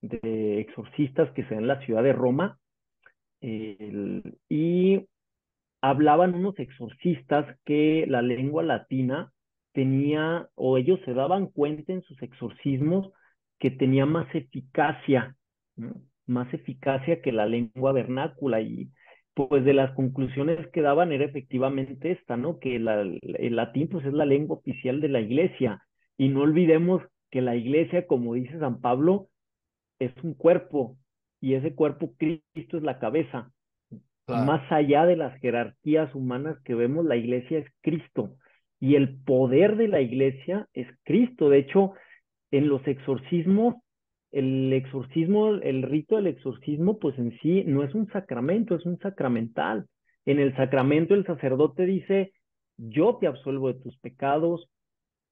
de 0.00 0.60
exorcistas 0.60 1.30
que 1.32 1.44
se 1.44 1.54
da 1.54 1.60
en 1.60 1.68
la 1.68 1.80
ciudad 1.84 2.02
de 2.02 2.12
Roma 2.12 2.58
y 3.42 5.06
hablaban 5.80 6.34
unos 6.34 6.58
exorcistas 6.58 7.46
que 7.64 8.04
la 8.08 8.22
lengua 8.22 8.62
latina 8.62 9.32
tenía, 9.72 10.48
o 10.54 10.76
ellos 10.76 11.00
se 11.04 11.14
daban 11.14 11.46
cuenta 11.46 11.92
en 11.92 12.02
sus 12.02 12.20
exorcismos 12.22 13.10
que 13.58 13.70
tenía 13.70 14.04
más 14.04 14.26
eficacia, 14.34 15.36
más 16.26 16.52
eficacia 16.52 17.22
que 17.22 17.32
la 17.32 17.46
lengua 17.46 17.92
vernácula 17.92 18.60
y 18.60 18.90
pues 19.32 19.64
de 19.64 19.72
las 19.72 19.92
conclusiones 19.92 20.66
que 20.68 20.82
daban 20.82 21.12
era 21.12 21.24
efectivamente 21.24 22.10
esta, 22.10 22.36
¿no? 22.36 22.58
Que 22.58 22.76
el 22.76 23.56
latín 23.56 23.88
pues 23.88 24.04
es 24.04 24.12
la 24.12 24.26
lengua 24.26 24.56
oficial 24.56 25.00
de 25.00 25.08
la 25.08 25.20
iglesia 25.20 25.82
y 26.18 26.28
no 26.28 26.42
olvidemos 26.42 27.00
que 27.30 27.40
la 27.40 27.54
iglesia, 27.56 28.06
como 28.06 28.34
dice 28.34 28.58
San 28.58 28.80
Pablo, 28.80 29.28
es 30.00 30.12
un 30.24 30.34
cuerpo 30.34 30.96
y 31.40 31.54
ese 31.54 31.74
cuerpo 31.74 32.14
Cristo 32.18 32.76
es 32.76 32.82
la 32.82 32.98
cabeza. 32.98 33.52
Más 34.26 34.62
allá 34.70 35.06
de 35.06 35.16
las 35.16 35.38
jerarquías 35.40 36.14
humanas 36.14 36.60
que 36.64 36.74
vemos, 36.74 37.04
la 37.04 37.16
iglesia 37.16 37.58
es 37.58 37.66
Cristo 37.80 38.36
y 38.78 38.94
el 38.94 39.18
poder 39.22 39.76
de 39.76 39.88
la 39.88 40.00
iglesia 40.00 40.68
es 40.72 40.88
Cristo. 41.04 41.48
De 41.48 41.58
hecho, 41.58 41.92
en 42.50 42.68
los 42.68 42.86
exorcismos 42.86 43.76
el 44.32 44.72
exorcismo, 44.72 45.48
el 45.54 45.82
rito 45.82 46.16
del 46.16 46.28
exorcismo, 46.28 46.98
pues 46.98 47.18
en 47.18 47.36
sí 47.40 47.64
no 47.66 47.82
es 47.82 47.94
un 47.94 48.08
sacramento, 48.12 48.76
es 48.76 48.86
un 48.86 48.98
sacramental. 48.98 49.88
En 50.24 50.38
el 50.38 50.54
sacramento 50.56 51.14
el 51.14 51.26
sacerdote 51.26 51.84
dice, 51.84 52.32
yo 52.76 53.16
te 53.20 53.26
absuelvo 53.26 53.72
de 53.72 53.80
tus 53.80 53.98
pecados, 53.98 54.70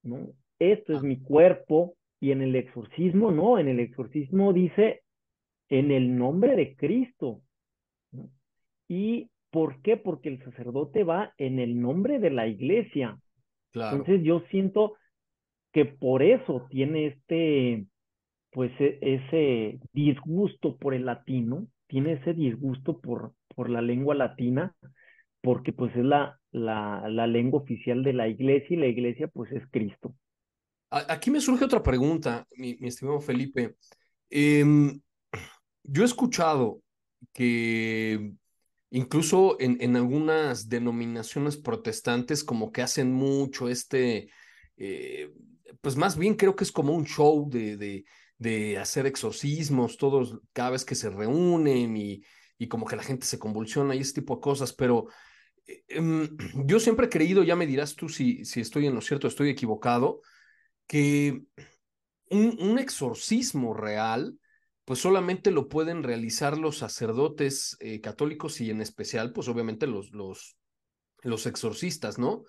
¿no? 0.02 0.30
Esto 0.58 0.94
es 0.94 1.02
mi 1.02 1.20
cuerpo. 1.20 1.94
Y 2.20 2.32
en 2.32 2.42
el 2.42 2.56
exorcismo, 2.56 3.30
no, 3.30 3.58
en 3.58 3.68
el 3.68 3.80
exorcismo 3.80 4.52
dice, 4.52 5.02
en 5.68 5.90
el 5.90 6.16
nombre 6.16 6.56
de 6.56 6.76
Cristo. 6.76 7.42
¿Y 8.88 9.30
por 9.50 9.80
qué? 9.82 9.96
Porque 9.96 10.28
el 10.28 10.42
sacerdote 10.42 11.04
va 11.04 11.32
en 11.38 11.58
el 11.58 11.80
nombre 11.80 12.18
de 12.18 12.30
la 12.30 12.46
iglesia. 12.46 13.18
Entonces 13.74 14.22
yo 14.22 14.40
siento 14.50 14.94
que 15.72 15.84
por 15.84 16.22
eso 16.22 16.66
tiene 16.70 17.06
este, 17.06 17.86
pues 18.50 18.72
e, 18.80 18.98
ese 19.00 19.80
disgusto 19.92 20.76
por 20.76 20.94
el 20.94 21.06
latino, 21.06 21.68
tiene 21.86 22.14
ese 22.14 22.34
disgusto 22.34 23.00
por, 23.00 23.32
por 23.54 23.70
la 23.70 23.82
lengua 23.82 24.14
latina, 24.14 24.74
porque 25.42 25.72
pues 25.72 25.94
es 25.96 26.04
la, 26.04 26.38
la, 26.50 27.08
la 27.08 27.26
lengua 27.26 27.60
oficial 27.60 28.02
de 28.02 28.12
la 28.12 28.28
iglesia 28.28 28.76
y 28.76 28.80
la 28.80 28.86
iglesia 28.86 29.28
pues 29.28 29.52
es 29.52 29.62
Cristo. 29.70 30.14
Aquí 30.91 31.30
me 31.30 31.41
surge 31.41 31.64
otra 31.64 31.82
pregunta, 31.82 32.47
mi, 32.57 32.78
estimado 32.80 33.20
Felipe. 33.20 33.76
Em, 34.30 35.01
yo 35.82 36.03
he 36.03 36.07
escuchado 36.07 36.82
que 37.32 38.32
incluso 38.91 39.61
en, 39.61 39.76
en, 39.80 39.97
algunas 39.97 40.68
denominaciones 40.68 41.59
protestantes 41.59 42.43
como 42.43 42.72
que 42.72 42.80
hacen 42.80 43.12
mucho 43.12 43.68
este, 43.68 44.30
eh, 44.78 45.30
pues 45.82 45.97
más 45.97 46.16
bien 46.16 46.34
creo 46.34 46.57
que 46.57 46.64
es 46.64 46.72
como 46.72 46.95
un 46.95 47.05
show 47.05 47.49
de, 47.51 47.76
de, 47.76 48.05
de 48.39 48.78
hacer 48.78 49.07
exorcismos, 49.07 49.99
todos 49.99 50.39
cada 50.55 50.70
vez 50.70 50.86
que 50.86 50.95
se 50.95 51.11
reúnen 51.11 51.97
y, 51.99 52.22
y 52.57 52.68
como 52.68 52.86
que 52.86 52.97
la 52.97 53.03
gente 53.03 53.26
se 53.26 53.39
convulsiona 53.39 53.95
y 53.95 54.01
ese 54.01 54.14
tipo 54.14 54.36
de 54.36 54.41
cosas, 54.41 54.72
pero 54.72 55.09
em, 55.89 56.28
yo 56.64 56.80
siempre 56.80 57.07
he 57.07 57.11
creído, 57.11 57.43
ya 57.43 57.57
me 57.57 57.66
dirás 57.66 57.95
tú 57.95 58.09
si, 58.09 58.45
si 58.47 58.61
estoy 58.61 58.86
en 58.86 58.95
lo 58.95 59.03
cierto, 59.03 59.28
estoy 59.28 59.51
equivocado, 59.51 60.22
que 60.89 61.43
un, 62.30 62.57
un 62.61 62.78
exorcismo 62.78 63.74
real, 63.74 64.39
pues 64.84 65.01
solamente 65.01 65.51
lo 65.51 65.68
pueden 65.68 66.03
realizar 66.03 66.59
los 66.59 66.78
sacerdotes 66.78 67.76
eh, 67.80 68.01
católicos 68.01 68.61
y 68.61 68.70
en 68.70 68.80
especial, 68.80 69.32
pues 69.32 69.49
obviamente 69.49 69.86
los, 69.86 70.12
los, 70.12 70.57
los 71.22 71.47
exorcistas, 71.47 72.18
¿no? 72.18 72.45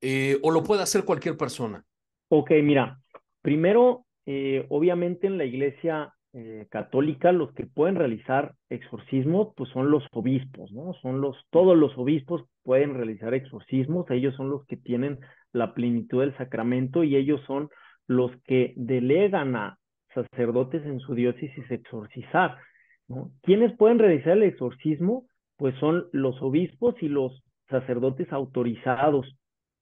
Eh, 0.00 0.38
o 0.42 0.50
lo 0.50 0.62
puede 0.62 0.82
hacer 0.82 1.04
cualquier 1.04 1.36
persona. 1.36 1.84
Ok, 2.28 2.50
mira, 2.62 2.98
primero 3.42 4.06
eh, 4.24 4.66
obviamente 4.70 5.26
en 5.26 5.38
la 5.38 5.44
iglesia 5.44 6.12
católica 6.68 7.32
los 7.32 7.54
que 7.54 7.64
pueden 7.64 7.94
realizar 7.94 8.54
exorcismos 8.68 9.54
pues 9.56 9.70
son 9.70 9.90
los 9.90 10.04
obispos, 10.12 10.70
¿no? 10.70 10.92
Son 11.00 11.22
los, 11.22 11.34
todos 11.48 11.74
los 11.78 11.96
obispos 11.96 12.42
pueden 12.62 12.92
realizar 12.92 13.32
exorcismos, 13.32 14.04
ellos 14.10 14.34
son 14.36 14.50
los 14.50 14.66
que 14.66 14.76
tienen 14.76 15.18
la 15.56 15.74
plenitud 15.74 16.20
del 16.20 16.36
sacramento 16.36 17.02
y 17.02 17.16
ellos 17.16 17.40
son 17.46 17.68
los 18.06 18.30
que 18.44 18.74
delegan 18.76 19.56
a 19.56 19.78
sacerdotes 20.14 20.84
en 20.86 21.00
su 21.00 21.14
diócesis 21.14 21.70
exorcizar, 21.70 22.56
¿no? 23.08 23.30
¿Quiénes 23.42 23.76
pueden 23.76 23.98
realizar 23.98 24.32
el 24.32 24.44
exorcismo? 24.44 25.26
Pues 25.56 25.74
son 25.76 26.06
los 26.12 26.40
obispos 26.42 26.94
y 27.00 27.08
los 27.08 27.42
sacerdotes 27.68 28.32
autorizados, 28.32 29.26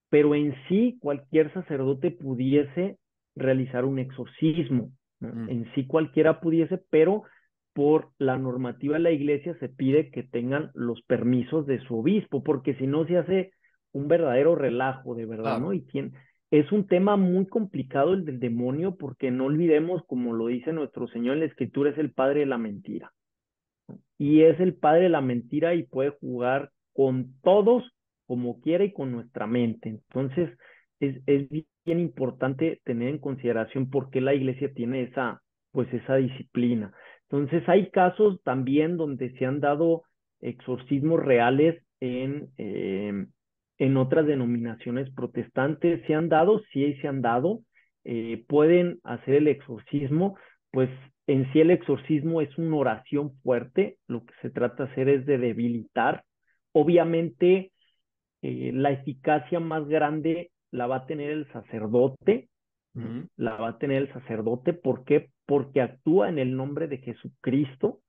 pero 0.08 0.34
en 0.34 0.54
sí 0.68 0.96
cualquier 1.00 1.52
sacerdote 1.52 2.10
pudiese 2.10 2.98
realizar 3.34 3.84
un 3.84 3.98
exorcismo. 3.98 4.90
Mm. 5.20 5.48
En 5.48 5.74
sí 5.74 5.86
cualquiera 5.86 6.40
pudiese, 6.40 6.80
pero 6.90 7.24
por 7.72 8.10
la 8.18 8.38
normativa 8.38 8.94
de 8.94 9.00
la 9.00 9.10
iglesia 9.10 9.56
se 9.58 9.68
pide 9.68 10.10
que 10.10 10.22
tengan 10.22 10.70
los 10.74 11.02
permisos 11.02 11.66
de 11.66 11.80
su 11.80 11.98
obispo, 11.98 12.42
porque 12.44 12.74
si 12.76 12.86
no 12.86 13.04
se 13.06 13.18
hace 13.18 13.52
un 13.94 14.08
verdadero 14.08 14.54
relajo, 14.54 15.14
de 15.14 15.24
verdad, 15.24 15.60
¿no? 15.60 15.72
Y 15.72 15.84
quién 15.84 16.12
es 16.50 16.70
un 16.70 16.86
tema 16.86 17.16
muy 17.16 17.46
complicado 17.46 18.12
el 18.12 18.24
del 18.24 18.38
demonio, 18.38 18.96
porque 18.96 19.30
no 19.30 19.46
olvidemos, 19.46 20.02
como 20.06 20.34
lo 20.34 20.48
dice 20.48 20.72
nuestro 20.72 21.08
Señor 21.08 21.34
en 21.34 21.40
la 21.40 21.46
Escritura, 21.46 21.90
es 21.90 21.98
el 21.98 22.12
padre 22.12 22.40
de 22.40 22.46
la 22.46 22.58
mentira. 22.58 23.12
Y 24.18 24.42
es 24.42 24.60
el 24.60 24.74
padre 24.74 25.04
de 25.04 25.08
la 25.08 25.20
mentira 25.20 25.74
y 25.74 25.84
puede 25.84 26.10
jugar 26.10 26.70
con 26.92 27.34
todos 27.42 27.82
como 28.26 28.60
quiera 28.60 28.84
y 28.84 28.92
con 28.92 29.12
nuestra 29.12 29.46
mente. 29.46 29.88
Entonces, 29.88 30.50
es, 31.00 31.16
es 31.26 31.48
bien 31.84 32.00
importante 32.00 32.80
tener 32.84 33.08
en 33.08 33.18
consideración 33.18 33.90
por 33.90 34.10
qué 34.10 34.20
la 34.20 34.34
iglesia 34.34 34.72
tiene 34.72 35.02
esa, 35.02 35.42
pues 35.72 35.92
esa 35.92 36.16
disciplina. 36.16 36.92
Entonces 37.28 37.68
hay 37.68 37.90
casos 37.90 38.40
también 38.44 38.96
donde 38.96 39.36
se 39.38 39.46
han 39.46 39.60
dado 39.60 40.02
exorcismos 40.40 41.20
reales 41.20 41.82
en, 42.00 42.50
em, 42.58 43.28
en 43.78 43.96
otras 43.96 44.26
denominaciones 44.26 45.10
protestantes. 45.10 46.04
Se 46.06 46.14
han 46.14 46.28
dado, 46.28 46.62
sí 46.72 46.94
se 47.00 47.08
han 47.08 47.22
dado, 47.22 47.60
eh, 48.04 48.44
pueden 48.48 48.98
hacer 49.04 49.34
el 49.34 49.48
exorcismo, 49.48 50.36
pues 50.70 50.90
en 51.26 51.50
sí 51.52 51.60
el 51.60 51.70
exorcismo 51.70 52.40
es 52.40 52.56
una 52.58 52.76
oración 52.76 53.32
fuerte, 53.42 53.96
lo 54.06 54.24
que 54.24 54.34
se 54.42 54.50
trata 54.50 54.84
de 54.84 54.92
hacer 54.92 55.08
es 55.08 55.26
de 55.26 55.38
debilitar. 55.38 56.24
Obviamente, 56.72 57.72
eh, 58.42 58.72
la 58.74 58.90
eficacia 58.90 59.58
más 59.60 59.86
grande 59.88 60.50
la 60.70 60.86
va 60.86 60.96
a 60.96 61.06
tener 61.06 61.30
el 61.30 61.50
sacerdote, 61.52 62.48
la 63.36 63.56
va 63.56 63.70
a 63.70 63.78
tener 63.78 64.02
el 64.02 64.12
sacerdote, 64.12 64.72
¿por 64.72 65.04
qué? 65.04 65.30
Porque 65.46 65.80
actúa 65.80 66.28
en 66.28 66.38
el 66.38 66.56
nombre 66.56 66.86
de 66.86 66.98
Jesucristo 66.98 68.00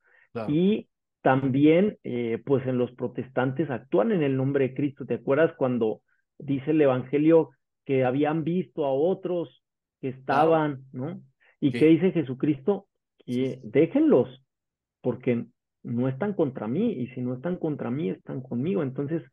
y 0.48 0.88
también, 1.26 1.98
eh, 2.04 2.40
pues 2.46 2.68
en 2.68 2.78
los 2.78 2.92
protestantes 2.92 3.72
actúan 3.72 4.12
en 4.12 4.22
el 4.22 4.38
nombre 4.38 4.68
de 4.68 4.76
Cristo. 4.76 5.08
¿Te 5.08 5.16
acuerdas 5.16 5.56
cuando 5.58 6.02
dice 6.38 6.70
el 6.70 6.80
Evangelio 6.80 7.50
que 7.84 8.06
habían 8.06 8.44
visto 8.44 8.86
a 8.86 8.94
otros 8.94 9.64
que 10.02 10.10
estaban, 10.10 10.84
¿no? 10.94 11.20
¿Y 11.60 11.72
qué 11.72 11.88
dice 11.88 12.12
Jesucristo? 12.12 12.86
Que 13.26 13.60
déjenlos, 13.64 14.46
porque 15.02 15.48
no 15.82 16.08
están 16.10 16.34
contra 16.34 16.68
mí, 16.68 16.92
y 16.92 17.08
si 17.08 17.22
no 17.22 17.34
están 17.34 17.56
contra 17.56 17.90
mí, 17.90 18.12
están 18.12 18.42
conmigo. 18.42 18.84
Entonces, 18.84 19.24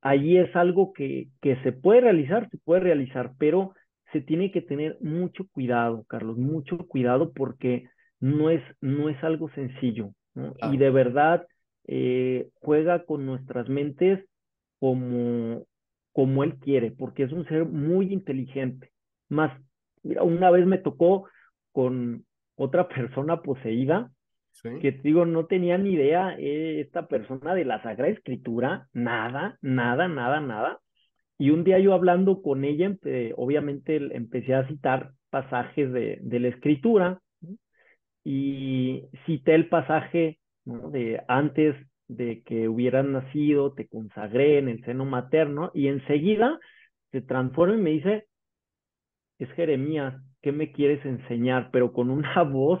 allí 0.00 0.38
es 0.38 0.56
algo 0.56 0.92
que, 0.92 1.28
que 1.40 1.54
se 1.62 1.70
puede 1.70 2.00
realizar, 2.00 2.50
se 2.50 2.58
puede 2.58 2.80
realizar, 2.80 3.30
pero 3.38 3.74
se 4.12 4.20
tiene 4.20 4.50
que 4.50 4.60
tener 4.60 4.98
mucho 5.00 5.46
cuidado, 5.52 6.02
Carlos, 6.08 6.36
mucho 6.36 6.78
cuidado 6.78 7.32
porque 7.32 7.84
no 8.18 8.50
es, 8.50 8.60
no 8.80 9.08
es 9.08 9.22
algo 9.22 9.48
sencillo. 9.50 10.10
Y 10.34 10.76
de 10.76 10.90
verdad 10.90 11.46
eh, 11.86 12.48
juega 12.54 13.04
con 13.04 13.26
nuestras 13.26 13.68
mentes 13.68 14.24
como, 14.78 15.66
como 16.12 16.44
él 16.44 16.56
quiere, 16.56 16.90
porque 16.90 17.24
es 17.24 17.32
un 17.32 17.46
ser 17.46 17.64
muy 17.66 18.12
inteligente. 18.12 18.90
Más, 19.28 19.52
mira, 20.02 20.22
una 20.22 20.50
vez 20.50 20.66
me 20.66 20.78
tocó 20.78 21.28
con 21.72 22.24
otra 22.56 22.88
persona 22.88 23.42
poseída 23.42 24.10
que 24.80 24.92
digo, 24.92 25.24
no 25.24 25.46
tenía 25.46 25.78
ni 25.78 25.94
idea 25.94 26.36
eh, 26.38 26.80
esta 26.80 27.08
persona 27.08 27.54
de 27.54 27.64
la 27.64 27.82
Sagrada 27.82 28.12
Escritura, 28.12 28.86
nada, 28.92 29.56
nada, 29.62 30.08
nada, 30.08 30.40
nada. 30.40 30.78
Y 31.38 31.50
un 31.50 31.64
día 31.64 31.78
yo 31.78 31.94
hablando 31.94 32.42
con 32.42 32.64
ella, 32.64 32.94
obviamente 33.36 33.96
empecé 34.14 34.54
a 34.54 34.68
citar 34.68 35.12
pasajes 35.30 35.90
de, 35.90 36.18
de 36.20 36.38
la 36.38 36.48
Escritura 36.48 37.22
y 38.24 39.04
cité 39.26 39.54
el 39.54 39.68
pasaje 39.68 40.38
de 40.64 41.22
antes 41.28 41.76
de 42.08 42.42
que 42.42 42.68
hubieran 42.68 43.12
nacido, 43.12 43.72
te 43.72 43.88
consagré 43.88 44.58
en 44.58 44.68
el 44.68 44.84
seno 44.84 45.04
materno 45.04 45.70
y 45.74 45.88
enseguida 45.88 46.58
se 47.10 47.20
transforma 47.20 47.74
y 47.74 47.78
me 47.78 47.90
dice, 47.90 48.26
es 49.38 49.50
Jeremías, 49.52 50.14
¿qué 50.40 50.52
me 50.52 50.72
quieres 50.72 51.04
enseñar? 51.04 51.70
Pero 51.72 51.92
con 51.92 52.10
una 52.10 52.42
voz 52.42 52.80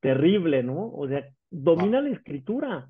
terrible, 0.00 0.62
¿no? 0.62 0.90
O 0.92 1.08
sea, 1.08 1.24
domina 1.50 2.00
la 2.00 2.10
escritura, 2.10 2.88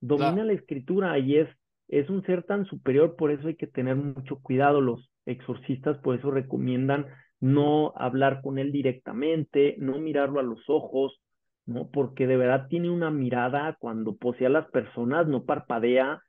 domina 0.00 0.44
la 0.44 0.52
escritura 0.52 1.18
y 1.18 1.36
es, 1.36 1.48
es 1.88 2.10
un 2.10 2.24
ser 2.24 2.42
tan 2.42 2.66
superior, 2.66 3.16
por 3.16 3.30
eso 3.30 3.48
hay 3.48 3.56
que 3.56 3.66
tener 3.66 3.96
mucho 3.96 4.40
cuidado. 4.40 4.80
Los 4.80 5.10
exorcistas 5.24 5.98
por 5.98 6.16
eso 6.18 6.30
recomiendan 6.30 7.06
no 7.40 7.92
hablar 7.96 8.42
con 8.42 8.58
él 8.58 8.72
directamente, 8.72 9.76
no 9.78 9.98
mirarlo 9.98 10.40
a 10.40 10.42
los 10.44 10.68
ojos, 10.68 11.20
¿no? 11.68 11.90
Porque 11.90 12.26
de 12.26 12.36
verdad 12.36 12.66
tiene 12.68 12.90
una 12.90 13.10
mirada 13.10 13.76
cuando 13.78 14.16
posee 14.16 14.46
a 14.46 14.50
las 14.50 14.66
personas, 14.70 15.28
no 15.28 15.44
parpadea, 15.44 16.22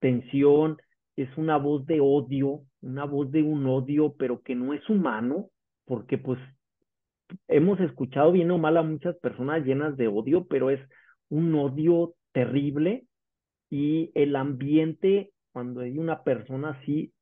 tensión, 0.00 0.76
es 1.14 1.28
una 1.38 1.56
voz 1.56 1.86
de 1.86 2.00
odio, 2.00 2.62
una 2.82 3.04
voz 3.04 3.30
de 3.30 3.42
un 3.42 3.64
odio, 3.66 4.14
pero 4.18 4.42
que 4.42 4.56
no 4.56 4.74
es 4.74 4.86
humano, 4.90 5.50
porque 5.84 6.18
pues 6.18 6.40
hemos 7.46 7.78
escuchado 7.80 8.32
bien 8.32 8.50
o 8.50 8.58
mal 8.58 8.76
a 8.76 8.82
muchas 8.82 9.16
personas 9.18 9.64
llenas 9.64 9.96
de 9.96 10.08
odio, 10.08 10.46
pero 10.46 10.70
es 10.70 10.80
un 11.28 11.54
odio 11.54 12.14
terrible 12.32 13.06
y 13.70 14.10
el 14.14 14.34
ambiente 14.34 15.30
cuando 15.52 15.80
hay 15.80 15.96
una 15.96 16.24
persona 16.24 16.70
así 16.70 17.12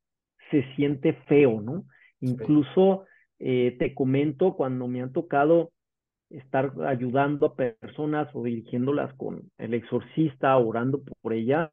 se 0.51 0.65
siente 0.77 1.13
feo, 1.29 1.61
¿no? 1.61 1.85
Incluso 2.21 3.05
eh, 3.39 3.77
te 3.79 3.95
comento 3.95 4.55
cuando 4.57 4.89
me 4.89 5.03
han 5.03 5.13
tocado 5.13 5.73
estar 6.39 6.73
ayudando 6.87 7.47
a 7.47 7.57
personas 7.57 8.29
o 8.35 8.43
dirigiéndolas 8.43 9.15
con 9.15 9.51
el 9.59 9.75
exorcista, 9.75 10.57
orando 10.57 11.03
por 11.21 11.33
ellas, 11.33 11.71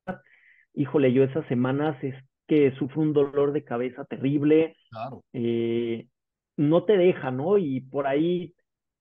híjole, 0.74 1.14
yo 1.14 1.24
esas 1.24 1.46
semanas 1.48 2.02
es 2.04 2.16
que 2.48 2.72
sufro 2.78 3.02
un 3.02 3.14
dolor 3.14 3.54
de 3.54 3.64
cabeza 3.64 4.06
terrible, 4.06 4.76
claro. 4.90 5.24
Eh, 5.34 6.08
no 6.58 6.84
te 6.84 6.98
deja, 6.98 7.32
¿no? 7.32 7.58
Y 7.58 7.82
por 7.82 8.08
ahí 8.08 8.54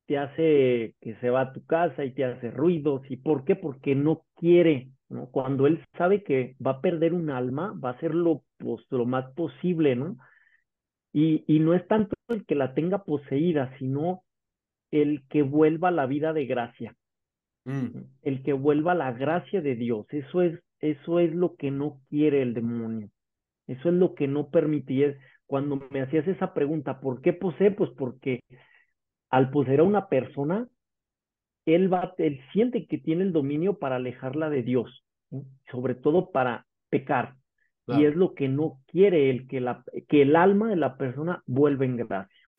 te 0.07 0.19
hace 0.19 0.95
que 1.01 1.17
se 1.21 1.31
va 1.31 1.43
a 1.43 1.53
tu 1.53 1.65
casa 1.67 2.05
y 2.05 2.13
te 2.13 2.25
hace 2.25 2.51
ruidos. 2.51 3.03
¿Y 3.11 3.17
por 3.17 3.45
qué? 3.45 3.57
Porque 3.57 3.95
no 3.95 4.23
quiere, 4.37 4.91
¿no? 5.09 5.27
Cuando 5.31 5.67
él 5.67 5.85
sabe 5.97 6.23
que 6.23 6.57
va 6.65 6.73
a 6.73 6.81
perder 6.81 7.13
un 7.13 7.31
alma, 7.31 7.75
va 7.83 7.91
a 7.91 7.93
hacer 7.93 8.15
lo, 8.15 8.43
pues, 8.59 8.81
lo 8.91 9.05
más 9.05 9.33
posible, 9.35 9.97
¿no? 9.97 10.17
Y, 11.13 11.45
y 11.47 11.59
no 11.59 11.75
es 11.75 11.87
tanto 11.89 12.15
el 12.29 12.47
que 12.47 12.55
la 12.55 12.75
tenga 12.75 13.05
poseída, 13.05 13.77
sino 13.79 14.23
el 14.91 15.23
que 15.29 15.43
vuelva 15.43 15.91
la 15.91 16.07
vida 16.07 16.33
de 16.33 16.47
gracia. 16.47 16.97
Mm. 17.65 18.03
El 18.23 18.43
que 18.43 18.53
vuelva 18.53 18.95
la 18.95 19.13
gracia 19.13 19.61
de 19.61 19.77
Dios. 19.77 20.07
Eso 20.11 20.43
es, 20.43 20.61
eso 20.81 21.21
es 21.21 21.35
lo 21.35 21.57
que 21.57 21.71
no 21.71 22.01
quiere 22.09 22.43
el 22.43 22.55
demonio. 22.55 23.11
Eso 23.67 23.89
es 23.89 23.95
lo 23.95 24.15
que 24.15 24.27
no 24.27 24.51
permite. 24.51 25.19
cuando 25.47 25.81
me 25.91 26.01
hacías 26.01 26.27
esa 26.27 26.55
pregunta, 26.55 27.01
¿por 27.01 27.21
qué 27.21 27.33
posee? 27.33 27.71
Pues 27.71 27.91
porque 27.91 28.41
al 29.31 29.51
poseer 29.51 29.81
a 29.81 29.85
una 29.85 30.09
persona, 30.09 30.69
él 31.67 31.93
va, 31.93 32.15
él 32.19 32.41
siente 32.53 32.87
que 32.87 32.99
tiene 32.99 33.23
el 33.23 33.33
dominio 33.33 33.79
para 33.79 33.97
alejarla 33.97 34.51
de 34.51 34.63
Dios, 34.63 35.05
sobre 35.71 35.95
todo 35.95 36.31
para 36.31 36.67
pecar. 36.89 37.37
Y 37.87 38.05
es 38.05 38.15
lo 38.15 38.35
que 38.35 38.49
no 38.49 38.81
quiere 38.87 39.31
el 39.31 39.49
que, 39.49 39.61
la, 39.61 39.83
que 40.09 40.23
el 40.23 40.37
alma 40.37 40.69
de 40.69 40.77
la 40.77 40.97
persona 40.97 41.43
vuelva 41.47 41.85
en 41.85 41.97
gracia. 41.97 42.40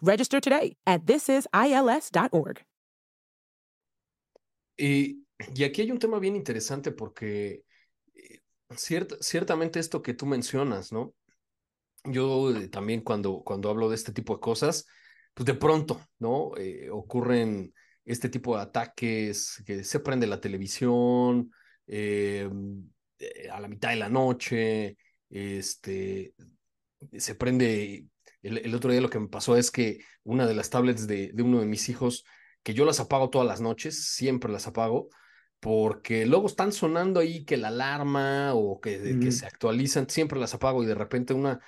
Register 0.00 0.40
today 0.40 0.76
at 0.84 1.02
thisisils.org. 1.04 2.64
Y, 4.76 5.24
y 5.54 5.64
aquí 5.64 5.82
hay 5.82 5.90
un 5.90 5.98
tema 5.98 6.18
bien 6.18 6.36
interesante 6.36 6.92
porque 6.92 7.62
eh, 8.14 8.40
ciertamente 8.76 9.80
esto 9.80 10.02
que 10.02 10.14
tú 10.14 10.26
mencionas, 10.26 10.92
¿no? 10.92 11.14
Yo 12.04 12.54
eh, 12.54 12.68
también 12.68 13.00
cuando, 13.00 13.42
cuando 13.42 13.70
hablo 13.70 13.88
de 13.88 13.94
este 13.94 14.12
tipo 14.12 14.34
de 14.34 14.40
cosas, 14.40 14.86
pues 15.34 15.46
de 15.46 15.54
pronto, 15.54 16.00
¿no? 16.18 16.52
Eh, 16.56 16.90
ocurren 16.90 17.72
este 18.04 18.28
tipo 18.28 18.56
de 18.56 18.62
ataques, 18.62 19.62
que 19.66 19.82
se 19.82 20.00
prende 20.00 20.26
la 20.26 20.40
televisión 20.40 21.50
a 23.50 23.60
la 23.60 23.68
mitad 23.68 23.90
de 23.90 23.96
la 23.96 24.08
noche, 24.08 24.96
este, 25.28 26.34
se 27.16 27.34
prende 27.34 28.06
el, 28.46 28.74
otro 28.74 28.92
día 28.92 29.00
lo 29.00 29.10
que 29.10 29.20
me 29.20 29.28
pasó 29.28 29.56
es 29.56 29.70
que 29.70 29.98
una 30.24 30.46
de 30.46 30.54
las 30.54 30.70
tablets 30.70 31.06
de, 31.06 31.30
de 31.32 31.42
uno 31.42 31.60
de 31.60 31.66
mis 31.66 31.88
hijos, 31.88 32.24
que 32.62 32.74
yo 32.74 32.84
las 32.84 33.00
apago 33.00 33.30
todas 33.30 33.46
las 33.46 33.60
noches, 33.60 34.12
siempre 34.14 34.52
las 34.52 34.66
apago, 34.66 35.08
porque 35.60 36.26
luego 36.26 36.46
están 36.46 36.72
sonando 36.72 37.20
ahí 37.20 37.44
que 37.44 37.56
la 37.56 37.68
alarma 37.68 38.54
o 38.54 38.80
que, 38.80 39.18
que 39.20 39.32
se 39.32 39.46
actualizan, 39.46 40.08
siempre 40.08 40.38
las 40.38 40.54
apago 40.54 40.82
y 40.82 40.86
de 40.86 40.94
repente 40.94 41.34
una, 41.34 41.60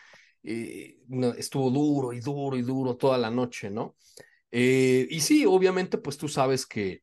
eh, 0.42 0.98
estuvo 1.36 1.70
duro 1.70 2.12
y 2.12 2.20
duro 2.20 2.56
y 2.56 2.62
duro 2.62 2.96
toda 2.96 3.18
la 3.18 3.30
noche, 3.30 3.70
¿no? 3.70 3.96
Eh, 4.50 5.06
y 5.10 5.20
sí, 5.20 5.44
obviamente, 5.44 5.98
pues 5.98 6.16
tú 6.16 6.28
sabes 6.28 6.66
que, 6.66 7.02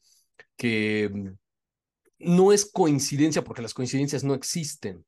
que 0.56 1.12
no 2.18 2.52
es 2.52 2.66
coincidencia, 2.72 3.44
porque 3.44 3.62
las 3.62 3.74
coincidencias 3.74 4.24
no 4.24 4.34
existen, 4.34 5.06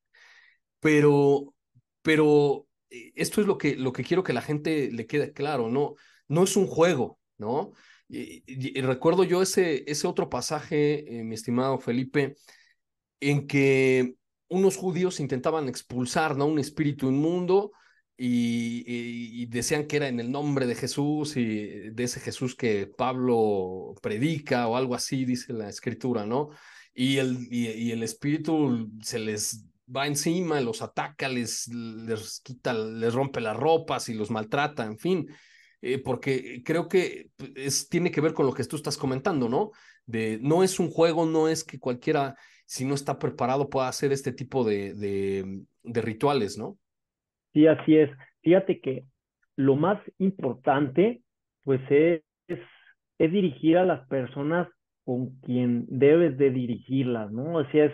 pero, 0.80 1.54
pero 2.02 2.67
esto 2.90 3.40
es 3.40 3.46
lo 3.46 3.58
que, 3.58 3.76
lo 3.76 3.92
que 3.92 4.04
quiero 4.04 4.22
que 4.22 4.32
la 4.32 4.42
gente 4.42 4.90
le 4.90 5.06
quede 5.06 5.32
claro, 5.32 5.68
no, 5.68 5.94
no 6.28 6.44
es 6.44 6.56
un 6.56 6.66
juego, 6.66 7.18
¿no? 7.36 7.72
Y, 8.08 8.80
recuerdo 8.80 9.24
yo 9.24 9.42
ese, 9.42 9.84
ese 9.90 10.06
otro 10.06 10.30
pasaje, 10.30 11.18
eh, 11.18 11.24
mi 11.24 11.34
estimado 11.34 11.78
Felipe, 11.78 12.36
en 13.20 13.46
que 13.46 14.14
unos 14.48 14.76
judíos 14.76 15.20
intentaban 15.20 15.68
expulsar 15.68 16.36
¿no? 16.36 16.46
un 16.46 16.58
espíritu 16.58 17.08
inmundo 17.08 17.72
y, 18.16 18.84
y, 18.86 19.46
decían 19.46 19.86
que 19.86 19.96
era 19.96 20.08
en 20.08 20.20
el 20.20 20.32
nombre 20.32 20.66
de 20.66 20.74
Jesús 20.74 21.36
y 21.36 21.90
de 21.90 22.04
ese 22.04 22.20
Jesús 22.20 22.56
que 22.56 22.86
Pablo 22.86 23.94
predica 24.02 24.68
o 24.68 24.76
algo 24.76 24.94
así, 24.94 25.24
dice 25.24 25.52
la 25.52 25.68
escritura, 25.68 26.26
¿no? 26.26 26.48
Y 26.94 27.18
el, 27.18 27.46
y 27.50 27.92
el 27.92 28.02
espíritu 28.02 28.90
se 29.02 29.20
les 29.20 29.64
va 29.94 30.06
encima, 30.06 30.60
los 30.60 30.82
ataca, 30.82 31.28
les, 31.28 31.68
les 31.68 32.40
quita, 32.40 32.74
les 32.74 33.14
rompe 33.14 33.40
las 33.40 33.56
ropas 33.56 34.08
y 34.08 34.14
los 34.14 34.30
maltrata, 34.30 34.84
en 34.84 34.98
fin, 34.98 35.26
eh, 35.80 35.98
porque 35.98 36.62
creo 36.64 36.88
que 36.88 37.30
es, 37.54 37.88
tiene 37.88 38.10
que 38.10 38.20
ver 38.20 38.34
con 38.34 38.46
lo 38.46 38.52
que 38.52 38.64
tú 38.64 38.76
estás 38.76 38.96
comentando, 38.96 39.48
¿no? 39.48 39.70
De 40.06 40.38
no 40.42 40.62
es 40.62 40.78
un 40.80 40.90
juego, 40.90 41.26
no 41.26 41.48
es 41.48 41.64
que 41.64 41.78
cualquiera, 41.78 42.34
si 42.66 42.84
no 42.84 42.94
está 42.94 43.18
preparado, 43.18 43.68
pueda 43.68 43.88
hacer 43.88 44.12
este 44.12 44.32
tipo 44.32 44.64
de, 44.64 44.94
de, 44.94 45.62
de 45.82 46.02
rituales, 46.02 46.58
¿no? 46.58 46.78
Sí, 47.52 47.66
así 47.66 47.96
es. 47.96 48.10
Fíjate 48.42 48.80
que 48.80 49.04
lo 49.56 49.76
más 49.76 50.00
importante, 50.18 51.22
pues 51.64 51.80
es, 51.90 52.22
es 52.46 53.32
dirigir 53.32 53.78
a 53.78 53.84
las 53.84 54.06
personas 54.08 54.68
con 55.04 55.38
quien 55.40 55.86
debes 55.88 56.36
de 56.36 56.50
dirigirlas, 56.50 57.32
¿no? 57.32 57.56
O 57.56 57.64
sea, 57.70 57.86
es, 57.86 57.92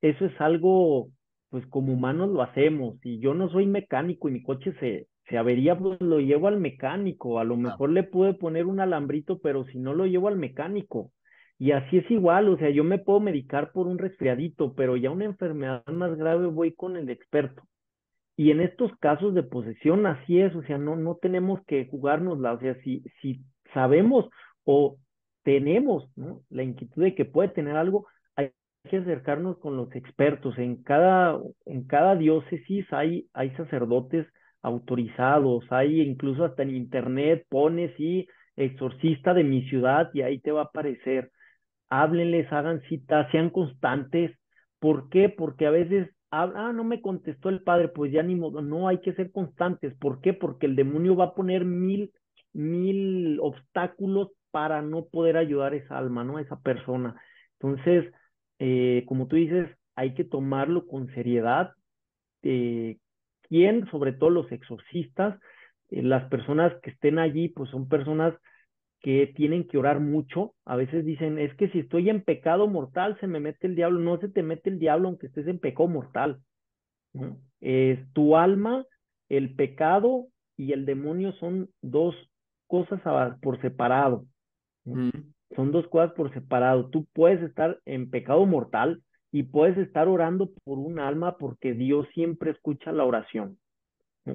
eso 0.00 0.24
es 0.26 0.40
algo 0.40 1.10
pues 1.50 1.66
como 1.66 1.92
humanos 1.92 2.30
lo 2.30 2.42
hacemos. 2.42 2.98
Si 3.00 3.18
yo 3.18 3.34
no 3.34 3.48
soy 3.48 3.66
mecánico 3.66 4.28
y 4.28 4.32
mi 4.32 4.42
coche 4.42 4.74
se, 4.80 5.08
se 5.28 5.38
avería, 5.38 5.78
pues 5.78 6.00
lo 6.00 6.20
llevo 6.20 6.48
al 6.48 6.58
mecánico. 6.58 7.38
A 7.38 7.44
lo 7.44 7.56
mejor 7.56 7.90
le 7.90 8.02
pude 8.02 8.34
poner 8.34 8.66
un 8.66 8.80
alambrito, 8.80 9.38
pero 9.40 9.64
si 9.66 9.78
no 9.78 9.94
lo 9.94 10.06
llevo 10.06 10.28
al 10.28 10.36
mecánico. 10.36 11.12
Y 11.58 11.72
así 11.72 11.98
es 11.98 12.10
igual, 12.10 12.48
o 12.48 12.58
sea, 12.58 12.68
yo 12.68 12.84
me 12.84 12.98
puedo 12.98 13.18
medicar 13.20 13.72
por 13.72 13.86
un 13.86 13.98
resfriadito, 13.98 14.74
pero 14.74 14.96
ya 14.96 15.10
una 15.10 15.24
enfermedad 15.24 15.86
más 15.86 16.14
grave 16.16 16.46
voy 16.48 16.72
con 16.74 16.96
el 16.96 17.08
experto. 17.08 17.62
Y 18.36 18.50
en 18.50 18.60
estos 18.60 18.94
casos 18.98 19.34
de 19.34 19.42
posesión, 19.42 20.04
así 20.04 20.40
es, 20.40 20.54
o 20.54 20.62
sea, 20.64 20.76
no, 20.76 20.96
no 20.96 21.16
tenemos 21.16 21.64
que 21.66 21.86
jugárnosla, 21.86 22.52
o 22.52 22.60
sea, 22.60 22.74
si, 22.82 23.02
si 23.22 23.40
sabemos 23.72 24.28
o 24.64 24.98
tenemos 25.42 26.10
¿no? 26.16 26.42
la 26.50 26.62
inquietud 26.62 27.02
de 27.02 27.14
que 27.14 27.24
puede 27.24 27.48
tener 27.48 27.76
algo, 27.76 28.06
que 28.86 28.98
acercarnos 28.98 29.58
con 29.58 29.76
los 29.76 29.94
expertos. 29.94 30.58
En 30.58 30.82
cada, 30.82 31.38
en 31.66 31.84
cada 31.86 32.16
diócesis 32.16 32.86
hay, 32.92 33.28
hay 33.32 33.50
sacerdotes 33.56 34.26
autorizados, 34.62 35.64
hay 35.70 36.00
incluso 36.00 36.44
hasta 36.44 36.62
en 36.62 36.74
internet 36.74 37.46
pones 37.48 37.92
y 38.00 38.26
exorcista 38.56 39.34
de 39.34 39.44
mi 39.44 39.68
ciudad 39.68 40.10
y 40.12 40.22
ahí 40.22 40.40
te 40.40 40.52
va 40.52 40.62
a 40.62 40.64
aparecer. 40.64 41.30
Háblenles, 41.88 42.50
hagan 42.52 42.80
citas, 42.88 43.30
sean 43.30 43.50
constantes. 43.50 44.36
¿Por 44.80 45.08
qué? 45.08 45.28
Porque 45.28 45.66
a 45.66 45.70
veces, 45.70 46.10
ah, 46.30 46.72
no 46.74 46.84
me 46.84 47.00
contestó 47.00 47.48
el 47.48 47.62
padre, 47.62 47.88
pues 47.88 48.12
ya 48.12 48.22
ni 48.22 48.34
modo, 48.34 48.60
no 48.62 48.88
hay 48.88 49.00
que 49.00 49.14
ser 49.14 49.30
constantes. 49.30 49.94
¿Por 49.98 50.20
qué? 50.20 50.32
Porque 50.32 50.66
el 50.66 50.76
demonio 50.76 51.16
va 51.16 51.26
a 51.26 51.34
poner 51.34 51.64
mil, 51.64 52.12
mil 52.52 53.38
obstáculos 53.40 54.30
para 54.50 54.82
no 54.82 55.04
poder 55.04 55.36
ayudar 55.36 55.74
a 55.74 55.76
esa 55.76 55.98
alma, 55.98 56.24
¿no? 56.24 56.38
A 56.38 56.42
esa 56.42 56.58
persona. 56.60 57.14
Entonces, 57.60 58.12
eh, 58.58 59.04
como 59.06 59.26
tú 59.26 59.36
dices, 59.36 59.68
hay 59.94 60.14
que 60.14 60.24
tomarlo 60.24 60.86
con 60.86 61.12
seriedad. 61.14 61.72
Eh, 62.42 62.98
¿Quién? 63.42 63.86
Sobre 63.90 64.12
todo 64.12 64.30
los 64.30 64.50
exorcistas, 64.52 65.38
eh, 65.90 66.02
las 66.02 66.28
personas 66.28 66.72
que 66.82 66.90
estén 66.90 67.18
allí, 67.18 67.48
pues 67.48 67.70
son 67.70 67.88
personas 67.88 68.34
que 69.00 69.32
tienen 69.36 69.68
que 69.68 69.78
orar 69.78 70.00
mucho. 70.00 70.54
A 70.64 70.76
veces 70.76 71.04
dicen, 71.04 71.38
es 71.38 71.54
que 71.54 71.68
si 71.70 71.80
estoy 71.80 72.10
en 72.10 72.22
pecado 72.22 72.66
mortal, 72.66 73.16
se 73.20 73.26
me 73.26 73.40
mete 73.40 73.66
el 73.66 73.76
diablo. 73.76 74.00
No 74.00 74.18
se 74.18 74.28
te 74.28 74.42
mete 74.42 74.70
el 74.70 74.78
diablo 74.78 75.08
aunque 75.08 75.26
estés 75.26 75.46
en 75.46 75.58
pecado 75.58 75.88
mortal. 75.88 76.40
Tu 78.12 78.36
alma, 78.36 78.84
el 79.28 79.54
pecado 79.54 80.26
y 80.56 80.72
el 80.72 80.86
demonio 80.86 81.32
son 81.32 81.70
dos 81.82 82.14
cosas 82.66 83.00
por 83.40 83.60
separado. 83.60 84.24
Mm. 84.84 85.10
Son 85.56 85.72
dos 85.72 85.88
cosas 85.88 86.12
por 86.12 86.32
separado. 86.32 86.90
Tú 86.90 87.06
puedes 87.12 87.42
estar 87.42 87.80
en 87.86 88.10
pecado 88.10 88.44
mortal 88.46 89.02
y 89.32 89.42
puedes 89.44 89.76
estar 89.78 90.06
orando 90.06 90.50
por 90.64 90.78
un 90.78 90.98
alma 90.98 91.36
porque 91.38 91.72
Dios 91.72 92.06
siempre 92.14 92.50
escucha 92.50 92.92
la 92.92 93.04
oración. 93.04 93.58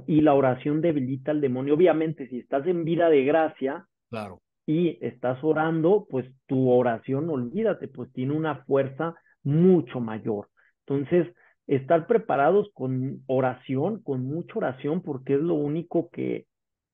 Y 0.08 0.22
la 0.22 0.34
oración 0.34 0.82
debilita 0.82 1.32
al 1.32 1.42
demonio. 1.42 1.76
Obviamente, 1.76 2.28
si 2.28 2.40
estás 2.40 2.66
en 2.66 2.86
vida 2.86 3.10
de 3.10 3.24
gracia 3.26 3.86
claro. 4.10 4.42
y 4.66 4.98
estás 5.06 5.44
orando, 5.44 6.08
pues 6.10 6.26
tu 6.48 6.70
oración, 6.70 7.30
olvídate, 7.30 7.88
pues 7.88 8.12
tiene 8.14 8.34
una 8.34 8.64
fuerza 8.64 9.16
mucho 9.44 10.00
mayor. 10.00 10.48
Entonces, 10.88 11.28
estar 11.68 12.08
preparados 12.08 12.70
con 12.74 13.22
oración, 13.28 14.02
con 14.02 14.26
mucha 14.26 14.54
oración, 14.56 15.02
porque 15.02 15.36
es 15.36 15.42
lo 15.42 15.56
único 15.56 16.10
que, 16.10 16.46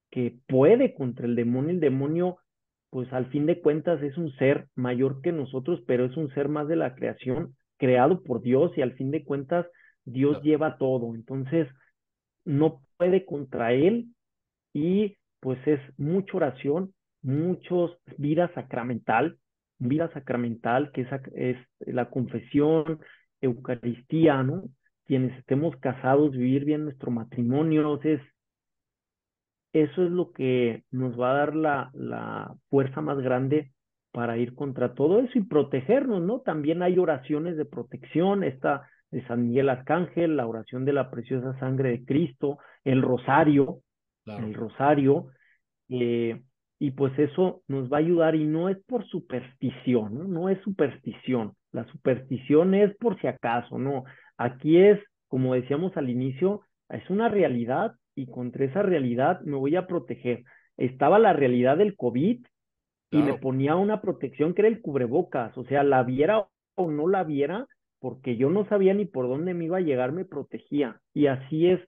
que 0.09 0.37
puede 0.47 0.93
contra 0.93 1.25
el 1.27 1.35
demonio. 1.35 1.71
El 1.71 1.79
demonio, 1.79 2.37
pues 2.89 3.11
al 3.13 3.27
fin 3.27 3.45
de 3.45 3.61
cuentas, 3.61 4.01
es 4.01 4.17
un 4.17 4.31
ser 4.37 4.67
mayor 4.75 5.21
que 5.21 5.31
nosotros, 5.31 5.81
pero 5.87 6.05
es 6.05 6.15
un 6.17 6.33
ser 6.33 6.49
más 6.49 6.67
de 6.67 6.75
la 6.75 6.95
creación, 6.95 7.55
creado 7.77 8.23
por 8.23 8.41
Dios 8.41 8.71
y 8.77 8.81
al 8.81 8.93
fin 8.93 9.11
de 9.11 9.23
cuentas, 9.23 9.65
Dios 10.05 10.41
lleva 10.41 10.77
todo. 10.77 11.13
Entonces, 11.13 11.67
no 12.45 12.81
puede 12.97 13.25
contra 13.25 13.73
él 13.73 14.07
y 14.73 15.17
pues 15.39 15.59
es 15.67 15.79
mucha 15.97 16.37
oración, 16.37 16.93
muchos 17.21 17.97
vida 18.17 18.51
sacramental, 18.53 19.37
vida 19.79 20.11
sacramental 20.13 20.91
que 20.91 21.01
es, 21.01 21.09
es 21.35 21.57
la 21.79 22.09
confesión, 22.09 22.99
Eucaristía, 23.41 24.41
¿no? 24.43 24.63
Quienes 25.05 25.37
estemos 25.37 25.75
casados, 25.77 26.31
vivir 26.31 26.65
bien 26.65 26.85
nuestro 26.85 27.11
matrimonio, 27.11 27.99
es, 28.03 28.21
eso 29.83 30.03
es 30.03 30.11
lo 30.11 30.31
que 30.31 30.83
nos 30.91 31.19
va 31.19 31.31
a 31.31 31.37
dar 31.37 31.55
la, 31.55 31.91
la 31.93 32.55
fuerza 32.69 33.01
más 33.01 33.17
grande 33.19 33.71
para 34.11 34.37
ir 34.37 34.55
contra 34.55 34.93
todo 34.93 35.19
eso 35.19 35.37
y 35.37 35.43
protegernos, 35.43 36.21
¿no? 36.21 36.39
También 36.39 36.81
hay 36.81 36.97
oraciones 36.97 37.57
de 37.57 37.65
protección, 37.65 38.43
esta 38.43 38.87
de 39.11 39.25
San 39.27 39.47
Miguel 39.47 39.69
Arcángel, 39.69 40.35
la 40.35 40.47
oración 40.47 40.85
de 40.85 40.93
la 40.93 41.09
preciosa 41.09 41.57
sangre 41.59 41.91
de 41.91 42.05
Cristo, 42.05 42.57
el 42.83 43.01
rosario, 43.01 43.81
el 44.25 44.53
rosario, 44.53 45.27
eh, 45.89 46.41
y 46.79 46.91
pues 46.91 47.17
eso 47.17 47.61
nos 47.67 47.91
va 47.91 47.97
a 47.97 47.99
ayudar 48.01 48.35
y 48.35 48.45
no 48.45 48.69
es 48.69 48.77
por 48.85 49.05
superstición, 49.07 50.13
¿no? 50.13 50.23
No 50.25 50.49
es 50.49 50.61
superstición, 50.61 51.53
la 51.71 51.85
superstición 51.85 52.73
es 52.73 52.95
por 52.97 53.19
si 53.21 53.27
acaso, 53.27 53.77
no. 53.77 54.03
Aquí 54.37 54.77
es, 54.77 54.99
como 55.27 55.53
decíamos 55.53 55.95
al 55.97 56.09
inicio, 56.09 56.61
es 56.89 57.09
una 57.09 57.29
realidad 57.29 57.93
y 58.17 58.25
contra 58.25 58.65
esa 58.65 58.81
realidad 58.81 59.41
me 59.41 59.55
voy 59.55 59.75
a 59.75 59.85
proteger. 59.85 60.43
Estaba 60.75 61.19
la 61.19 61.33
realidad 61.33 61.77
del 61.77 61.95
COVID 61.95 62.45
y 63.11 63.17
me 63.17 63.35
ponía 63.35 63.75
una 63.75 64.01
protección 64.01 64.53
que 64.53 64.63
era 64.63 64.69
el 64.69 64.81
cubrebocas, 64.81 65.55
o 65.55 65.63
sea, 65.65 65.83
la 65.83 66.01
viera 66.03 66.47
o 66.75 66.91
no 66.91 67.07
la 67.07 67.23
viera, 67.23 67.67
porque 67.99 68.35
yo 68.35 68.49
no 68.49 68.67
sabía 68.67 68.95
ni 68.95 69.05
por 69.05 69.27
dónde 69.27 69.53
me 69.53 69.65
iba 69.65 69.77
a 69.77 69.81
llegar, 69.81 70.11
me 70.13 70.25
protegía. 70.25 70.99
Y 71.13 71.27
así 71.27 71.67
es 71.67 71.79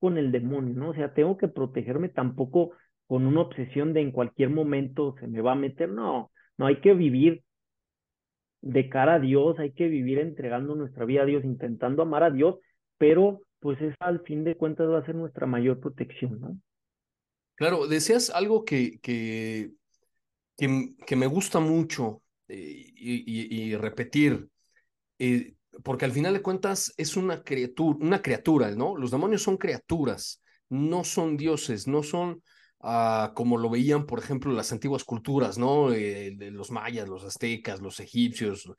con 0.00 0.18
el 0.18 0.32
demonio, 0.32 0.74
¿no? 0.74 0.90
O 0.90 0.94
sea, 0.94 1.14
tengo 1.14 1.36
que 1.36 1.46
protegerme 1.46 2.08
tampoco 2.08 2.72
con 3.06 3.24
una 3.24 3.42
obsesión 3.42 3.92
de 3.92 4.00
en 4.00 4.10
cualquier 4.10 4.50
momento 4.50 5.14
se 5.20 5.28
me 5.28 5.40
va 5.40 5.52
a 5.52 5.56
meter, 5.56 5.88
no, 5.88 6.32
no 6.58 6.66
hay 6.66 6.80
que 6.80 6.94
vivir 6.94 7.44
de 8.60 8.88
cara 8.88 9.14
a 9.14 9.20
Dios, 9.20 9.56
hay 9.60 9.70
que 9.70 9.86
vivir 9.86 10.18
entregando 10.18 10.74
nuestra 10.74 11.04
vida 11.04 11.22
a 11.22 11.26
Dios, 11.26 11.44
intentando 11.44 12.02
amar 12.02 12.24
a 12.24 12.30
Dios, 12.30 12.56
pero 12.98 13.42
pues 13.66 13.80
esa 13.80 13.96
al 13.98 14.20
fin 14.20 14.44
de 14.44 14.56
cuentas 14.56 14.88
va 14.88 14.98
a 15.00 15.04
ser 15.04 15.16
nuestra 15.16 15.44
mayor 15.44 15.80
protección, 15.80 16.40
¿no? 16.40 16.56
Claro, 17.56 17.88
deseas 17.88 18.30
algo 18.30 18.64
que, 18.64 19.00
que, 19.00 19.72
que, 20.56 21.16
me 21.16 21.26
gusta 21.26 21.58
mucho 21.58 22.22
eh, 22.46 22.92
y, 22.94 23.74
repetir, 23.74 24.48
eh, 25.18 25.54
porque 25.82 26.04
al 26.04 26.12
final 26.12 26.34
de 26.34 26.42
cuentas 26.42 26.94
es 26.96 27.16
una 27.16 27.42
criatura, 27.42 27.98
una 28.00 28.22
criatura, 28.22 28.70
¿no? 28.70 28.96
Los 28.96 29.10
demonios 29.10 29.42
son 29.42 29.56
criaturas, 29.56 30.40
no 30.68 31.02
son 31.02 31.36
dioses, 31.36 31.88
no 31.88 32.04
son 32.04 32.44
como 33.34 33.58
lo 33.58 33.68
veían, 33.68 34.06
por 34.06 34.20
ejemplo, 34.20 34.52
las 34.52 34.70
antiguas 34.70 35.02
culturas, 35.02 35.58
¿no? 35.58 35.92
Eh, 35.92 36.36
los 36.52 36.70
mayas, 36.70 37.08
los 37.08 37.24
aztecas, 37.24 37.80
los 37.80 37.98
egipcios, 37.98 38.70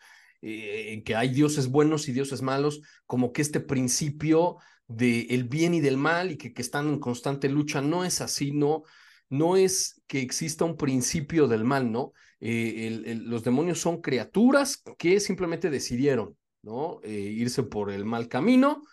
eh, 0.41 0.93
en 0.93 1.03
que 1.03 1.15
hay 1.15 1.29
dioses 1.29 1.67
buenos 1.67 2.07
y 2.07 2.13
dioses 2.13 2.43
malos, 2.43 2.81
como 3.07 3.33
que 3.33 3.41
este 3.41 3.59
principio 3.59 4.57
del 4.87 5.27
el 5.29 5.43
bien 5.45 5.73
y 5.73 5.81
del 5.81 5.97
mal 5.97 6.31
y 6.31 6.37
que, 6.37 6.53
que 6.53 6.61
están 6.61 6.87
en 6.87 6.99
constante 6.99 7.49
lucha, 7.49 7.81
no 7.81 8.03
es 8.03 8.21
así, 8.21 8.51
no, 8.51 8.83
no 9.29 9.57
es 9.57 10.01
que 10.07 10.21
exista 10.21 10.65
un 10.65 10.77
principio 10.77 11.47
del 11.47 11.63
mal, 11.63 11.91
¿no? 11.91 12.13
Eh, 12.39 13.19
los 13.21 13.43
demonios 13.43 13.79
son 13.79 14.01
criaturas 14.01 14.83
que 14.97 15.19
simplemente 15.19 15.69
decidieron, 15.69 16.37
¿no? 16.61 16.99
irse 17.03 17.63
por 17.63 17.91
el 17.91 18.05
mal 18.05 18.27
camino 18.27 18.83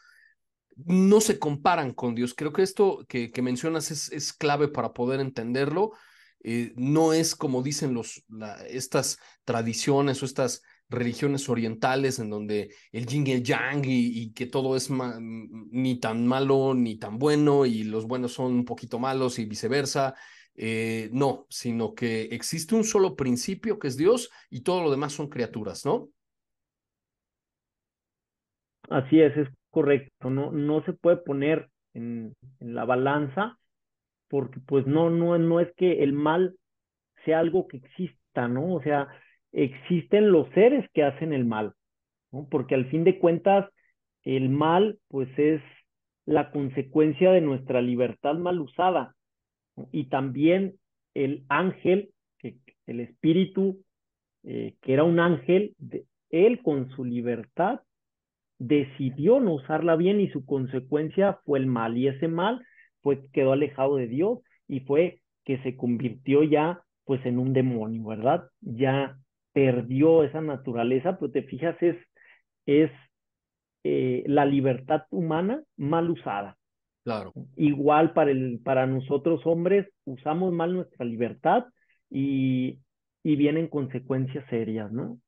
no 0.76 1.20
se 1.20 1.38
comparan 1.38 1.92
con 1.92 2.14
Dios. 2.14 2.34
Creo 2.34 2.53
que 2.53 2.62
esto 2.62 3.05
que, 3.09 3.30
mencionas 3.42 3.90
es, 3.90 4.11
es, 4.12 4.32
clave 4.32 4.68
para 4.68 4.92
poder 4.92 5.20
entenderlo. 5.20 5.92
Eh, 6.42 6.72
no 6.76 7.12
es 7.12 7.34
como 7.34 7.62
dicen 7.62 7.95
los, 7.95 8.24
estas 8.68 9.18
tradiciones 9.45 10.22
o 10.22 10.26
estas 10.26 10.62
religiones 10.89 11.49
orientales 11.49 12.18
en 12.18 12.30
donde 12.30 12.70
el 12.93 13.07
yin 13.07 13.26
y 13.26 13.32
el 13.32 13.43
yang 13.43 13.82
y, 13.85 14.32
que 14.32 14.47
todo 14.47 14.76
es 14.76 14.91
ni 14.91 15.99
tan 15.99 16.26
malo 16.26 16.74
ni 16.74 16.99
tan 16.99 17.18
bueno 17.18 17.66
y 17.66 17.85
los 17.85 18.07
buenos 18.07 18.32
son 18.32 18.53
un 18.53 18.64
poquito 18.64 18.99
malos 18.99 19.39
y 19.39 19.47
viceversa. 19.47 20.14
Eh, 20.57 21.11
no, 21.12 21.47
sino 21.49 21.95
que 21.95 22.22
existe 22.26 22.76
un 22.76 22.85
solo 22.85 23.16
principio 23.16 23.78
que 23.78 23.89
es 23.89 23.97
Dios 23.97 24.30
y 24.51 24.61
todo 24.61 24.82
lo 24.82 24.91
demás 24.91 25.12
son 25.12 25.28
criaturas, 25.28 25.85
¿no? 25.85 26.11
Así 28.89 29.20
es, 29.20 29.37
es 29.37 29.49
correcto, 29.70 30.30
no, 30.30 30.53
no 30.53 30.85
se 30.85 30.93
puede 30.93 31.16
poner 31.16 31.68
en, 31.95 32.37
la 32.61 32.85
balanza 32.85 33.59
porque 34.28 34.61
pues 34.61 34.87
no, 34.87 35.11
no, 35.11 35.37
no 35.39 35.61
es 35.61 35.68
que 35.76 36.03
el 36.03 36.12
mal 36.12 36.57
sea 37.24 37.41
algo 37.41 37.66
que 37.66 37.78
exista, 37.78 38.47
¿no? 38.47 38.74
O 38.74 38.82
sea, 38.82 39.09
existen 39.55 40.30
los 40.30 40.48
seres 40.50 40.84
que 40.92 41.05
hacen 41.05 41.32
el 41.32 41.44
mal, 41.44 41.72
¿no? 42.32 42.46
Porque 42.50 42.74
al 42.74 42.86
fin 42.90 43.05
de 43.05 43.18
cuentas, 43.18 43.70
el 44.24 44.50
mal 44.50 44.98
pues 45.09 45.28
es 45.38 45.62
la 46.26 46.50
consecuencia 46.50 47.30
de 47.32 47.40
nuestra 47.40 47.80
libertad 47.80 48.34
mal 48.34 48.61
usada. 48.61 49.14
Y 49.92 50.05
también 50.05 50.74
el 51.14 51.44
ángel, 51.48 52.11
el 52.42 53.00
espíritu, 53.00 53.82
eh, 54.42 54.74
que 54.82 54.92
era 54.92 55.05
un 55.05 55.20
ángel, 55.20 55.74
él 56.30 56.61
con 56.62 56.90
su 56.90 57.05
libertad 57.05 57.80
decidió 58.59 59.40
no 59.40 59.55
usarla 59.55 59.96
bien 59.96 60.20
y 60.20 60.28
su 60.30 60.44
consecuencia 60.44 61.40
fue 61.44 61.59
el 61.59 61.66
mal 61.66 61.96
y 61.96 62.09
ese 62.09 62.28
mal 62.28 62.64
pues 63.02 63.18
quedó 63.32 63.52
alejado 63.52 63.96
de 63.96 64.07
Dios 64.07 64.38
y 64.68 64.80
fue 64.80 65.20
que 65.44 65.59
se 65.62 65.76
convirtió 65.76 66.42
ya 66.42 66.80
pues 67.05 67.24
en 67.26 67.38
un 67.38 67.52
demonio, 67.52 68.05
¿verdad? 68.05 68.48
Ya 68.61 69.18
perdió 69.55 70.24
esa 70.24 70.42
naturaleza, 70.42 71.16
pero 71.18 71.32
te 71.32 71.44
fijas 71.44 71.80
es, 71.80 71.96
es 72.66 72.90
eh, 73.84 74.24
la 74.26 74.44
libertad 74.44 75.05
humana 75.11 75.62
mal 75.76 76.11
usada. 76.11 76.59
Claro. 77.05 77.32
Igual 77.57 78.12
para, 78.12 78.32
el, 78.32 78.61
para 78.62 78.86
nosotros 78.86 79.42
hombres 79.44 79.86
usamos 80.05 80.52
mal 80.52 80.74
nuestra 80.74 81.05
libertad 81.07 81.64
y, 82.11 82.80
y 83.22 83.36
vienen 83.36 83.68
consecuencias 83.68 84.44
serias, 84.50 84.90
¿no? 84.92 85.20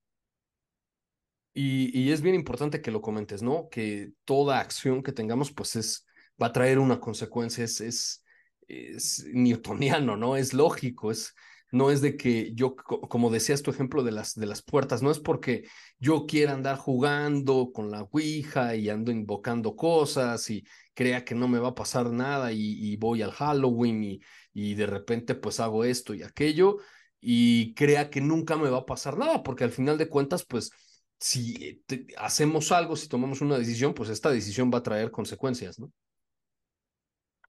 Y, 1.59 2.11
es 2.11 2.21
bien 2.21 2.35
importante 2.35 2.83
que 2.83 2.91
lo 2.91 3.01
comentes, 3.01 3.43
¿no? 3.43 3.69
Que 3.71 4.13
toda 4.27 4.61
acción 4.61 5.03
que 5.03 5.13
tengamos, 5.13 5.53
pues 5.53 5.77
es, 5.77 6.07
va 6.41 6.49
a 6.49 6.53
traer 6.53 6.79
una 6.79 7.01
consecuencia, 7.01 7.65
es, 7.65 7.81
es, 7.81 8.25
es 8.69 9.25
newtoniano, 9.33 10.19
¿no? 10.19 10.37
Es 10.37 10.53
lógico, 10.53 11.11
es, 11.11 11.35
no 11.73 11.91
es 11.91 12.01
de 12.01 12.17
que 12.17 12.53
yo, 12.55 12.77
como 12.77 13.31
decías 13.31 13.63
tu 13.63 13.71
ejemplo 13.71 14.03
de 14.03 14.13
las, 14.13 14.35
de 14.35 14.47
las 14.47 14.63
puertas, 14.63 15.03
no 15.03 15.11
es 15.11 15.19
porque 15.19 15.65
yo 15.99 16.27
quiera 16.27 16.53
andar 16.53 16.77
jugando 16.77 17.71
con 17.73 17.91
la 17.91 18.03
Ouija 18.03 18.77
y 18.77 18.89
ando 18.89 19.11
invocando 19.11 19.77
cosas 19.77 20.49
y 20.51 20.65
crea 20.95 21.25
que 21.25 21.35
no 21.35 21.49
me 21.49 21.59
va 21.59 21.69
a 21.69 21.75
pasar 21.75 22.11
nada 22.11 22.53
y, 22.53 22.97
voy 22.97 23.23
al 23.23 23.33
Halloween 23.33 24.05
y, 24.05 24.21
y 24.53 24.75
de 24.75 24.87
repente 24.87 25.35
pues 25.35 25.61
hago 25.61 25.85
esto 25.85 26.15
y 26.15 26.23
aquello 26.23 26.79
y 27.21 27.75
crea 27.75 28.11
que 28.11 28.21
nunca 28.21 28.57
me 28.57 28.71
va 28.71 28.79
a 28.79 28.87
pasar 28.87 29.19
nada, 29.19 29.43
porque 29.43 29.65
al 29.65 29.73
final 29.73 29.99
de 29.99 30.09
cuentas 30.09 30.45
pues 30.45 30.71
si 31.19 31.83
hacemos 32.19 32.73
algo, 32.73 32.97
si 32.97 33.09
tomamos 33.09 33.41
una 33.41 33.59
decisión, 33.59 33.95
pues 33.95 34.11
esta 34.11 34.31
decisión 34.31 34.71
va 34.73 34.79
a 34.79 34.83
traer 34.83 35.11
consecuencias, 35.11 35.79
¿no? 35.79 35.91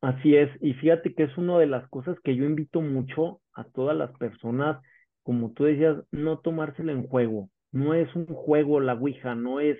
Así 0.02 0.36
es, 0.36 0.50
y 0.62 0.74
fíjate 0.74 1.14
que 1.16 1.24
es 1.24 1.38
una 1.38 1.58
de 1.58 1.66
las 1.66 1.88
cosas 1.90 2.18
que 2.24 2.36
yo 2.36 2.46
invito 2.46 2.82
mucho 2.82 3.42
a 3.54 3.64
todas 3.64 3.98
las 3.98 4.12
personas, 4.18 4.80
como 5.24 5.52
tú 5.54 5.64
decías, 5.66 5.98
no 6.12 6.40
tomárselo 6.40 6.92
en 6.92 7.08
juego. 7.08 7.50
No 7.72 7.94
es 7.94 8.14
un 8.16 8.28
juego 8.28 8.80
la 8.80 8.94
Ouija, 8.94 9.34
no 9.36 9.60
es, 9.60 9.78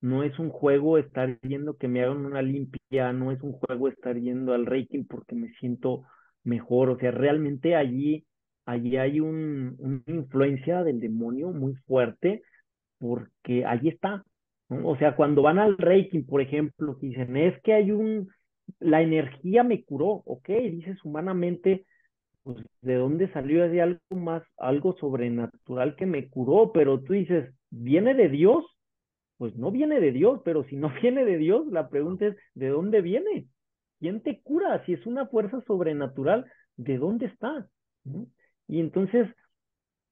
no 0.00 0.24
es 0.24 0.36
un 0.38 0.50
juego 0.50 0.98
estar 0.98 1.40
yendo 1.42 1.76
que 1.76 1.86
me 1.88 2.02
hagan 2.02 2.26
una 2.26 2.42
limpia, 2.42 3.12
no 3.12 3.30
es 3.30 3.40
un 3.42 3.52
juego 3.52 3.88
estar 3.88 4.16
yendo 4.18 4.52
al 4.52 4.66
Reiki 4.66 5.04
porque 5.04 5.36
me 5.36 5.48
siento 5.60 6.02
mejor. 6.44 6.90
O 6.90 6.98
sea, 6.98 7.12
realmente 7.12 7.76
allí, 7.76 8.26
allí 8.66 8.96
hay 8.96 9.20
un, 9.20 9.76
una 9.78 10.02
influencia 10.08 10.82
del 10.82 11.00
demonio 11.00 11.50
muy 11.52 11.74
fuerte 11.86 12.42
porque 12.98 13.64
allí 13.64 13.88
está. 13.88 14.24
¿no? 14.68 14.88
O 14.88 14.96
sea, 14.98 15.14
cuando 15.16 15.42
van 15.42 15.58
al 15.60 15.78
Reiki, 15.78 16.20
por 16.22 16.40
ejemplo, 16.40 16.96
dicen, 17.00 17.36
es 17.36 17.60
que 17.62 17.74
hay 17.74 17.92
un 17.92 18.28
la 18.80 19.02
energía 19.02 19.64
me 19.64 19.84
curó, 19.84 20.22
ok, 20.26 20.48
dices 20.48 21.04
humanamente, 21.04 21.86
pues 22.42 22.58
de 22.80 22.96
dónde 22.96 23.32
salió 23.32 23.68
de 23.68 23.82
algo 23.82 24.00
más, 24.10 24.42
algo 24.58 24.96
sobrenatural 24.98 25.96
que 25.96 26.06
me 26.06 26.28
curó, 26.28 26.72
pero 26.72 27.00
tú 27.00 27.12
dices, 27.14 27.54
¿viene 27.70 28.14
de 28.14 28.28
Dios? 28.28 28.64
Pues 29.38 29.56
no 29.56 29.70
viene 29.70 30.00
de 30.00 30.12
Dios, 30.12 30.40
pero 30.44 30.64
si 30.64 30.76
no 30.76 30.90
viene 31.02 31.24
de 31.24 31.38
Dios, 31.38 31.66
la 31.68 31.88
pregunta 31.88 32.26
es, 32.26 32.36
¿de 32.54 32.68
dónde 32.68 33.00
viene? 33.02 33.46
¿Quién 34.00 34.22
te 34.22 34.40
cura? 34.42 34.84
Si 34.84 34.94
es 34.94 35.06
una 35.06 35.26
fuerza 35.26 35.60
sobrenatural, 35.66 36.46
¿de 36.76 36.98
dónde 36.98 37.26
está? 37.26 37.68
Y 38.66 38.80
entonces, 38.80 39.28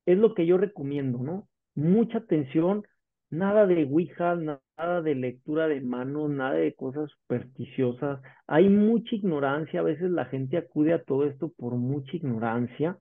es 0.07 0.19
lo 0.19 0.35
que 0.35 0.47
yo 0.47 0.59
recomiendo, 0.59 1.19
¿no? 1.19 1.49
Mucha 1.75 2.19
atención 2.19 2.85
nada 3.31 3.67
de 3.67 3.85
Ouija, 3.85 4.35
nada 4.37 4.61
de 5.03 5.15
lectura 5.15 5.69
de 5.69 5.81
manos, 5.81 6.31
nada 6.31 6.55
de 6.55 6.75
cosas 6.75 7.11
supersticiosas. 7.11 8.21
Hay 8.47 8.69
mucha 8.69 9.15
ignorancia, 9.15 9.81
a 9.81 9.85
veces 9.85 10.11
la 10.11 10.25
gente 10.27 10.57
acude 10.57 10.93
a 10.93 11.03
todo 11.03 11.27
esto 11.27 11.53
por 11.57 11.75
mucha 11.75 12.17
ignorancia 12.17 12.99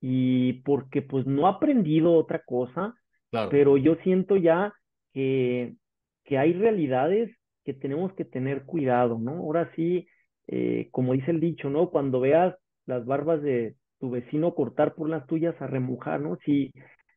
y 0.00 0.54
porque 0.62 1.02
pues 1.02 1.26
no 1.26 1.46
ha 1.46 1.52
aprendido 1.52 2.14
otra 2.14 2.42
cosa, 2.44 2.94
Claro, 3.30 3.50
pero 3.50 3.76
yo 3.76 3.96
siento 4.04 4.36
ya 4.36 4.72
que, 5.12 5.74
que 6.24 6.38
hay 6.38 6.52
realidades 6.52 7.30
que 7.64 7.74
tenemos 7.74 8.12
que 8.14 8.24
tener 8.24 8.64
cuidado, 8.64 9.18
¿no? 9.18 9.32
Ahora 9.32 9.70
sí, 9.76 10.06
eh, 10.46 10.88
como 10.92 11.12
dice 11.12 11.30
el 11.30 11.40
dicho, 11.40 11.68
¿no? 11.70 11.90
Cuando 11.90 12.20
veas 12.20 12.54
las 12.86 13.04
barbas 13.04 13.42
de 13.42 13.76
tu 13.98 14.10
vecino 14.10 14.54
cortar 14.54 14.94
por 14.94 15.08
las 15.08 15.26
tuyas 15.26 15.60
a 15.60 15.66
remojar, 15.66 16.20
¿no? 16.20 16.38
Si 16.44 16.72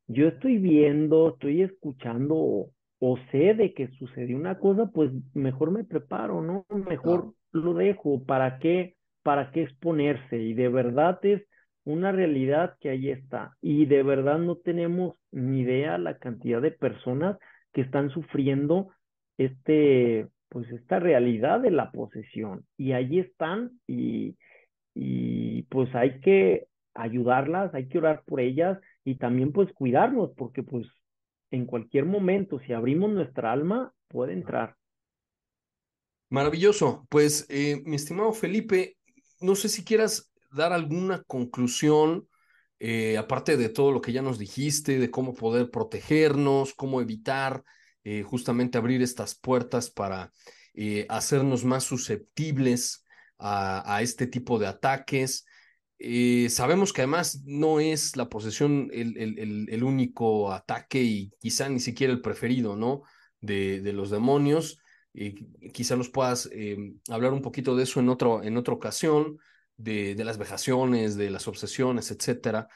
yo 0.07 0.27
estoy 0.27 0.57
viendo, 0.57 1.30
estoy 1.30 1.61
escuchando 1.61 2.71
o, 3.00 3.18
sé 3.32 3.54
de 3.54 3.74
que 3.74 3.88
sucedió 4.00 4.38
una 4.38 4.60
cosa, 4.60 4.89
pues 4.93 5.12
mejor 5.34 5.72
me 5.72 5.84
preparo, 5.84 6.41
¿no? 6.41 6.66
Mejor 6.70 7.34
lo 7.52 7.74
dejo. 7.74 8.24
¿Para 8.26 8.60
qué? 8.60 8.95
¿Para 9.24 9.52
qué 9.52 9.64
exponerse? 9.64 10.38
Y 10.38 10.54
de 10.54 10.70
verdad 10.70 11.20
es 11.24 11.43
una 11.84 12.12
realidad 12.12 12.76
que 12.80 12.89
ahí 12.89 13.10
está. 13.10 13.56
Y 13.62 13.86
de 13.86 14.04
verdad 14.04 14.38
no 14.38 14.58
tenemos 14.58 15.16
ni 15.32 15.62
idea 15.62 15.97
la 15.97 16.18
cantidad 16.18 16.62
de 16.62 16.72
personas 16.72 17.38
que 17.74 17.82
están 17.82 18.10
sufriendo 18.10 18.89
este, 19.38 20.28
pues 20.50 20.70
esta 20.72 21.00
realidad 21.00 21.62
de 21.62 21.72
la 21.72 21.91
posesión. 21.91 22.66
Y 22.78 22.91
ahí 22.91 23.20
están 23.20 23.72
y, 23.88 24.36
y 24.93 25.64
pues 25.64 25.93
hay 25.95 26.20
que 26.20 26.68
ayudarlas, 26.93 27.74
hay 27.74 27.88
que 27.88 28.00
orar 28.00 28.24
por 28.26 28.41
ellas 28.41 28.80
y 29.06 29.16
también 29.16 29.52
pues 29.52 29.72
cuidarnos, 29.74 30.32
porque 30.36 30.64
pues 30.64 30.86
en 31.52 31.66
cualquier 31.66 32.06
momento, 32.06 32.60
si 32.60 32.74
abrimos 32.74 33.12
nuestra 33.12 33.52
alma, 33.52 33.93
puede 34.08 34.34
entrar. 34.34 34.76
Maravilloso. 36.30 37.08
Pues, 37.10 37.45
eh, 37.50 37.82
mi 37.86 37.95
estimado 37.95 38.34
Felipe, 38.34 38.97
no 39.41 39.56
sé 39.56 39.70
si 39.70 39.84
quieras 39.84 40.32
dar 40.52 40.74
alguna 40.74 41.24
conclusión, 41.24 42.28
eh, 42.80 43.18
aparte 43.18 43.58
de 43.58 43.70
todo 43.70 43.91
lo 43.91 44.02
que 44.02 44.12
ya 44.12 44.22
nos 44.22 44.38
dijiste, 44.38 45.00
de 45.00 45.12
cómo 45.12 45.34
poder 45.34 45.72
protegernos, 45.72 46.74
cómo 46.76 47.02
evitar 47.02 47.64
eh, 48.04 48.24
justamente 48.24 48.78
abrir 48.78 49.02
estas 49.02 49.36
puertas 49.36 49.89
para 49.89 50.32
hacernos 51.10 51.66
más 51.66 51.84
susceptibles 51.84 53.06
a, 53.38 53.95
a 53.95 54.02
este 54.02 54.28
tipo 54.28 54.58
de 54.60 54.68
ataques. 54.68 55.45
Eh, 56.02 56.47
sabemos 56.50 56.93
que 56.93 57.02
además 57.02 57.43
no 57.45 57.82
es 57.82 58.16
la 58.16 58.30
posesión 58.30 58.89
el, 58.93 59.84
único 59.84 60.52
ataque 60.54 61.04
y 61.04 61.32
quizá 61.39 61.68
ni 61.68 61.82
siquiera 61.82 62.14
el 62.14 62.22
preferido, 62.22 62.78
¿no? 62.78 63.04
De, 63.41 63.82
los 63.93 64.10
demonios. 64.10 64.80
Eh, 65.14 65.36
quizá 65.74 65.97
nos 65.97 66.10
puedas 66.10 66.50
eh, 66.54 66.93
hablar 67.10 67.34
un 67.34 67.41
poquito 67.41 67.76
de 67.76 67.84
eso 67.84 68.00
en, 68.00 68.08
otro, 68.08 68.43
en 68.43 68.56
otra 68.56 68.74
ocasión, 68.74 69.38
de, 69.76 70.16
las 70.24 70.38
vejaciones, 70.38 71.18
de 71.18 71.30
las 71.30 71.47
obsesiones, 71.50 72.12
etcétera. 72.12 72.68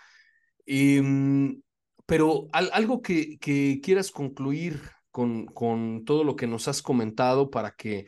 Em, 0.65 1.61
pero 2.05 2.47
al, 2.51 2.69
algo 2.73 3.01
que, 3.01 3.39
quieras 3.39 4.11
concluir 4.11 4.81
con, 5.11 5.45
con 5.45 6.03
todo 6.05 6.25
lo 6.25 6.35
que 6.35 6.47
nos 6.47 6.67
has 6.67 6.81
comentado 6.81 7.49
para 7.49 7.71
que 7.71 8.05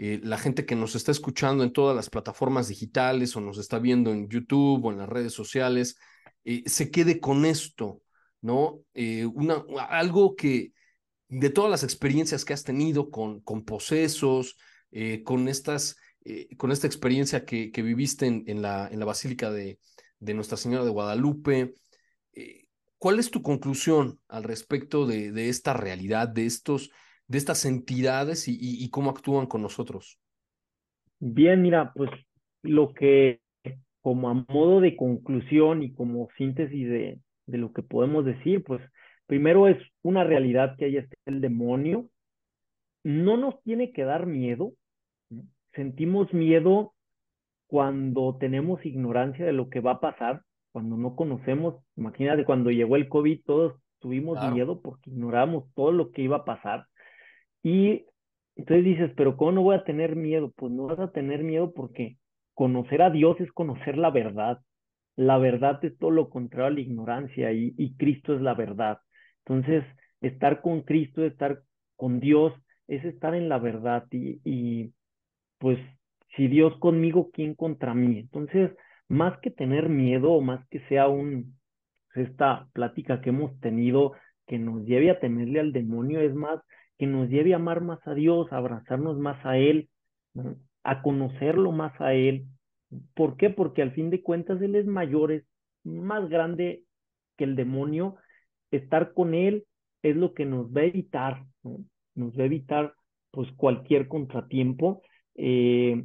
eh, 0.00 0.20
la 0.22 0.38
gente 0.38 0.64
que 0.64 0.76
nos 0.76 0.94
está 0.94 1.10
escuchando 1.10 1.64
en 1.64 1.72
todas 1.72 1.96
las 1.96 2.08
plataformas 2.08 2.68
digitales 2.68 3.34
o 3.34 3.40
nos 3.40 3.58
está 3.58 3.80
viendo 3.80 4.12
en 4.12 4.28
YouTube 4.28 4.84
o 4.84 4.92
en 4.92 4.98
las 4.98 5.08
redes 5.08 5.32
sociales, 5.32 5.98
eh, 6.44 6.62
se 6.66 6.92
quede 6.92 7.18
con 7.18 7.44
esto, 7.44 8.00
¿no? 8.40 8.78
Eh, 8.94 9.26
algo 9.90 10.36
que 10.36 10.72
de 11.26 11.50
todas 11.50 11.68
las 11.68 11.82
experiencias 11.82 12.44
que 12.44 12.52
has 12.52 12.62
tenido 12.62 13.10
con, 13.10 13.40
con 13.40 13.64
posesos, 13.64 14.56
con, 15.24 15.48
estas, 15.48 15.96
con 16.56 16.72
esta 16.72 16.86
experiencia 16.86 17.44
que, 17.44 17.70
viviste 17.82 18.26
en, 18.26 18.62
la, 18.62 18.88
en 18.90 18.98
la 18.98 19.04
Basílica 19.04 19.50
de, 19.50 19.78
de 20.18 20.32
Nuestra 20.32 20.56
Señora 20.56 20.84
de 20.84 20.90
Guadalupe, 20.90 21.74
¿cuál 22.96 23.18
es 23.18 23.30
tu 23.30 23.42
conclusión 23.42 24.18
al 24.28 24.44
respecto 24.44 25.06
de, 25.06 25.30
de 25.30 25.50
esta 25.50 25.74
realidad, 25.74 26.28
de 26.28 26.46
estos 26.46 26.90
de 27.28 27.38
estas 27.38 27.64
entidades 27.64 28.48
y, 28.48 28.52
y, 28.52 28.82
y, 28.84 28.90
cómo 28.90 29.10
actúan 29.10 29.46
con 29.46 29.62
nosotros? 29.62 30.18
Bien, 31.20 31.62
mira, 31.62 31.92
pues 31.94 32.10
lo 32.62 32.92
que 32.94 33.40
como 34.00 34.30
a 34.30 34.34
modo 34.48 34.80
de 34.80 34.96
conclusión 34.96 35.82
y 35.82 35.92
como 35.92 36.28
síntesis 36.38 36.88
de, 36.88 37.20
de 37.46 37.58
lo 37.58 37.72
que 37.74 37.82
podemos 37.82 38.24
decir, 38.24 38.64
pues 38.64 38.80
primero 39.26 39.68
es 39.68 39.76
una 40.02 40.24
realidad 40.24 40.76
que 40.78 40.86
ahí 40.86 40.96
está 40.96 41.14
el 41.26 41.42
demonio. 41.42 42.08
No 43.04 43.36
nos 43.36 43.62
tiene 43.62 43.92
que 43.92 44.04
dar 44.04 44.24
miedo. 44.26 44.72
Sentimos 45.74 46.32
miedo 46.32 46.94
cuando 47.66 48.38
tenemos 48.40 48.84
ignorancia 48.86 49.44
de 49.44 49.52
lo 49.52 49.68
que 49.68 49.80
va 49.80 49.92
a 49.92 50.00
pasar, 50.00 50.42
cuando 50.72 50.96
no 50.96 51.14
conocemos. 51.14 51.76
Imagínate 51.96 52.46
cuando 52.46 52.70
llegó 52.70 52.96
el 52.96 53.08
COVID, 53.08 53.42
todos 53.44 53.74
tuvimos 53.98 54.38
claro. 54.38 54.54
miedo 54.54 54.80
porque 54.80 55.10
ignoramos 55.10 55.64
todo 55.74 55.92
lo 55.92 56.12
que 56.12 56.22
iba 56.22 56.38
a 56.38 56.44
pasar. 56.46 56.86
Y 57.62 58.06
entonces 58.56 58.84
dices, 58.84 59.10
pero 59.16 59.36
¿cómo 59.36 59.52
no 59.52 59.62
voy 59.62 59.76
a 59.76 59.84
tener 59.84 60.16
miedo? 60.16 60.52
Pues 60.56 60.72
no 60.72 60.86
vas 60.86 60.98
a 60.98 61.12
tener 61.12 61.42
miedo 61.42 61.72
porque 61.72 62.18
conocer 62.54 63.02
a 63.02 63.10
Dios 63.10 63.40
es 63.40 63.52
conocer 63.52 63.96
la 63.96 64.10
verdad. 64.10 64.58
La 65.16 65.38
verdad 65.38 65.84
es 65.84 65.96
todo 65.98 66.10
lo 66.10 66.28
contrario 66.30 66.66
a 66.66 66.70
la 66.70 66.80
ignorancia 66.80 67.52
y, 67.52 67.74
y 67.76 67.94
Cristo 67.96 68.34
es 68.34 68.40
la 68.40 68.54
verdad. 68.54 68.98
Entonces, 69.44 69.84
estar 70.20 70.60
con 70.60 70.82
Cristo, 70.82 71.24
estar 71.24 71.60
con 71.96 72.20
Dios, 72.20 72.52
es 72.86 73.04
estar 73.04 73.34
en 73.34 73.48
la 73.48 73.58
verdad 73.58 74.06
y, 74.10 74.40
y 74.44 74.92
pues 75.58 75.78
si 76.36 76.48
Dios 76.48 76.76
conmigo, 76.78 77.30
¿quién 77.32 77.54
contra 77.54 77.94
mí? 77.94 78.18
Entonces, 78.20 78.70
más 79.08 79.38
que 79.40 79.50
tener 79.50 79.88
miedo 79.88 80.32
o 80.32 80.40
más 80.40 80.66
que 80.68 80.80
sea 80.88 81.08
un, 81.08 81.58
esta 82.14 82.68
plática 82.72 83.20
que 83.20 83.30
hemos 83.30 83.58
tenido 83.60 84.12
que 84.46 84.58
nos 84.58 84.84
lleve 84.84 85.10
a 85.10 85.20
temerle 85.20 85.60
al 85.60 85.72
demonio, 85.72 86.20
es 86.20 86.34
más 86.34 86.60
que 86.98 87.06
nos 87.06 87.28
lleve 87.28 87.52
a 87.52 87.56
amar 87.56 87.80
más 87.80 88.00
a 88.06 88.14
Dios, 88.14 88.52
a 88.52 88.56
abrazarnos 88.56 89.18
más 89.18 89.44
a 89.46 89.56
Él, 89.56 89.88
a 90.82 91.02
conocerlo 91.02 91.72
más 91.72 91.98
a 92.00 92.14
Él. 92.14 92.46
¿Por 93.14 93.36
qué? 93.36 93.50
Porque 93.50 93.82
al 93.82 93.92
fin 93.92 94.10
de 94.10 94.22
cuentas 94.22 94.60
Él 94.60 94.74
es 94.74 94.86
mayor, 94.86 95.32
es 95.32 95.44
más 95.84 96.28
grande 96.28 96.82
que 97.36 97.44
el 97.44 97.56
demonio. 97.56 98.16
Estar 98.70 99.12
con 99.14 99.34
Él 99.34 99.64
es 100.02 100.16
lo 100.16 100.34
que 100.34 100.44
nos 100.44 100.66
va 100.74 100.82
a 100.82 100.84
evitar, 100.84 101.44
¿no? 101.62 101.78
nos 102.14 102.36
va 102.36 102.42
a 102.42 102.46
evitar 102.46 102.94
pues 103.30 103.50
cualquier 103.52 104.08
contratiempo. 104.08 105.02
Eh, 105.36 106.04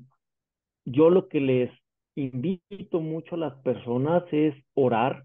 yo 0.85 1.09
lo 1.09 1.27
que 1.27 1.41
les 1.41 1.71
invito 2.15 2.99
mucho 2.99 3.35
a 3.35 3.39
las 3.39 3.55
personas 3.61 4.23
es 4.31 4.53
orar. 4.75 5.23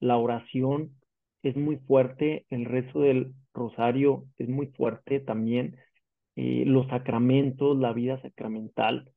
La 0.00 0.16
oración 0.16 0.97
es 1.42 1.56
muy 1.56 1.76
fuerte, 1.78 2.46
el 2.50 2.64
rezo 2.64 3.00
del 3.00 3.32
rosario 3.54 4.24
es 4.36 4.48
muy 4.48 4.66
fuerte 4.68 5.20
también, 5.20 5.76
eh, 6.36 6.64
los 6.66 6.86
sacramentos, 6.88 7.78
la 7.78 7.92
vida 7.92 8.20
sacramental. 8.22 9.10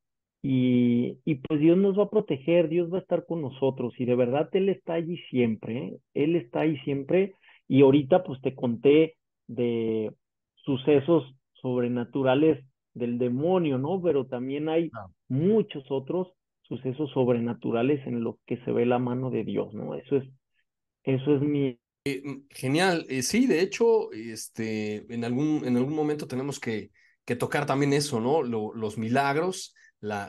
Y, 0.44 1.20
y, 1.24 1.36
pues 1.36 1.60
Dios 1.60 1.78
nos 1.78 1.98
va 1.98 2.06
a 2.06 2.10
proteger, 2.10 2.68
Dios 2.68 2.92
va 2.92 2.98
a 2.98 3.02
estar 3.02 3.26
con 3.28 3.42
nosotros 3.42 3.94
y 4.00 4.06
de 4.06 4.16
verdad 4.16 4.50
Él 4.54 4.70
está 4.70 4.94
allí 4.94 5.18
siempre, 5.30 5.78
¿eh? 5.78 5.98
Él 6.16 6.36
está 6.36 6.62
ahí 6.62 6.78
siempre 6.80 7.36
y 7.68 7.84
ahorita 7.84 8.24
pues 8.24 8.42
te 8.42 8.56
conté 8.56 9.18
de 9.48 10.12
sucesos 10.56 11.36
sobrenaturales 11.54 12.66
del 12.94 13.18
demonio, 13.18 13.78
¿no? 13.78 14.02
Pero 14.02 14.26
también 14.26 14.70
hay 14.70 14.90
muchos 15.28 15.90
otros 15.90 16.34
sucesos 16.64 17.12
sobrenaturales 17.12 18.06
en 18.08 18.24
los 18.24 18.36
que 18.46 18.58
se 18.64 18.72
ve 18.72 18.86
la 18.86 19.00
mano 19.00 19.30
de 19.30 19.44
Dios, 19.44 19.74
¿no? 19.74 19.96
Eso 19.96 20.18
es, 20.18 20.24
eso 21.04 21.36
es 21.36 21.42
mi... 21.42 21.78
Eh, 22.04 22.22
mm, 22.24 22.48
genial, 22.50 23.06
eh, 23.10 23.22
sí, 23.22 23.46
de 23.46 23.62
hecho, 23.62 24.12
este, 24.12 25.06
en 25.14 25.24
algún, 25.24 25.64
en 25.66 25.78
algún 25.78 25.94
momento 25.94 26.28
tenemos 26.28 26.60
que, 26.60 26.92
que 27.26 27.36
tocar 27.36 27.66
también 27.66 27.94
eso, 27.94 28.20
¿no? 28.20 28.42
los 28.44 28.98
milagros, 28.98 29.76
la, 30.00 30.28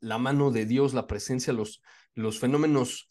la, 0.00 0.18
mano 0.18 0.52
de 0.52 0.66
Dios, 0.66 0.94
la 0.94 1.08
presencia, 1.08 1.52
los, 1.52 1.82
los 2.14 2.38
fenómenos 2.38 3.08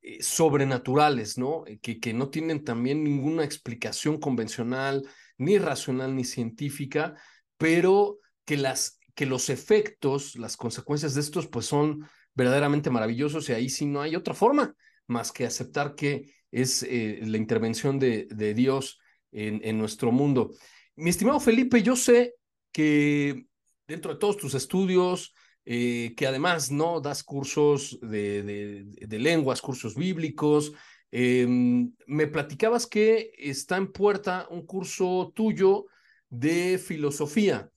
eh, 0.00 0.22
sobrenaturales, 0.22 1.36
¿no? 1.36 1.64
Que, 1.82 2.00
que 2.00 2.14
no 2.14 2.30
tienen 2.30 2.64
también 2.64 3.04
ninguna 3.04 3.44
explicación 3.44 4.18
convencional, 4.18 5.06
ni 5.36 5.58
racional, 5.58 6.16
ni 6.16 6.24
científica, 6.24 7.14
pero 7.58 8.18
que, 8.46 8.56
las, 8.56 8.98
que 9.14 9.26
los 9.26 9.50
efectos, 9.50 10.36
las 10.36 10.56
consecuencias 10.56 11.14
de 11.14 11.20
estos, 11.20 11.48
pues 11.48 11.66
son 11.66 12.08
verdaderamente 12.34 12.88
maravillosos 12.88 13.48
y 13.50 13.52
ahí 13.52 13.68
sí 13.68 13.84
no 13.84 14.00
hay 14.00 14.16
otra 14.16 14.32
forma 14.32 14.74
más 15.06 15.32
que 15.32 15.46
aceptar 15.46 15.94
que 15.94 16.34
es 16.50 16.82
eh, 16.82 17.20
la 17.22 17.36
intervención 17.36 17.98
de, 17.98 18.26
de 18.30 18.54
Dios 18.54 18.98
en, 19.32 19.60
en, 19.64 19.78
nuestro 19.78 20.12
mundo. 20.12 20.52
Mi 20.94 21.10
estimado 21.10 21.40
Felipe, 21.40 21.82
yo 21.82 21.96
sé 21.96 22.34
que 22.72 23.46
dentro 23.86 24.12
de 24.12 24.18
todos 24.18 24.36
tus 24.36 24.54
estudios, 24.54 25.34
eh, 25.64 26.14
que 26.16 26.26
además 26.26 26.70
no 26.70 27.00
das 27.00 27.22
cursos 27.22 27.98
de, 28.00 28.84
de, 28.96 29.18
lenguas, 29.18 29.60
cursos 29.60 29.94
bíblicos, 29.94 30.72
eh, 31.10 31.46
me 32.06 32.26
platicabas 32.26 32.86
que 32.86 33.32
está 33.38 33.76
en 33.76 33.92
puerta 33.92 34.46
un 34.50 34.64
curso 34.64 35.32
tuyo 35.34 35.86
de 36.28 36.78
filosofía. 36.78 37.70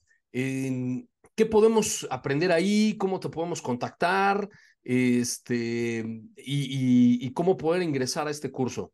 ¿Qué 1.40 1.46
podemos 1.46 2.06
aprender 2.10 2.52
ahí? 2.52 2.96
¿Cómo 2.98 3.18
te 3.18 3.30
podemos 3.30 3.62
contactar? 3.62 4.48
Este, 4.82 6.00
y, 6.36 7.26
y, 7.26 7.32
cómo 7.32 7.56
poder 7.56 7.82
ingresar 7.82 8.26
a 8.26 8.30
este 8.30 8.50
curso. 8.50 8.92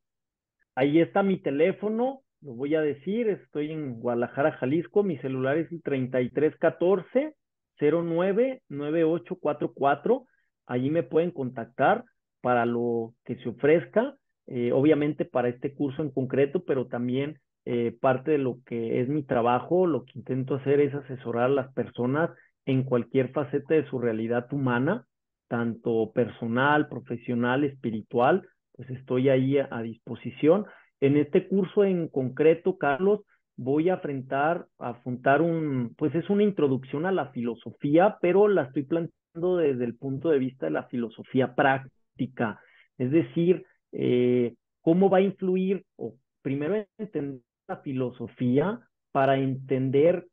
Ahí 0.75 1.01
está 1.01 1.23
mi 1.23 1.39
teléfono, 1.39 2.23
lo 2.43 2.55
voy 2.55 2.75
a 2.75 2.81
decir, 2.81 3.29
estoy 3.29 3.71
en 3.71 4.01
Guadalajara, 4.01 4.53
Jalisco, 4.53 5.05
mi 5.05 5.17
celular 5.19 5.57
es 5.59 5.71
el 5.71 5.83
3314 5.83 7.35
099844, 7.79 10.27
allí 10.67 10.91
me 10.91 11.03
pueden 11.03 11.31
contactar 11.31 12.05
para 12.41 12.67
lo 12.67 13.15
que 13.25 13.37
se 13.37 13.49
ofrezca, 13.49 14.17
eh, 14.47 14.73
obviamente 14.73 15.25
para 15.25 15.49
este 15.49 15.75
curso 15.75 16.03
en 16.03 16.11
concreto, 16.11 16.65
pero 16.65 16.87
también 16.87 17.41
eh, 17.65 17.97
parte 18.01 18.33
de 18.33 18.39
lo 18.39 18.59
que 18.65 19.01
es 19.01 19.09
mi 19.09 19.23
trabajo, 19.25 19.87
lo 19.87 20.05
que 20.05 20.19
intento 20.19 20.57
hacer 20.57 20.81
es 20.81 20.95
asesorar 20.95 21.45
a 21.45 21.49
las 21.49 21.73
personas 21.73 22.31
en 22.65 22.85
cualquier 22.85 23.33
faceta 23.33 23.75
de 23.75 23.89
su 23.89 23.99
realidad 23.99 24.53
humana, 24.53 25.07
tanto 25.49 26.13
personal, 26.13 26.89
profesional, 26.89 27.65
espiritual, 27.65 28.47
pues 28.73 28.91
estoy 28.91 29.29
ahí 29.29 29.59
a, 29.59 29.83
disposición. 29.83 30.67
En 31.01 31.17
este 31.17 31.49
curso 31.49 31.85
en 31.85 32.09
concreto, 32.09 32.77
Carlos, 32.79 33.21
voy 33.57 33.89
a 33.89 33.95
afrontar, 33.95 34.67
afrontar 34.79 35.43
un, 35.43 35.95
pues 35.97 36.15
es 36.15 36.29
una 36.29 36.43
introducción 36.43 37.07
a 37.07 37.13
la 37.13 37.31
filosofía, 37.31 38.19
pero 38.21 38.49
la 38.49 38.65
estoy 38.65 38.85
planteando 38.85 39.57
desde 39.57 39.85
el 39.85 39.97
punto 39.97 40.31
de 40.31 40.39
vista 40.39 40.67
de 40.67 40.73
la 40.73 40.85
filosofía 40.85 41.55
práctica, 41.55 42.61
es 42.99 43.11
decir, 43.11 43.65
eh, 43.93 44.55
cómo 44.83 45.09
va 45.09 45.19
a 45.19 45.23
influir, 45.23 45.85
o 45.97 46.15
primero 46.43 46.87
entender 46.99 47.41
la 47.69 47.79
filosofía 47.79 48.81
para 49.13 49.39
entender 49.39 50.27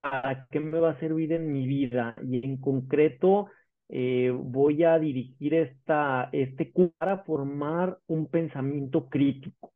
para 0.00 0.46
qué 0.50 0.60
me 0.60 0.78
va 0.78 0.90
a 0.90 1.00
servir 1.00 1.32
en 1.32 1.52
mi 1.52 1.66
vida. 1.66 2.14
Y 2.22 2.44
en 2.44 2.58
concreto 2.58 3.46
eh, 3.92 4.30
voy 4.30 4.84
a 4.84 5.00
dirigir 5.00 5.52
esta, 5.52 6.28
este 6.30 6.70
curso 6.70 6.94
para 6.98 7.24
formar 7.24 7.98
un 8.06 8.26
pensamiento 8.26 9.08
crítico, 9.08 9.72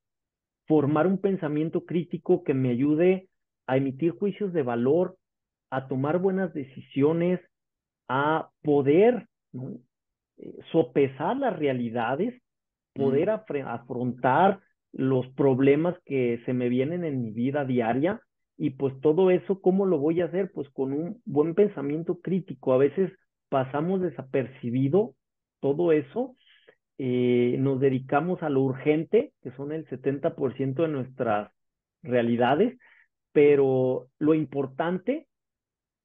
formar 0.69 1.09
un 1.09 1.19
pensamiento 1.19 1.85
crítico 1.85 2.45
que 2.45 2.55
me 2.55 2.71
ayude 2.71 3.29
a 3.67 3.77
emitir 3.77 4.13
juicios 4.13 4.53
de 4.53 4.63
valor, 4.63 5.17
a 5.71 5.89
tomar 5.89 6.21
buenas 6.21 6.55
decisiones, 6.55 7.41
a 8.09 8.51
poder 8.63 9.27
eh, 10.37 10.59
sopesar 10.71 11.37
las 11.37 11.59
realidades, 11.59 12.41
poder 12.95 13.31
afrontar 13.31 14.61
los 14.93 15.27
problemas 15.31 15.97
que 16.05 16.41
se 16.47 16.53
me 16.53 16.69
vienen 16.69 17.05
en 17.05 17.21
mi 17.21 17.33
vida 17.33 17.65
diaria 17.65 18.21
y 18.57 18.71
pues 18.71 18.95
todo 19.01 19.33
eso, 19.33 19.61
¿cómo 19.61 19.87
lo 19.87 19.99
voy 19.99 20.21
a 20.21 20.27
hacer? 20.27 20.53
Pues 20.53 20.69
con 20.71 20.93
un 20.93 21.21
buen 21.25 21.57
pensamiento 21.57 22.21
crítico. 22.21 22.73
A 22.73 22.79
veces 22.79 23.11
pasamos 23.55 24.01
desapercibido 24.01 25.15
todo 25.61 25.93
eso, 25.93 26.35
eh, 26.99 27.55
nos 27.61 27.79
dedicamos 27.79 28.43
a 28.43 28.49
lo 28.49 28.63
urgente, 28.63 29.33
que 29.43 29.53
son 29.53 29.71
el 29.71 29.87
70% 29.87 30.83
de 30.83 30.89
nuestras 30.89 31.53
realidades, 32.03 32.77
pero 33.31 34.09
lo 34.19 34.35
importante, 34.35 35.29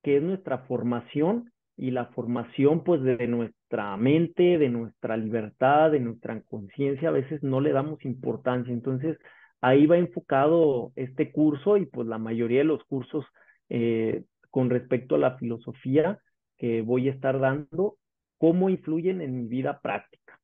que 0.04 0.18
es 0.18 0.22
nuestra 0.22 0.60
formación, 0.60 1.52
y 1.76 1.90
la 1.90 2.06
formación 2.06 2.84
pues 2.84 3.02
de 3.02 3.26
nuestra 3.26 3.98
mente, 3.98 4.60
de 4.60 4.70
nuestra 4.70 5.18
libertad, 5.18 5.90
de 5.90 6.02
nuestra 6.02 6.40
conciencia, 6.42 7.10
a 7.10 7.14
veces 7.14 7.42
no 7.42 7.62
le 7.62 7.72
damos 7.72 8.06
importancia. 8.06 8.72
Entonces, 8.72 9.18
ahí 9.60 9.88
va 9.88 9.98
enfocado 9.98 10.92
este 10.96 11.32
curso 11.32 11.78
y 11.78 11.88
pues 11.88 12.08
la 12.08 12.20
mayoría 12.20 12.60
de 12.60 12.66
los 12.66 12.84
cursos 12.84 13.26
eh, 13.70 14.24
con 14.52 14.70
respecto 14.70 15.16
a 15.16 15.20
la 15.20 15.38
filosofía 15.38 16.20
que 16.60 16.84
voy 16.84 17.08
a 17.08 17.12
estar 17.12 17.40
dando, 17.40 17.98
cómo 18.38 18.70
influyen 18.70 19.22
en 19.22 19.36
mi 19.36 19.48
vida 19.48 19.80
práctica. 19.82 20.40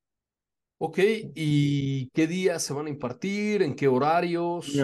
Ok, 0.78 1.00
¿y 1.36 2.10
qué 2.10 2.26
días 2.26 2.64
se 2.64 2.74
van 2.74 2.88
a 2.88 2.90
impartir? 2.90 3.62
¿En 3.62 3.76
qué 3.76 3.88
horarios? 3.88 4.76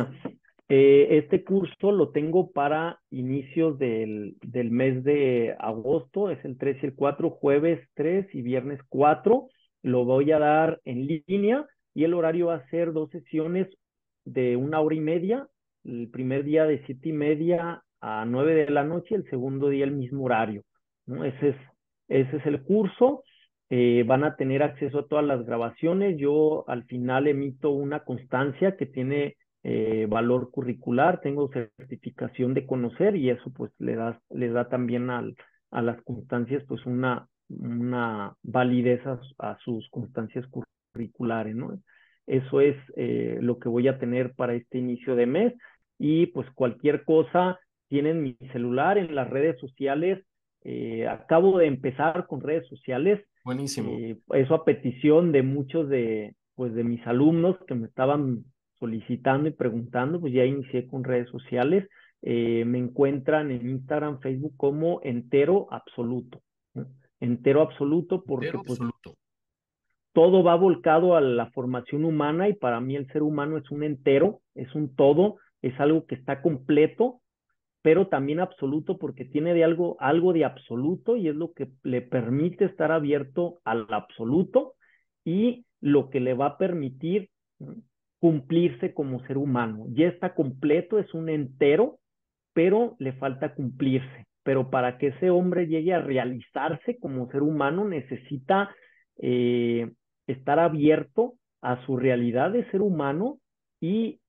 Eh, 0.69 1.17
este 1.17 1.43
curso 1.43 1.91
lo 1.91 2.11
tengo 2.11 2.51
para 2.51 2.99
inicios 3.09 3.77
del, 3.77 4.38
del, 4.41 4.71
mes 4.71 5.03
de 5.03 5.53
agosto, 5.59 6.29
es 6.29 6.43
el 6.45 6.57
3 6.57 6.77
y 6.82 6.86
el 6.86 6.95
4, 6.95 7.29
jueves 7.29 7.86
3 7.95 8.34
y 8.34 8.41
viernes 8.41 8.79
4. 8.88 9.49
Lo 9.84 10.05
voy 10.05 10.32
a 10.32 10.39
dar 10.39 10.79
en 10.86 11.07
línea 11.27 11.65
y 11.93 12.05
el 12.05 12.13
horario 12.13 12.47
va 12.47 12.55
a 12.55 12.69
ser 12.69 12.93
dos 12.93 13.09
sesiones 13.09 13.67
de 14.23 14.55
una 14.55 14.79
hora 14.79 14.95
y 14.95 15.01
media. 15.01 15.47
El 15.84 16.09
primer 16.09 16.45
día 16.45 16.65
de 16.65 16.86
siete 16.86 17.09
y 17.09 17.13
media 17.13 17.84
a 17.99 18.25
9 18.25 18.53
de 18.53 18.69
la 18.69 18.86
noche, 18.86 19.15
el 19.15 19.29
segundo 19.29 19.67
día 19.67 19.84
el 19.84 19.91
mismo 19.91 20.23
horario. 20.23 20.63
Ese, 21.08 21.49
es, 21.49 21.56
ese 22.08 22.38
es 22.38 22.45
el 22.45 22.64
curso. 22.64 23.24
Eh, 23.70 24.04
van 24.06 24.24
a 24.24 24.36
tener 24.36 24.64
acceso 24.64 24.99
a 24.99 25.08
todas 25.08 25.26
las 25.26 25.45
grabaciones. 25.45 26.18
Yo 26.18 26.66
al 26.68 26.84
final 26.86 27.28
emito 27.28 27.72
una 27.72 28.02
constancia 28.02 28.76
que 28.76 28.86
tiene 28.86 29.38
eh, 29.64 30.08
valor 30.10 30.49
curricular, 30.52 31.22
tengo 31.22 31.49
certificación 31.52 32.54
de 32.54 32.66
conocer 32.66 33.16
y 33.16 33.30
eso 33.30 33.52
pues 33.54 33.72
le 33.78 33.95
da, 33.95 34.20
le 34.32 34.49
da 34.49 34.68
también 34.68 35.10
al, 35.10 35.36
a 35.70 35.82
las 35.82 36.02
constancias 36.02 36.64
pues 36.68 36.86
una, 36.86 37.28
una 37.49 38.34
validez 38.43 39.02
a, 39.06 39.58
sus 39.60 39.88
constancias 39.89 40.45
curriculares, 40.93 41.56
¿no? 41.56 41.80
Eso 42.28 42.62
es 42.62 42.76
eh, 42.95 43.38
lo 43.41 43.60
que 43.60 43.70
voy 43.70 43.88
a 43.88 43.99
tener 43.99 44.34
para 44.34 44.54
este 44.54 44.78
inicio 44.78 45.16
de 45.16 45.26
mes 45.26 45.54
y 45.97 46.28
pues 46.28 46.49
cualquier 46.52 47.04
cosa 47.04 47.60
tienen 47.88 48.24
mi 48.24 48.38
celular 48.52 48.97
en 48.97 49.14
las 49.16 49.30
redes 49.30 49.60
sociales. 49.60 50.24
Eh, 50.64 51.07
acabo 51.07 51.57
de 51.57 51.68
empezar 51.68 52.28
con 52.28 52.41
redes 52.41 52.68
sociales. 52.68 53.20
Buenísimo. 53.43 53.91
eso 54.34 54.53
a 54.53 54.66
petición 54.66 55.32
de 55.32 55.41
muchos 55.41 55.89
de, 55.89 56.36
pues, 56.55 56.74
de 56.74 56.84
mis 56.84 57.05
alumnos 57.07 57.57
que 57.68 57.76
me 57.76 57.88
estaban 57.88 58.43
solicitando 58.80 59.47
y 59.47 59.51
preguntando, 59.51 60.20
pues 60.20 60.34
ya 60.34 60.43
inicié 60.43 60.88
con 60.88 61.03
redes 61.03 61.30
sociales. 61.30 61.88
Eh, 62.24 62.66
me 62.66 62.78
encuentran 62.78 63.51
en 63.51 63.68
Instagram, 63.70 64.20
Facebook 64.20 64.53
como 64.57 65.01
entero 65.03 65.68
absoluto. 65.72 66.41
Entero 67.20 67.62
absoluto 67.62 68.24
porque 68.24 68.51
pues, 68.66 68.80
todo 70.14 70.43
va 70.43 70.55
volcado 70.55 71.16
a 71.16 71.22
la 71.22 71.49
formación 71.51 72.05
humana 72.05 72.49
y 72.49 72.53
para 72.53 72.82
mí 72.82 72.95
el 72.95 73.07
ser 73.12 73.24
humano 73.24 73.57
es 73.57 73.70
un 73.72 73.84
entero, 73.84 74.41
es 74.55 74.74
un 74.76 74.95
todo, 74.95 75.38
es 75.62 75.80
algo 75.80 76.05
que 76.05 76.16
está 76.16 76.41
completo, 76.41 77.20
pero 77.82 78.07
también 78.07 78.39
absoluto 78.39 78.97
porque 78.97 79.25
tiene 79.25 79.53
de 79.53 79.63
algo, 79.63 79.97
algo 79.99 80.34
de 80.34 80.45
absoluto 80.45 81.17
y 81.17 81.27
es 81.27 81.36
lo 81.36 81.53
que 81.53 81.69
le 81.84 82.01
permite 82.01 82.65
estar 82.65 82.91
abierto 82.91 83.59
al 83.63 83.88
absoluto 83.89 84.75
y 85.23 85.65
lo 85.79 86.09
que 86.09 86.19
le 86.19 86.34
va 86.34 86.45
a 86.47 86.57
permitir 86.57 87.29
cumplirse 88.19 88.93
como 88.93 89.25
ser 89.25 89.38
humano. 89.38 89.86
Ya 89.89 90.07
está 90.07 90.36
completo, 90.36 90.99
es 90.99 91.11
un 91.13 91.27
entero, 91.29 91.99
pero 92.53 92.95
le 92.99 93.13
falta 93.13 93.55
cumplirse. 93.55 94.27
Pero 94.43 94.69
para 94.69 94.97
que 94.97 95.07
ese 95.07 95.32
hombre 95.32 95.67
llegue 95.67 95.93
a 95.93 96.01
realizarse 96.01 96.97
como 96.99 97.32
ser 97.32 97.41
humano 97.41 97.86
necesita 97.86 98.75
eh, 99.17 99.91
estar 100.27 100.59
abierto 100.59 101.34
a 101.61 101.84
su 101.86 101.97
realidad 101.97 102.51
de 102.51 102.69
ser 102.71 102.82
humano 102.82 103.39
y 103.79 104.19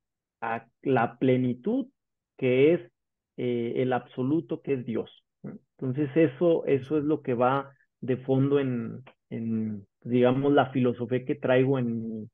a 0.40 0.66
la 0.82 1.18
plenitud 1.18 1.86
que 2.36 2.74
es 2.74 2.91
eh, 3.36 3.74
el 3.76 3.92
absoluto 3.92 4.62
que 4.62 4.74
es 4.74 4.86
Dios. 4.86 5.10
Entonces 5.42 6.10
eso, 6.14 6.64
eso 6.66 6.98
es 6.98 7.04
lo 7.04 7.22
que 7.22 7.34
va 7.34 7.72
de 8.00 8.16
fondo 8.18 8.60
en, 8.60 9.02
en 9.30 9.86
digamos, 10.02 10.52
la 10.52 10.70
filosofía 10.70 11.24
que 11.24 11.34
traigo 11.34 11.78
en, 11.78 12.30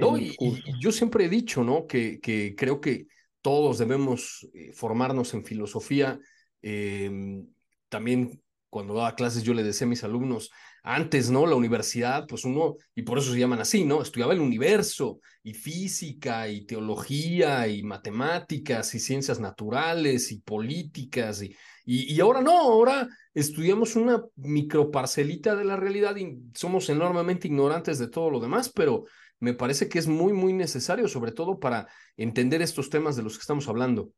no, 0.00 0.18
y, 0.18 0.36
yo 0.80 0.92
siempre 0.92 1.24
he 1.24 1.28
dicho, 1.28 1.64
¿no? 1.64 1.86
Que, 1.86 2.20
que 2.20 2.54
creo 2.56 2.80
que 2.80 3.06
todos 3.40 3.78
debemos 3.78 4.46
eh, 4.52 4.72
formarnos 4.72 5.32
en 5.34 5.44
filosofía. 5.44 6.18
Em, 6.62 7.46
también 7.88 8.42
cuando 8.68 8.94
daba 8.94 9.14
clases 9.14 9.42
yo 9.42 9.54
le 9.54 9.62
decía 9.62 9.86
a 9.86 9.90
mis 9.90 10.04
alumnos, 10.04 10.50
antes, 10.86 11.30
¿no? 11.30 11.46
La 11.46 11.56
universidad, 11.56 12.26
pues 12.28 12.44
uno, 12.44 12.76
y 12.94 13.02
por 13.02 13.18
eso 13.18 13.32
se 13.32 13.40
llaman 13.40 13.58
así, 13.58 13.84
¿no? 13.84 14.00
Estudiaba 14.02 14.32
el 14.32 14.40
universo 14.40 15.18
y 15.42 15.52
física 15.52 16.48
y 16.48 16.64
teología 16.64 17.66
y 17.66 17.82
matemáticas 17.82 18.94
y 18.94 19.00
ciencias 19.00 19.40
naturales 19.40 20.30
y 20.30 20.40
políticas 20.40 21.42
y, 21.42 21.54
y, 21.84 22.14
y 22.14 22.20
ahora 22.20 22.40
no, 22.40 22.56
ahora 22.56 23.08
estudiamos 23.34 23.96
una 23.96 24.22
microparcelita 24.36 25.56
de 25.56 25.64
la 25.64 25.76
realidad 25.76 26.14
y 26.16 26.38
somos 26.54 26.88
enormemente 26.88 27.48
ignorantes 27.48 27.98
de 27.98 28.08
todo 28.08 28.30
lo 28.30 28.38
demás, 28.38 28.68
pero 28.72 29.06
me 29.40 29.54
parece 29.54 29.88
que 29.88 29.98
es 29.98 30.06
muy, 30.06 30.32
muy 30.32 30.52
necesario, 30.52 31.08
sobre 31.08 31.32
todo 31.32 31.58
para 31.58 31.88
entender 32.16 32.62
estos 32.62 32.90
temas 32.90 33.16
de 33.16 33.24
los 33.24 33.36
que 33.36 33.40
estamos 33.42 33.68
hablando. 33.68 34.12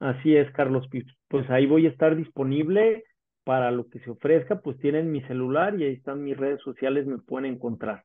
Así 0.00 0.36
es, 0.36 0.50
Carlos. 0.52 0.86
Pues 1.28 1.48
ahí 1.50 1.66
voy 1.66 1.86
a 1.86 1.90
estar 1.90 2.14
disponible 2.14 3.04
para 3.44 3.70
lo 3.70 3.88
que 3.88 4.00
se 4.00 4.10
ofrezca, 4.10 4.60
pues 4.60 4.78
tienen 4.78 5.10
mi 5.10 5.22
celular 5.22 5.78
y 5.78 5.84
ahí 5.84 5.94
están 5.94 6.22
mis 6.22 6.36
redes 6.36 6.60
sociales, 6.62 7.06
me 7.06 7.18
pueden 7.18 7.54
encontrar. 7.54 8.04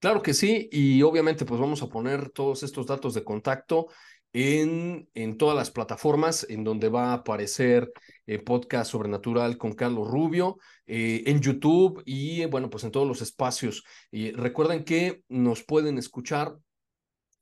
Claro 0.00 0.22
que 0.22 0.32
sí, 0.34 0.68
y 0.70 1.02
obviamente 1.02 1.44
pues 1.44 1.60
vamos 1.60 1.82
a 1.82 1.88
poner 1.88 2.30
todos 2.30 2.62
estos 2.62 2.86
datos 2.86 3.14
de 3.14 3.24
contacto 3.24 3.88
en, 4.32 5.08
en 5.14 5.36
todas 5.38 5.56
las 5.56 5.70
plataformas 5.70 6.46
en 6.48 6.62
donde 6.62 6.88
va 6.88 7.10
a 7.10 7.14
aparecer 7.14 7.90
eh, 8.26 8.38
podcast 8.38 8.90
sobrenatural 8.92 9.58
con 9.58 9.72
Carlos 9.72 10.08
Rubio, 10.08 10.58
eh, 10.86 11.24
en 11.26 11.40
YouTube 11.40 12.02
y 12.04 12.44
bueno, 12.46 12.70
pues 12.70 12.84
en 12.84 12.92
todos 12.92 13.08
los 13.08 13.22
espacios. 13.22 13.84
Y 14.10 14.32
recuerden 14.32 14.84
que 14.84 15.22
nos 15.28 15.64
pueden 15.64 15.98
escuchar 15.98 16.54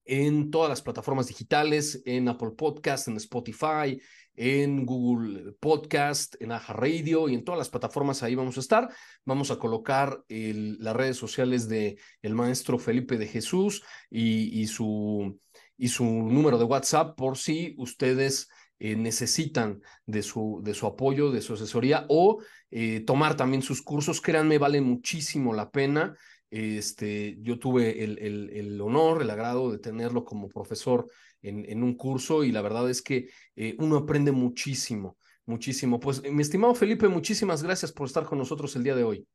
en 0.06 0.50
todas 0.50 0.70
las 0.70 0.82
plataformas 0.82 1.26
digitales, 1.26 2.02
en 2.06 2.28
Apple 2.28 2.52
Podcast, 2.56 3.08
en 3.08 3.16
Spotify, 3.16 4.00
en 4.36 4.86
Google 4.86 5.54
Podcast, 5.58 6.36
en 6.40 6.52
Aja 6.52 6.72
Radio 6.72 7.28
y 7.28 7.34
en 7.34 7.44
todas 7.44 7.58
las 7.58 7.70
plataformas 7.70 8.22
ahí 8.22 8.34
vamos 8.34 8.56
a 8.56 8.60
estar. 8.60 8.88
Vamos 9.24 9.50
a 9.50 9.58
colocar 9.58 10.22
las 10.28 10.96
redes 10.96 11.16
sociales 11.16 11.68
de 11.68 11.98
el 12.22 12.34
maestro 12.34 12.78
Felipe 12.78 13.16
de 13.18 13.26
Jesús 13.26 13.82
y, 14.10 14.66
su, 14.66 15.38
y 15.76 15.88
su 15.88 16.04
número 16.04 16.58
de 16.58 16.64
WhatsApp 16.64 17.16
por 17.16 17.36
si 17.38 17.74
ustedes 17.78 18.48
eh, 18.78 18.94
necesitan 18.94 19.80
de 20.04 20.22
su, 20.22 20.60
de 20.62 20.74
su 20.74 20.86
apoyo, 20.86 21.30
de 21.30 21.40
su 21.40 21.54
asesoría 21.54 22.04
o 22.10 22.42
eh, 22.70 23.00
tomar 23.00 23.36
también 23.36 23.62
sus 23.62 23.80
cursos. 23.82 24.20
Créanme, 24.20 24.58
vale 24.58 24.82
muchísimo 24.82 25.54
la 25.54 25.70
pena. 25.70 26.14
Este, 26.50 27.36
yo 27.40 27.58
tuve 27.58 28.04
el, 28.04 28.18
el, 28.18 28.50
el, 28.50 28.80
honor, 28.80 29.22
el 29.22 29.30
agrado 29.30 29.72
de 29.72 29.78
tenerlo 29.78 30.24
como 30.24 30.48
profesor 30.48 31.08
en, 31.48 31.64
en 31.68 31.82
un 31.82 31.96
curso 31.96 32.44
y 32.44 32.52
la 32.52 32.62
verdad 32.62 32.88
es 32.90 33.02
que 33.02 33.28
eh, 33.54 33.76
uno 33.78 33.96
aprende 33.96 34.32
muchísimo, 34.32 35.16
muchísimo. 35.46 36.00
Pues 36.00 36.22
mi 36.30 36.42
estimado 36.42 36.74
Felipe, 36.74 37.08
muchísimas 37.08 37.62
gracias 37.62 37.92
por 37.92 38.06
estar 38.06 38.24
con 38.24 38.38
nosotros 38.38 38.74
el 38.76 38.84
día 38.84 38.94
de 38.94 39.04
hoy. 39.04 39.26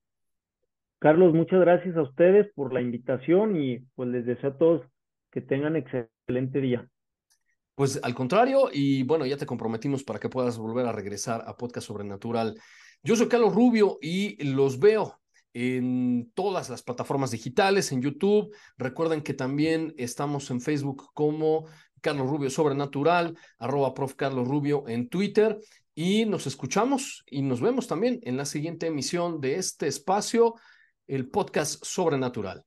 Carlos, 1.00 1.34
muchas 1.34 1.60
gracias 1.62 1.98
a 1.98 2.04
ustedes 2.04 2.48
por 2.54 2.74
la 2.74 2.82
invitación 2.82 3.56
y 3.56 3.80
pues 3.96 4.10
les 4.10 4.26
deseo 4.26 4.52
a 4.52 4.58
todos 4.58 4.82
que 5.32 5.42
tengan 5.42 5.76
excelente 5.76 6.62
día. 6.62 6.88
Pues 7.74 8.00
al 8.04 8.14
contrario, 8.14 8.70
y 8.72 9.02
bueno, 9.04 9.26
ya 9.26 9.38
te 9.38 9.46
comprometimos 9.46 10.04
para 10.04 10.20
que 10.20 10.30
puedas 10.30 10.58
volver 10.58 10.86
a 10.86 10.92
regresar 10.92 11.44
a 11.48 11.58
Podcast 11.58 11.88
Sobrenatural. 11.88 12.60
Yo 13.02 13.16
soy 13.16 13.28
Carlos 13.28 13.56
Rubio 13.56 13.98
y 14.02 14.44
los 14.44 14.78
veo 14.78 15.20
en 15.54 16.32
todas 16.34 16.70
las 16.70 16.84
plataformas 16.84 17.32
digitales, 17.32 17.92
en 17.92 18.02
YouTube. 18.02 18.56
Recuerden 18.78 19.22
que 19.22 19.34
también 19.34 19.94
estamos 19.98 20.52
en 20.52 20.62
Facebook 20.62 21.10
como 21.14 21.66
Carlos 22.02 22.30
Rubio 22.30 22.50
Sobrenatural, 22.50 23.38
arroba 23.60 23.94
prof. 23.94 24.16
Carlos 24.16 24.48
Rubio 24.48 24.88
en 24.88 25.08
Twitter. 25.08 25.60
Y 25.94 26.26
nos 26.26 26.48
escuchamos 26.48 27.24
y 27.28 27.42
nos 27.42 27.62
vemos 27.62 27.88
también 27.88 28.20
en 28.24 28.38
la 28.38 28.46
siguiente 28.46 28.88
emisión 28.88 29.40
de 29.42 29.56
este 29.56 29.88
espacio, 29.88 30.56
el 31.08 31.30
podcast 31.30 31.84
Sobrenatural. 31.86 32.64